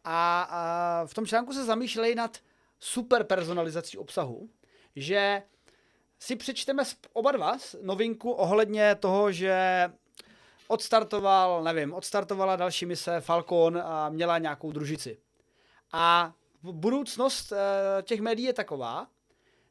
A, 0.04 1.02
v 1.06 1.14
tom 1.14 1.26
článku 1.26 1.52
se 1.52 1.64
zamýšleli 1.64 2.14
nad 2.14 2.38
super 2.78 3.24
personalizací 3.24 3.98
obsahu, 3.98 4.50
že 4.96 5.42
si 6.18 6.36
přečteme 6.36 6.82
oba 7.12 7.32
dva 7.32 7.56
novinku 7.82 8.30
ohledně 8.30 8.94
toho, 8.94 9.32
že 9.32 9.88
odstartoval, 10.68 11.64
nevím, 11.64 11.94
odstartovala 11.94 12.56
další 12.56 12.86
mise 12.86 13.20
Falcon 13.20 13.78
a 13.84 14.08
měla 14.08 14.38
nějakou 14.38 14.72
družici. 14.72 15.18
A 15.92 16.32
budoucnost 16.62 17.52
uh, 17.52 17.58
těch 18.02 18.20
médií 18.20 18.46
je 18.46 18.52
taková, 18.52 19.06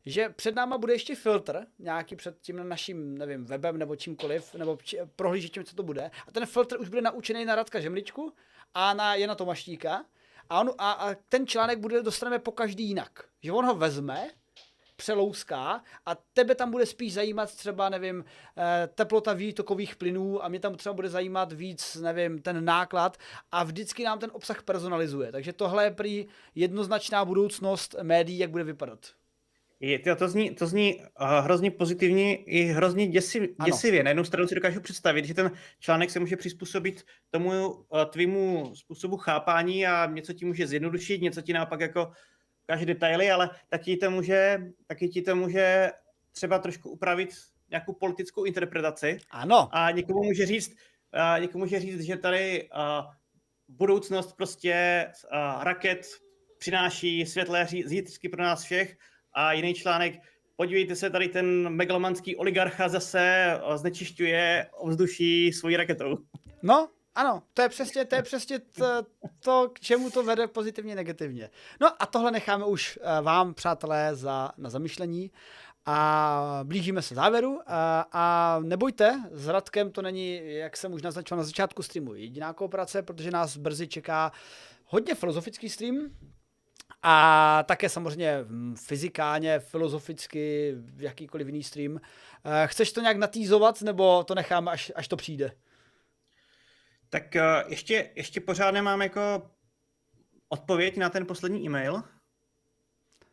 že 0.05 0.29
před 0.29 0.55
náma 0.55 0.77
bude 0.77 0.93
ještě 0.93 1.15
filtr, 1.15 1.65
nějaký 1.79 2.15
před 2.15 2.37
tím 2.41 2.69
naším, 2.69 3.17
nevím, 3.17 3.45
webem 3.45 3.77
nebo 3.77 3.95
čímkoliv, 3.95 4.53
nebo 4.53 4.77
či, 4.83 4.99
prohlížečem, 5.15 5.63
co 5.63 5.75
to 5.75 5.83
bude. 5.83 6.11
A 6.27 6.31
ten 6.31 6.45
filtr 6.45 6.79
už 6.79 6.89
bude 6.89 7.01
naučený 7.01 7.45
na 7.45 7.55
Radka 7.55 7.79
Žemličku 7.79 8.33
a 8.73 8.93
na 8.93 9.15
Jana 9.15 9.35
Tomaštíka. 9.35 10.05
A, 10.49 10.61
on, 10.61 10.71
a, 10.77 10.91
a 10.91 11.15
ten 11.29 11.47
článek 11.47 11.79
bude 11.79 12.03
dostaneme 12.03 12.39
po 12.39 12.51
každý 12.51 12.83
jinak. 12.83 13.25
Že 13.41 13.51
on 13.51 13.65
ho 13.65 13.75
vezme, 13.75 14.29
přelouská 14.95 15.83
a 16.05 16.15
tebe 16.33 16.55
tam 16.55 16.71
bude 16.71 16.85
spíš 16.85 17.13
zajímat 17.13 17.55
třeba, 17.55 17.89
nevím, 17.89 18.25
eh, 18.57 18.89
teplota 18.95 19.33
výtokových 19.33 19.95
plynů 19.95 20.45
a 20.45 20.47
mě 20.47 20.59
tam 20.59 20.75
třeba 20.75 20.93
bude 20.93 21.09
zajímat 21.09 21.53
víc, 21.53 21.95
nevím, 21.95 22.41
ten 22.41 22.65
náklad 22.65 23.17
a 23.51 23.63
vždycky 23.63 24.03
nám 24.03 24.19
ten 24.19 24.29
obsah 24.33 24.63
personalizuje. 24.63 25.31
Takže 25.31 25.53
tohle 25.53 25.83
je 25.83 25.91
prý 25.91 26.27
jednoznačná 26.55 27.25
budoucnost 27.25 27.95
médií, 28.01 28.37
jak 28.37 28.49
bude 28.49 28.63
vypadat. 28.63 28.99
Je, 29.79 30.15
to, 30.15 30.27
zní, 30.27 30.55
to 30.55 30.67
zní 30.67 30.95
uh, 30.95 31.27
hrozně 31.27 31.71
pozitivní 31.71 32.33
i 32.33 32.63
hrozně 32.63 33.07
děsiv, 33.07 33.43
děsivě. 33.65 34.03
Na 34.03 34.09
jednu 34.09 34.23
stranu 34.23 34.47
si 34.47 34.55
dokážu 34.55 34.81
představit, 34.81 35.25
že 35.25 35.33
ten 35.33 35.51
článek 35.79 36.09
se 36.09 36.19
může 36.19 36.37
přizpůsobit 36.37 37.03
tomu 37.29 37.69
uh, 37.69 37.83
tvýmu 38.09 38.71
způsobu 38.75 39.17
chápání 39.17 39.87
a 39.87 40.05
něco 40.05 40.33
ti 40.33 40.45
může 40.45 40.67
zjednodušit, 40.67 41.21
něco 41.21 41.41
ti 41.41 41.53
naopak 41.53 41.79
jako 41.79 42.11
ukáže 42.65 42.85
detaily, 42.85 43.31
ale 43.31 43.49
taky 43.69 43.97
to 43.97 44.11
může, 44.11 44.59
taky 44.87 45.09
ti 45.09 45.21
to 45.21 45.35
může 45.35 45.91
třeba 46.31 46.59
trošku 46.59 46.89
upravit 46.89 47.29
nějakou 47.69 47.93
politickou 47.93 48.43
interpretaci. 48.43 49.17
Ano. 49.31 49.69
A 49.71 49.91
někomu 49.91 50.23
může 50.23 50.45
říct, 50.45 50.75
a 51.11 51.39
někomu 51.39 51.63
může 51.63 51.79
říct, 51.79 52.01
že 52.01 52.17
tady 52.17 52.69
a, 52.71 53.07
budoucnost 53.67 54.33
prostě 54.33 55.05
a, 55.31 55.63
raket 55.63 56.07
přináší 56.57 57.25
světlé 57.25 57.67
zítřky 57.85 58.29
pro 58.29 58.43
nás 58.43 58.63
všech 58.63 58.97
a 59.33 59.53
jiný 59.53 59.73
článek, 59.73 60.13
podívejte 60.55 60.95
se, 60.95 61.09
tady 61.09 61.27
ten 61.27 61.69
megalomanský 61.69 62.35
oligarcha 62.35 62.89
zase 62.89 63.53
znečišťuje 63.75 64.69
ovzduší 64.73 65.53
svojí 65.53 65.77
raketou. 65.77 66.17
No, 66.63 66.89
ano, 67.15 67.43
to 67.53 67.61
je 67.61 67.69
přesně, 67.69 68.05
to, 68.05 68.15
je 68.15 68.21
přesně 68.21 68.59
to, 68.59 69.05
to, 69.39 69.69
k 69.73 69.79
čemu 69.79 70.09
to 70.09 70.23
vede 70.23 70.47
pozitivně, 70.47 70.95
negativně. 70.95 71.49
No 71.81 71.89
a 71.99 72.05
tohle 72.05 72.31
necháme 72.31 72.65
už 72.65 72.99
eh, 73.01 73.21
vám, 73.21 73.53
přátelé, 73.53 74.15
za, 74.15 74.51
na 74.57 74.69
zamyšlení 74.69 75.31
a 75.85 76.59
blížíme 76.63 77.01
se 77.01 77.15
závěru 77.15 77.59
a, 77.67 78.05
a 78.11 78.59
nebojte, 78.63 79.23
s 79.31 79.47
Radkem 79.47 79.91
to 79.91 80.01
není, 80.01 80.41
jak 80.43 80.77
jsem 80.77 80.93
už 80.93 81.01
naznačoval 81.01 81.37
na 81.37 81.45
začátku 81.45 81.83
streamu, 81.83 82.13
jediná 82.13 82.53
kooperace, 82.53 83.01
protože 83.01 83.31
nás 83.31 83.57
brzy 83.57 83.87
čeká 83.87 84.31
hodně 84.85 85.15
filozofický 85.15 85.69
stream, 85.69 86.09
a 87.07 87.63
také 87.67 87.89
samozřejmě 87.89 88.45
fyzikálně, 88.75 89.59
filozoficky, 89.59 90.75
jakýkoliv 90.97 91.47
jiný 91.47 91.63
stream. 91.63 91.99
Eh, 92.45 92.67
chceš 92.67 92.91
to 92.91 93.01
nějak 93.01 93.17
natýzovat, 93.17 93.81
nebo 93.81 94.23
to 94.23 94.35
necháme, 94.35 94.71
až, 94.71 94.91
až 94.95 95.07
to 95.07 95.15
přijde? 95.15 95.51
Tak 97.09 97.23
uh, 97.35 97.71
ještě, 97.71 98.11
ještě 98.15 98.41
pořád 98.41 98.71
nemám 98.71 99.01
jako 99.01 99.51
odpověď 100.49 100.97
na 100.97 101.09
ten 101.09 101.25
poslední 101.25 101.65
e-mail. 101.65 102.03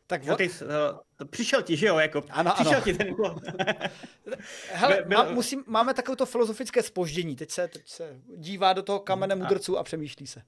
Tak 0.06 0.24
what? 0.24 0.38
ty, 0.38 0.48
uh, 0.48 1.28
přišel 1.30 1.62
ti, 1.62 1.76
že 1.76 1.86
jo? 1.86 1.98
Jako, 1.98 2.22
ano, 2.30 2.52
přišel 2.54 2.72
ano. 2.72 2.84
ti 2.84 2.94
ten 2.94 3.14
Hele, 4.72 5.02
Byl... 5.06 5.18
má, 5.18 5.30
musím, 5.30 5.64
máme 5.66 5.94
takové 5.94 6.16
to 6.16 6.26
filozofické 6.26 6.82
spoždění. 6.82 7.36
Teď 7.36 7.50
se, 7.50 7.68
teď 7.68 7.88
se 7.88 8.20
dívá 8.36 8.72
do 8.72 8.82
toho 8.82 9.00
kamene 9.00 9.34
mudrců 9.34 9.78
a 9.78 9.84
přemýšlí 9.84 10.26
se. 10.26 10.42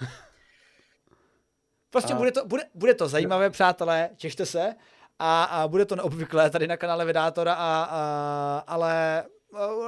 prostě 1.90 2.12
a... 2.12 2.16
bude, 2.16 2.32
to, 2.32 2.46
bude, 2.46 2.62
bude 2.74 2.94
to 2.94 3.08
zajímavé, 3.08 3.50
přátelé, 3.50 4.10
těšte 4.16 4.46
se. 4.46 4.74
A, 5.18 5.44
a 5.44 5.68
bude 5.68 5.84
to 5.84 5.96
neobvyklé 5.96 6.50
tady 6.50 6.66
na 6.66 6.76
kanále 6.76 7.04
Vydátora, 7.04 7.54
a, 7.54 7.84
a, 7.84 8.64
ale 8.66 9.24
Eh, 9.24 9.33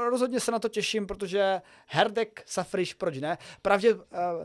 rozhodně 0.08 0.40
se 0.40 0.52
na 0.52 0.58
to 0.58 0.68
těším, 0.68 1.06
protože 1.06 1.62
Herdek 1.86 2.42
Safriš, 2.46 2.94
proč 2.94 3.18
ne? 3.18 3.38
Pravdě, 3.62 3.94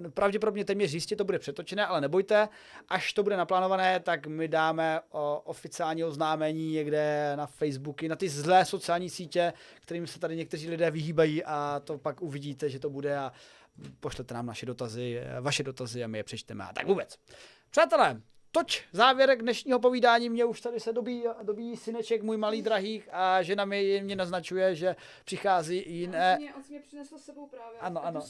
eh, 0.05 0.09
pravděpodobně 0.09 0.65
téměř 0.65 0.93
jistě 0.93 1.15
to 1.15 1.23
bude 1.23 1.39
přetočené, 1.39 1.85
ale 1.85 2.01
nebojte, 2.01 2.49
až 2.89 3.13
to 3.13 3.23
bude 3.23 3.37
naplánované, 3.37 3.99
tak 3.99 4.27
my 4.27 4.47
dáme 4.47 4.99
oficiální 5.43 6.03
oznámení 6.03 6.71
někde 6.71 7.33
na 7.35 7.47
Facebooky, 7.47 8.09
na 8.09 8.15
ty 8.15 8.29
zlé 8.29 8.65
sociální 8.65 9.09
sítě, 9.09 9.53
kterým 9.81 10.07
se 10.07 10.19
tady 10.19 10.35
někteří 10.35 10.69
lidé 10.69 10.91
vyhýbají 10.91 11.43
a 11.43 11.81
to 11.83 11.97
pak 11.97 12.21
uvidíte, 12.21 12.69
že 12.69 12.79
to 12.79 12.89
bude 12.89 13.17
a 13.17 13.31
pošlete 13.99 14.33
nám 14.33 14.45
naše 14.45 14.65
dotazy, 14.65 15.21
eh, 15.23 15.41
vaše 15.41 15.63
dotazy 15.63 16.03
a 16.03 16.07
my 16.07 16.17
je 16.17 16.23
přečteme 16.23 16.63
a 16.63 16.73
tak 16.73 16.87
vůbec. 16.87 17.17
Přátelé, 17.69 18.21
toč 18.51 18.83
závěrek 18.91 19.41
dnešního 19.41 19.79
povídání. 19.79 20.29
Mě 20.29 20.45
už 20.45 20.61
tady 20.61 20.79
se 20.79 20.93
dobí, 20.93 21.23
dobí 21.43 21.77
syneček 21.77 22.23
můj 22.23 22.37
malý 22.37 22.61
drahých 22.61 23.09
a 23.11 23.41
žena 23.41 23.65
mi 23.65 24.01
mě 24.03 24.15
naznačuje, 24.15 24.75
že 24.75 24.95
přichází 25.25 25.83
jiné... 25.87 26.35
On 26.37 26.43
mě, 26.43 26.53
on 26.55 26.61
mě 26.69 26.79
přinesl 26.79 27.17
s 27.17 27.23
sebou 27.23 27.47
právě. 27.47 27.79
Ano, 27.79 28.05
ano. 28.05 28.21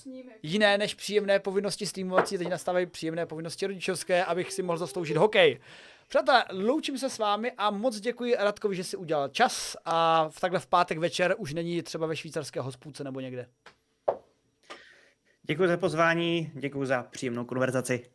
Jiné 0.43 0.77
než 0.77 0.93
příjemné 0.93 1.39
povinnosti 1.39 1.85
streamovací, 1.85 2.37
teď 2.37 2.47
nastávají 2.47 2.85
příjemné 2.85 3.25
povinnosti 3.25 3.67
rodičovské, 3.67 4.25
abych 4.25 4.53
si 4.53 4.63
mohl 4.63 4.77
zasloužit 4.77 5.17
hokej. 5.17 5.59
Přátelé, 6.07 6.45
loučím 6.51 6.97
se 6.97 7.09
s 7.09 7.17
vámi 7.17 7.51
a 7.57 7.71
moc 7.71 7.99
děkuji 7.99 8.35
Radkovi, 8.39 8.75
že 8.75 8.83
si 8.83 8.97
udělal 8.97 9.29
čas 9.29 9.77
a 9.85 10.29
v 10.29 10.39
takhle 10.39 10.59
v 10.59 10.67
pátek 10.67 10.97
večer 10.97 11.35
už 11.37 11.53
není 11.53 11.83
třeba 11.83 12.07
ve 12.07 12.15
švýcarské 12.15 12.61
hospůdce 12.61 13.03
nebo 13.03 13.19
někde. 13.19 13.49
Děkuji 15.43 15.67
za 15.67 15.77
pozvání, 15.77 16.51
děkuji 16.53 16.85
za 16.85 17.03
příjemnou 17.03 17.45
konverzaci. 17.45 18.05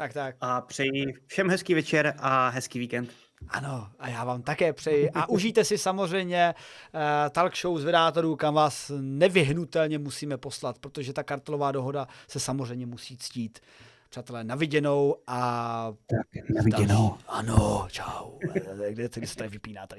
Tak, 0.00 0.12
tak. 0.12 0.36
A 0.40 0.60
přeji 0.60 1.14
všem 1.26 1.50
hezký 1.50 1.74
večer 1.74 2.14
a 2.18 2.48
hezký 2.48 2.78
víkend. 2.78 3.10
Ano, 3.48 3.88
a 3.98 4.08
já 4.08 4.24
vám 4.24 4.42
také 4.42 4.72
přeji. 4.72 5.10
A 5.10 5.28
užijte 5.28 5.64
si 5.64 5.78
samozřejmě 5.78 6.54
uh, 6.94 7.00
talk 7.30 7.56
show 7.56 7.78
z 7.78 7.84
vydátorů, 7.84 8.36
kam 8.36 8.54
vás 8.54 8.92
nevyhnutelně 9.00 9.98
musíme 9.98 10.36
poslat, 10.36 10.78
protože 10.78 11.12
ta 11.12 11.22
kartelová 11.22 11.72
dohoda 11.72 12.06
se 12.28 12.40
samozřejmě 12.40 12.86
musí 12.86 13.16
ctít. 13.16 13.58
Přátelé, 14.10 14.44
naviděnou 14.44 15.16
a... 15.26 15.92
Tak, 16.06 16.48
naviděnou. 16.54 17.16
Ano, 17.28 17.86
čau. 17.90 18.38
Kde 18.90 19.26
se 19.26 19.36
tady 19.36 19.48
vypíná 19.48 19.80
tady? 19.80 19.88